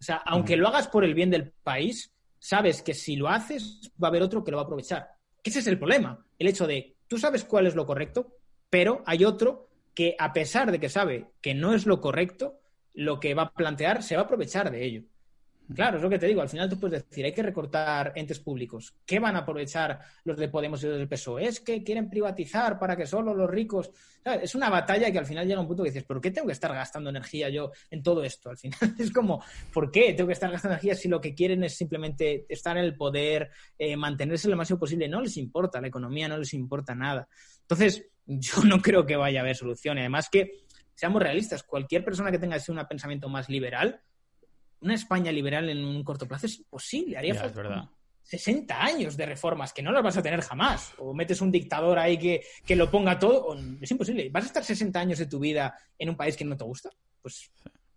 o 0.00 0.02
sea 0.02 0.16
aunque 0.26 0.56
lo 0.56 0.68
hagas 0.68 0.88
por 0.88 1.04
el 1.04 1.14
bien 1.14 1.30
del 1.30 1.52
país, 1.62 2.12
sabes 2.38 2.82
que 2.82 2.94
si 2.94 3.16
lo 3.16 3.28
haces, 3.28 3.90
va 4.02 4.08
a 4.08 4.10
haber 4.10 4.22
otro 4.22 4.44
que 4.44 4.50
lo 4.50 4.58
va 4.58 4.62
a 4.62 4.66
aprovechar. 4.66 5.17
Ese 5.48 5.60
es 5.60 5.66
el 5.66 5.78
problema. 5.78 6.26
El 6.38 6.46
hecho 6.46 6.66
de, 6.66 6.94
tú 7.06 7.16
sabes 7.16 7.42
cuál 7.42 7.66
es 7.66 7.74
lo 7.74 7.86
correcto, 7.86 8.36
pero 8.68 9.02
hay 9.06 9.24
otro 9.24 9.70
que 9.94 10.14
a 10.18 10.34
pesar 10.34 10.70
de 10.70 10.78
que 10.78 10.90
sabe 10.90 11.30
que 11.40 11.54
no 11.54 11.72
es 11.72 11.86
lo 11.86 12.02
correcto, 12.02 12.60
lo 12.92 13.18
que 13.18 13.32
va 13.32 13.44
a 13.44 13.52
plantear 13.54 14.02
se 14.02 14.14
va 14.14 14.22
a 14.22 14.24
aprovechar 14.26 14.70
de 14.70 14.84
ello. 14.84 15.04
Claro, 15.74 15.98
es 15.98 16.02
lo 16.02 16.08
que 16.08 16.18
te 16.18 16.26
digo. 16.26 16.40
Al 16.40 16.48
final 16.48 16.68
tú 16.68 16.80
puedes 16.80 17.06
decir, 17.06 17.24
hay 17.26 17.32
que 17.32 17.42
recortar 17.42 18.12
entes 18.14 18.38
públicos. 18.40 18.94
¿Qué 19.04 19.18
van 19.18 19.36
a 19.36 19.40
aprovechar 19.40 20.00
los 20.24 20.36
de 20.38 20.48
Podemos 20.48 20.82
y 20.82 20.86
los 20.86 20.96
del 20.96 21.08
PSOE? 21.08 21.44
Es 21.44 21.60
que 21.60 21.84
quieren 21.84 22.08
privatizar 22.08 22.78
para 22.78 22.96
que 22.96 23.06
solo 23.06 23.34
los 23.34 23.50
ricos. 23.50 23.90
Es 24.24 24.54
una 24.54 24.70
batalla 24.70 25.10
que 25.12 25.18
al 25.18 25.26
final 25.26 25.46
llega 25.46 25.58
a 25.58 25.62
un 25.62 25.68
punto 25.68 25.82
que 25.82 25.90
dices, 25.90 26.04
¿por 26.04 26.20
qué 26.22 26.30
tengo 26.30 26.46
que 26.46 26.54
estar 26.54 26.72
gastando 26.72 27.10
energía 27.10 27.50
yo 27.50 27.72
en 27.90 28.02
todo 28.02 28.24
esto? 28.24 28.48
Al 28.48 28.56
final 28.56 28.78
es 28.98 29.12
como, 29.12 29.42
¿por 29.72 29.90
qué 29.90 30.14
tengo 30.14 30.28
que 30.28 30.32
estar 30.32 30.50
gastando 30.50 30.74
energía 30.74 30.94
si 30.94 31.08
lo 31.08 31.20
que 31.20 31.34
quieren 31.34 31.62
es 31.62 31.76
simplemente 31.76 32.46
estar 32.48 32.78
en 32.78 32.84
el 32.84 32.96
poder, 32.96 33.50
eh, 33.78 33.94
mantenerse 33.94 34.48
lo 34.48 34.56
máximo 34.56 34.78
posible? 34.78 35.06
No 35.06 35.20
les 35.20 35.36
importa 35.36 35.82
la 35.82 35.88
economía, 35.88 36.28
no 36.28 36.38
les 36.38 36.54
importa 36.54 36.94
nada. 36.94 37.28
Entonces, 37.60 38.06
yo 38.26 38.64
no 38.64 38.80
creo 38.80 39.04
que 39.04 39.16
vaya 39.16 39.40
a 39.40 39.42
haber 39.42 39.56
solución. 39.56 39.98
Y 39.98 40.00
además 40.00 40.30
que, 40.30 40.64
seamos 40.94 41.22
realistas, 41.22 41.62
cualquier 41.62 42.04
persona 42.04 42.30
que 42.30 42.38
tenga 42.38 42.56
así 42.56 42.72
un 42.72 42.82
pensamiento 42.88 43.28
más 43.28 43.50
liberal, 43.50 44.00
una 44.80 44.94
España 44.94 45.32
liberal 45.32 45.68
en 45.68 45.84
un 45.84 46.02
corto 46.04 46.26
plazo 46.26 46.46
es 46.46 46.58
imposible. 46.58 47.16
Haría 47.16 47.34
es 47.34 47.54
verdad. 47.54 47.88
60 48.22 48.84
años 48.84 49.16
de 49.16 49.24
reformas 49.24 49.72
que 49.72 49.82
no 49.82 49.90
las 49.90 50.02
vas 50.02 50.18
a 50.18 50.22
tener 50.22 50.42
jamás. 50.42 50.92
O 50.98 51.14
metes 51.14 51.40
un 51.40 51.50
dictador 51.50 51.98
ahí 51.98 52.18
que, 52.18 52.42
que 52.66 52.76
lo 52.76 52.90
ponga 52.90 53.18
todo. 53.18 53.56
es 53.80 53.90
imposible. 53.90 54.28
¿Vas 54.30 54.44
a 54.44 54.48
estar 54.48 54.64
60 54.64 55.00
años 55.00 55.18
de 55.18 55.26
tu 55.26 55.38
vida 55.38 55.74
en 55.98 56.10
un 56.10 56.16
país 56.16 56.36
que 56.36 56.44
no 56.44 56.56
te 56.56 56.64
gusta? 56.64 56.90
Pues 57.22 57.50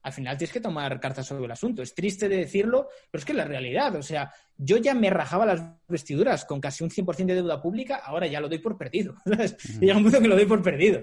al 0.04 0.14
final 0.14 0.38
tienes 0.38 0.54
que 0.54 0.62
tomar 0.62 1.00
cartas 1.00 1.28
sobre 1.28 1.46
el 1.46 1.52
asunto. 1.52 1.82
Es 1.82 1.94
triste 1.94 2.30
de 2.30 2.38
decirlo, 2.38 2.88
pero 3.12 3.20
es 3.20 3.26
que 3.26 3.34
es 3.34 3.38
la 3.38 3.46
realidad. 3.46 3.96
O 3.96 4.02
sea, 4.02 4.32
yo 4.58 4.78
ya 4.78 4.94
me 4.94 5.10
rajaba 5.10 5.46
las 5.46 5.64
vestiduras 5.88 6.46
con 6.46 6.62
casi 6.62 6.84
un 6.84 6.90
100% 6.90 7.26
de 7.26 7.36
deuda 7.36 7.62
pública, 7.62 7.98
ahora 7.98 8.28
ya 8.28 8.40
lo 8.40 8.48
doy 8.48 8.60
por 8.60 8.78
perdido. 8.78 9.16
Llega 9.80 9.98
un 9.98 10.04
punto 10.04 10.22
que 10.22 10.28
lo 10.28 10.36
doy 10.36 10.46
por 10.46 10.64
perdido. 10.64 11.02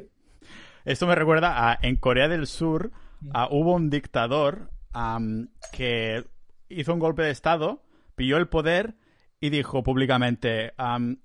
Esto 0.85 1.07
me 1.07 1.15
recuerda 1.15 1.71
a 1.71 1.79
en 1.83 1.97
Corea 1.97 2.29
del 2.29 2.47
Sur 2.47 2.93
hubo 3.51 3.75
un 3.75 3.91
dictador 3.91 4.71
que 5.73 6.25
hizo 6.69 6.95
un 6.95 7.01
golpe 7.01 7.23
de 7.23 7.31
Estado, 7.31 7.83
pilló 8.15 8.37
el 8.37 8.49
poder 8.49 8.95
y 9.41 9.51
dijo 9.51 9.83
públicamente, 9.83 10.73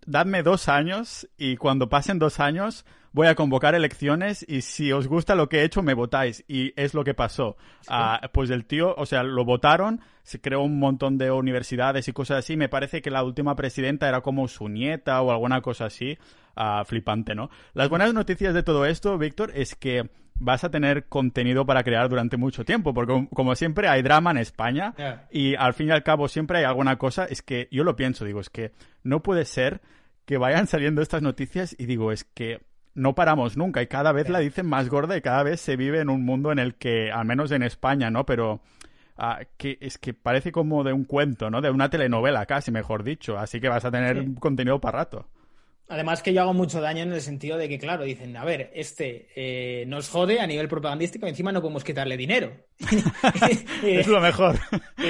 dadme 0.06 0.44
dos 0.44 0.70
años 0.70 1.28
y 1.38 1.58
cuando 1.58 1.90
pasen 1.90 2.20
dos 2.20 2.40
años 2.40 2.86
voy 3.12 3.28
a 3.28 3.36
convocar 3.36 3.76
elecciones 3.76 4.46
y 4.48 4.62
si 4.62 4.92
os 4.92 5.08
gusta 5.08 5.36
lo 5.36 5.48
que 5.48 5.60
he 5.60 5.64
hecho 5.64 5.82
me 5.82 5.94
votáis. 5.94 6.44
Y 6.48 6.74
es 6.76 6.94
lo 6.94 7.04
que 7.04 7.14
pasó. 7.14 7.58
Ah, 7.88 8.22
pues 8.34 8.50
el 8.50 8.66
tío, 8.66 8.94
o 8.98 9.06
sea, 9.06 9.24
lo 9.24 9.46
votaron, 9.46 10.02
se 10.24 10.42
creó 10.42 10.62
un 10.62 10.80
montón 10.80 11.18
de 11.18 11.32
universidades 11.32 12.08
y 12.08 12.14
cosas 12.14 12.40
así. 12.40 12.58
Me 12.58 12.70
parece 12.70 13.02
que 13.02 13.12
la 13.12 13.24
última 13.24 13.56
presidenta 13.56 14.08
era 14.08 14.22
como 14.22 14.48
su 14.48 14.68
nieta 14.68 15.22
o 15.22 15.32
alguna 15.32 15.62
cosa 15.62 15.86
así. 15.86 16.18
Ah, 16.56 16.84
flipante, 16.86 17.34
¿no? 17.34 17.50
Las 17.74 17.90
buenas 17.90 18.14
noticias 18.14 18.54
de 18.54 18.62
todo 18.62 18.86
esto, 18.86 19.18
Víctor, 19.18 19.52
es 19.56 19.76
que 19.76 20.10
vas 20.40 20.64
a 20.64 20.72
tener 20.72 21.06
contenido 21.06 21.66
para 21.66 21.84
crear 21.84 22.10
durante 22.10 22.38
mucho 22.38 22.66
tiempo, 22.66 22.94
porque 22.94 23.28
como 23.34 23.56
siempre 23.56 23.88
hay 23.88 24.02
drama 24.02 24.32
en 24.32 24.38
España 24.38 24.94
y 25.32 25.56
al 25.56 25.74
fin 25.74 25.88
y 25.88 25.92
al 25.92 26.04
cabo 26.04 26.28
siempre 26.28 26.60
hay 26.60 26.64
alguna 26.66 26.98
cosa, 26.98 27.26
es 27.26 27.42
que 27.42 27.68
yo 27.72 27.84
lo 27.84 27.96
pienso, 27.96 28.26
digo, 28.26 28.40
es 28.40 28.50
que 28.50 28.72
no 29.04 29.22
puede 29.22 29.46
ser 29.46 29.82
que 30.26 30.38
vayan 30.38 30.68
saliendo 30.68 31.02
estas 31.02 31.22
noticias 31.22 31.76
y 31.78 31.86
digo, 31.86 32.12
es 32.12 32.24
que 32.24 32.62
no 32.96 33.16
paramos 33.16 33.58
nunca 33.58 33.82
y 33.82 33.88
cada 33.88 34.12
vez 34.12 34.30
la 34.30 34.40
dicen 34.40 34.68
más 34.68 34.90
gorda 34.90 35.18
y 35.18 35.22
cada 35.22 35.44
vez 35.44 35.60
se 35.62 35.76
vive 35.76 36.00
en 36.00 36.10
un 36.10 36.24
mundo 36.24 36.52
en 36.52 36.60
el 36.60 36.76
que, 36.76 37.12
al 37.12 37.26
menos 37.26 37.52
en 37.52 37.64
España, 37.64 38.10
¿no? 38.10 38.26
Pero 38.26 38.62
ah, 39.18 39.40
que 39.58 39.78
es 39.82 39.98
que 39.98 40.14
parece 40.14 40.52
como 40.52 40.84
de 40.84 40.94
un 40.94 41.06
cuento, 41.06 41.50
¿no? 41.50 41.62
De 41.62 41.72
una 41.72 41.90
telenovela 41.90 42.46
casi, 42.46 42.72
mejor 42.72 43.04
dicho. 43.04 43.38
Así 43.38 43.60
que 43.60 43.70
vas 43.70 43.86
a 43.86 43.92
tener 43.92 44.36
contenido 44.40 44.80
para 44.80 45.00
rato. 45.00 45.28
Además 45.90 46.24
que 46.24 46.34
yo 46.34 46.42
hago 46.42 46.54
mucho 46.54 46.80
daño 46.80 47.04
en 47.04 47.12
el 47.12 47.22
sentido 47.22 47.58
de 47.58 47.68
que, 47.68 47.78
claro, 47.78 48.06
dicen, 48.06 48.36
a 48.38 48.46
ver, 48.46 48.72
este 48.74 49.28
eh, 49.36 49.86
nos 49.86 50.10
jode 50.10 50.40
a 50.40 50.48
nivel 50.48 50.70
propagandístico 50.70 51.26
y 51.26 51.30
encima 51.30 51.52
no 51.52 51.62
podemos 51.62 51.84
quitarle 51.84 52.16
dinero. 52.16 52.56
es 53.84 54.08
lo 54.08 54.22
mejor. 54.22 54.58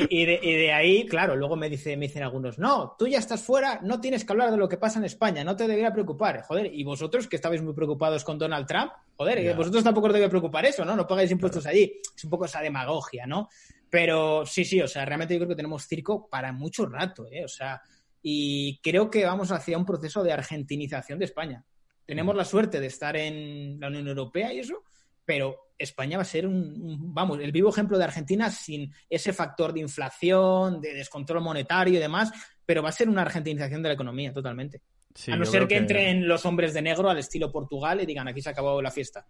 Y, 0.09 0.25
de, 0.25 0.73
ahí, 0.73 1.05
claro, 1.05 1.35
luego 1.35 1.55
me, 1.55 1.69
dice, 1.69 1.95
me 1.95 2.07
dicen 2.07 2.23
algunos, 2.23 2.57
no, 2.57 2.95
tú 2.97 3.07
ya 3.07 3.19
estás 3.19 3.43
fuera, 3.43 3.81
no 3.83 4.01
tienes 4.01 4.25
que 4.25 4.33
hablar 4.33 4.49
de 4.49 4.57
lo 4.57 4.67
que 4.67 4.77
pasa 4.77 4.97
en 4.97 5.05
España, 5.05 5.43
no 5.43 5.55
te 5.55 5.67
debería 5.67 5.93
preocupar. 5.93 6.41
Joder, 6.41 6.73
y 6.73 6.83
vosotros 6.83 7.27
que 7.27 7.35
estabais 7.35 7.61
muy 7.61 7.73
preocupados 7.73 8.23
con 8.23 8.39
Donald 8.39 8.65
Trump, 8.65 8.91
joder, 9.15 9.55
vosotros 9.55 9.83
tampoco 9.83 10.07
os 10.07 10.13
debe 10.13 10.27
preocupar 10.27 10.65
eso, 10.65 10.83
¿no? 10.83 10.95
No 10.95 11.05
pagáis 11.05 11.29
impuestos 11.29 11.67
allí. 11.67 12.01
Es 12.15 12.23
un 12.23 12.31
poco 12.31 12.45
esa 12.45 12.61
demagogia, 12.61 13.27
¿no? 13.27 13.47
Pero 13.91 14.43
sí, 14.47 14.65
sí, 14.65 14.81
o 14.81 14.87
sea, 14.87 15.05
realmente 15.05 15.35
yo 15.35 15.39
creo 15.39 15.49
que 15.49 15.55
tenemos 15.55 15.85
circo 15.85 16.27
para 16.27 16.51
mucho 16.51 16.87
rato, 16.87 17.27
¿eh? 17.31 17.45
O 17.45 17.47
sea, 17.47 17.79
y 18.25 18.79
creo 18.81 19.11
que 19.11 19.25
vamos 19.25 19.51
hacia 19.51 19.77
un 19.77 19.85
proceso 19.85 20.23
de 20.23 20.31
argentinización 20.31 21.19
de 21.19 21.25
España. 21.25 21.65
Tenemos 22.05 22.35
la 22.35 22.45
suerte 22.45 22.79
de 22.79 22.87
estar 22.87 23.17
en 23.17 23.79
la 23.81 23.87
Unión 23.87 24.07
Europea 24.07 24.53
y 24.53 24.59
eso, 24.59 24.83
pero 25.25 25.57
España 25.77 26.17
va 26.17 26.21
a 26.21 26.25
ser 26.25 26.47
un, 26.47 27.13
vamos, 27.13 27.39
el 27.39 27.51
vivo 27.51 27.69
ejemplo 27.69 27.97
de 27.97 28.05
Argentina 28.05 28.49
sin 28.49 28.93
ese 29.09 29.33
factor 29.33 29.73
de 29.73 29.81
inflación, 29.81 30.79
de 30.79 30.93
descontrol 30.93 31.41
monetario 31.41 31.95
y 31.95 32.01
demás, 32.01 32.31
pero 32.65 32.81
va 32.81 32.89
a 32.89 32.93
ser 32.93 33.09
una 33.09 33.23
argentinización 33.23 33.83
de 33.83 33.89
la 33.89 33.95
economía 33.95 34.33
totalmente. 34.33 34.81
a 35.27 35.35
no 35.35 35.45
ser 35.45 35.67
que, 35.67 35.75
entren 35.75 36.25
los 36.25 36.45
hombres 36.45 36.73
de 36.73 36.81
negro 36.81 37.09
al 37.09 37.17
estilo 37.17 37.51
Portugal 37.51 38.01
y 38.01 38.05
digan 38.05 38.29
aquí 38.29 38.41
se 38.41 38.49
ha 38.49 38.53
acabado 38.53 38.81
la 38.81 38.91
fiesta. 38.91 39.27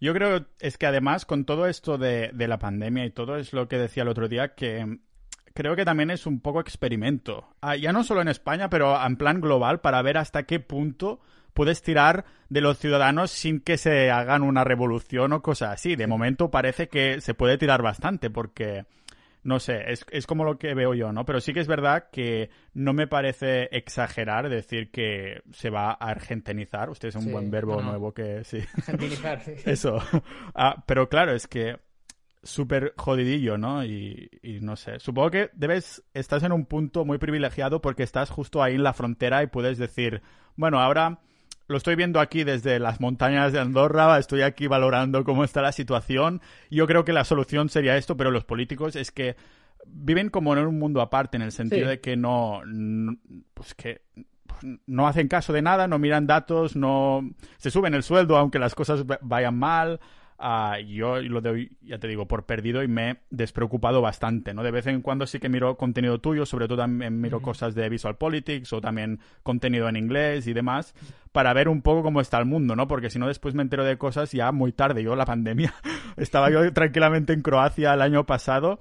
Yo 0.00 0.12
creo 0.12 0.46
es 0.58 0.76
que 0.78 0.86
además 0.86 1.24
con 1.24 1.44
todo 1.44 1.68
esto 1.68 1.96
de, 1.96 2.30
de 2.34 2.48
la 2.48 2.58
pandemia 2.58 3.04
y 3.04 3.10
todo 3.10 3.36
es 3.36 3.52
lo 3.52 3.68
que 3.68 3.78
decía 3.78 4.02
el 4.02 4.08
otro 4.08 4.28
día 4.28 4.54
que 4.54 4.98
creo 5.54 5.76
que 5.76 5.84
también 5.84 6.10
es 6.10 6.26
un 6.26 6.40
poco 6.40 6.60
experimento. 6.60 7.48
Ah, 7.60 7.76
ya 7.76 7.92
no 7.92 8.04
solo 8.04 8.20
en 8.20 8.28
España, 8.28 8.68
pero 8.68 9.00
en 9.02 9.16
plan 9.16 9.40
global, 9.40 9.80
para 9.80 10.02
ver 10.02 10.18
hasta 10.18 10.42
qué 10.42 10.60
punto 10.60 11.20
puedes 11.54 11.82
tirar 11.82 12.24
de 12.48 12.60
los 12.60 12.78
ciudadanos 12.78 13.30
sin 13.30 13.60
que 13.60 13.78
se 13.78 14.10
hagan 14.10 14.42
una 14.42 14.64
revolución 14.64 15.32
o 15.32 15.42
cosas 15.42 15.70
así. 15.70 15.96
De 15.96 16.08
momento 16.08 16.50
parece 16.50 16.88
que 16.88 17.20
se 17.20 17.34
puede 17.34 17.56
tirar 17.56 17.80
bastante 17.82 18.28
porque, 18.30 18.84
no 19.44 19.60
sé, 19.60 19.92
es, 19.92 20.04
es 20.10 20.26
como 20.26 20.44
lo 20.44 20.58
que 20.58 20.74
veo 20.74 20.94
yo, 20.94 21.12
¿no? 21.12 21.24
Pero 21.24 21.40
sí 21.40 21.54
que 21.54 21.60
es 21.60 21.68
verdad 21.68 22.08
que 22.10 22.50
no 22.74 22.92
me 22.92 23.06
parece 23.06 23.68
exagerar 23.70 24.48
decir 24.48 24.90
que 24.90 25.42
se 25.52 25.70
va 25.70 25.90
a 25.90 26.10
argentinizar. 26.10 26.90
Usted 26.90 27.08
es 27.08 27.14
un 27.14 27.30
buen 27.30 27.50
verbo 27.52 27.80
nuevo 27.80 28.12
que 28.12 28.42
sí. 28.42 28.58
Argentinizar, 28.76 29.40
sí. 29.40 29.52
Eso. 29.64 29.98
Ah, 30.54 30.82
pero 30.84 31.08
claro, 31.08 31.32
es 31.32 31.46
que 31.46 31.76
súper 32.44 32.94
jodidillo, 32.96 33.58
¿no? 33.58 33.84
Y, 33.84 34.30
no 34.60 34.76
sé, 34.76 35.00
supongo 35.00 35.30
que 35.30 35.50
debes, 35.54 36.04
estás 36.14 36.42
en 36.42 36.52
un 36.52 36.66
punto 36.66 37.04
muy 37.04 37.18
privilegiado 37.18 37.80
porque 37.80 38.02
estás 38.02 38.30
justo 38.30 38.62
ahí 38.62 38.74
en 38.74 38.82
la 38.82 38.92
frontera 38.92 39.42
y 39.42 39.48
puedes 39.48 39.78
decir, 39.78 40.22
bueno, 40.56 40.80
ahora 40.80 41.20
lo 41.66 41.76
estoy 41.76 41.96
viendo 41.96 42.20
aquí 42.20 42.44
desde 42.44 42.78
las 42.78 43.00
montañas 43.00 43.52
de 43.52 43.60
Andorra, 43.60 44.18
estoy 44.18 44.42
aquí 44.42 44.66
valorando 44.66 45.24
cómo 45.24 45.44
está 45.44 45.62
la 45.62 45.72
situación. 45.72 46.42
Yo 46.70 46.86
creo 46.86 47.04
que 47.04 47.12
la 47.12 47.24
solución 47.24 47.70
sería 47.70 47.96
esto, 47.96 48.16
pero 48.16 48.30
los 48.30 48.44
políticos 48.44 48.96
es 48.96 49.10
que 49.10 49.36
viven 49.86 50.28
como 50.28 50.54
en 50.54 50.66
un 50.66 50.78
mundo 50.78 51.00
aparte, 51.00 51.36
en 51.36 51.42
el 51.42 51.52
sentido 51.52 51.88
de 51.88 52.00
que 52.00 52.16
no, 52.16 52.62
pues 53.54 53.74
que 53.74 54.02
no 54.86 55.08
hacen 55.08 55.28
caso 55.28 55.52
de 55.52 55.62
nada, 55.62 55.88
no 55.88 55.98
miran 55.98 56.26
datos, 56.26 56.76
no 56.76 57.28
se 57.56 57.70
suben 57.70 57.94
el 57.94 58.02
sueldo 58.02 58.36
aunque 58.36 58.58
las 58.58 58.74
cosas 58.74 59.04
vayan 59.22 59.58
mal. 59.58 60.00
Yo 60.86 61.20
lo 61.22 61.40
doy, 61.40 61.76
ya 61.80 61.98
te 61.98 62.06
digo, 62.06 62.28
por 62.28 62.44
perdido 62.44 62.82
y 62.82 62.88
me 62.88 63.10
he 63.10 63.16
despreocupado 63.30 64.02
bastante, 64.02 64.52
¿no? 64.52 64.62
De 64.62 64.70
vez 64.70 64.86
en 64.86 65.00
cuando 65.00 65.26
sí 65.26 65.38
que 65.38 65.48
miro 65.48 65.76
contenido 65.78 66.20
tuyo, 66.20 66.44
sobre 66.44 66.68
todo 66.68 66.78
también 66.78 67.18
miro 67.18 67.40
cosas 67.40 67.74
de 67.74 67.88
Visual 67.88 68.16
Politics 68.16 68.72
o 68.74 68.80
también 68.82 69.20
contenido 69.42 69.88
en 69.88 69.96
inglés 69.96 70.46
y 70.46 70.52
demás, 70.52 70.94
para 71.32 71.54
ver 71.54 71.68
un 71.68 71.80
poco 71.80 72.02
cómo 72.02 72.20
está 72.20 72.38
el 72.38 72.44
mundo, 72.44 72.76
¿no? 72.76 72.86
Porque 72.86 73.08
si 73.08 73.18
no 73.18 73.26
después 73.26 73.54
me 73.54 73.62
entero 73.62 73.84
de 73.84 73.96
cosas 73.96 74.32
ya 74.32 74.52
muy 74.52 74.72
tarde. 74.72 75.02
Yo, 75.02 75.16
la 75.16 75.24
pandemia, 75.24 75.72
estaba 76.16 76.50
yo 76.50 76.70
tranquilamente 76.74 77.32
en 77.32 77.40
Croacia 77.40 77.94
el 77.94 78.02
año 78.02 78.26
pasado 78.26 78.80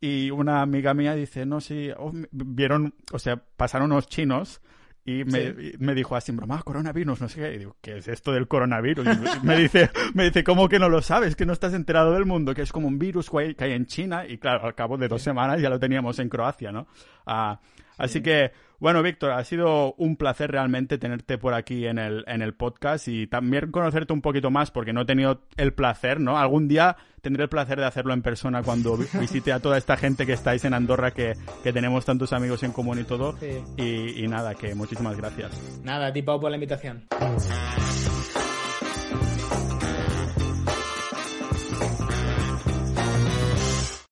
y 0.00 0.30
una 0.30 0.62
amiga 0.62 0.94
mía 0.94 1.16
dice, 1.16 1.44
no, 1.44 1.60
sí, 1.60 1.90
oh, 1.96 2.12
vieron, 2.30 2.94
o 3.12 3.18
sea, 3.18 3.42
pasaron 3.56 3.90
unos 3.90 4.06
chinos 4.06 4.62
y 5.10 5.24
me, 5.24 5.94
dijo 5.94 6.16
así, 6.16 6.32
broma, 6.32 6.62
coronavirus, 6.62 7.20
no 7.20 7.28
sé 7.28 7.40
qué. 7.40 7.54
Y 7.54 7.58
digo, 7.58 7.76
¿qué 7.80 7.98
es 7.98 8.08
esto 8.08 8.32
del 8.32 8.46
coronavirus? 8.48 9.06
Y 9.06 9.46
me 9.46 9.56
dice, 9.56 9.90
me 10.14 10.24
dice, 10.24 10.44
¿cómo 10.44 10.68
que 10.68 10.78
no 10.78 10.88
lo 10.88 11.02
sabes? 11.02 11.36
Que 11.36 11.46
no 11.46 11.52
estás 11.52 11.74
enterado 11.74 12.12
del 12.12 12.26
mundo, 12.26 12.54
que 12.54 12.62
es 12.62 12.72
como 12.72 12.88
un 12.88 12.98
virus 12.98 13.30
que 13.30 13.64
hay 13.64 13.72
en 13.72 13.86
China. 13.86 14.26
Y 14.26 14.38
claro, 14.38 14.66
al 14.66 14.74
cabo 14.74 14.96
de 14.96 15.08
dos 15.08 15.22
semanas 15.22 15.60
ya 15.60 15.70
lo 15.70 15.78
teníamos 15.78 16.18
en 16.18 16.28
Croacia, 16.28 16.72
¿no? 16.72 16.86
Ah, 17.26 17.60
así 18.00 18.22
que, 18.22 18.52
bueno, 18.78 19.02
Víctor, 19.02 19.32
ha 19.32 19.44
sido 19.44 19.94
un 19.94 20.16
placer 20.16 20.50
realmente 20.50 20.98
tenerte 20.98 21.38
por 21.38 21.54
aquí 21.54 21.86
en 21.86 21.98
el, 21.98 22.24
en 22.26 22.42
el 22.42 22.54
podcast 22.54 23.08
y 23.08 23.26
también 23.26 23.70
conocerte 23.70 24.12
un 24.12 24.22
poquito 24.22 24.50
más 24.50 24.70
porque 24.70 24.92
no 24.92 25.02
he 25.02 25.04
tenido 25.04 25.42
el 25.56 25.72
placer, 25.72 26.18
¿no? 26.18 26.38
Algún 26.38 26.66
día 26.66 26.96
tendré 27.20 27.44
el 27.44 27.48
placer 27.48 27.78
de 27.78 27.86
hacerlo 27.86 28.14
en 28.14 28.22
persona 28.22 28.62
cuando 28.62 28.96
visite 29.20 29.52
a 29.52 29.60
toda 29.60 29.76
esta 29.78 29.96
gente 29.96 30.26
que 30.26 30.32
estáis 30.32 30.64
en 30.64 30.74
Andorra, 30.74 31.10
que, 31.12 31.34
tenemos 31.62 32.04
tantos 32.04 32.32
amigos 32.32 32.62
en 32.62 32.72
común 32.72 32.98
y 32.98 33.04
todo. 33.04 33.36
Y, 33.76 34.24
y, 34.24 34.28
nada, 34.28 34.54
que 34.54 34.74
muchísimas 34.74 35.16
gracias. 35.16 35.80
Nada, 35.84 36.12
tipo 36.12 36.40
por 36.40 36.50
la 36.50 36.56
invitación. 36.56 37.06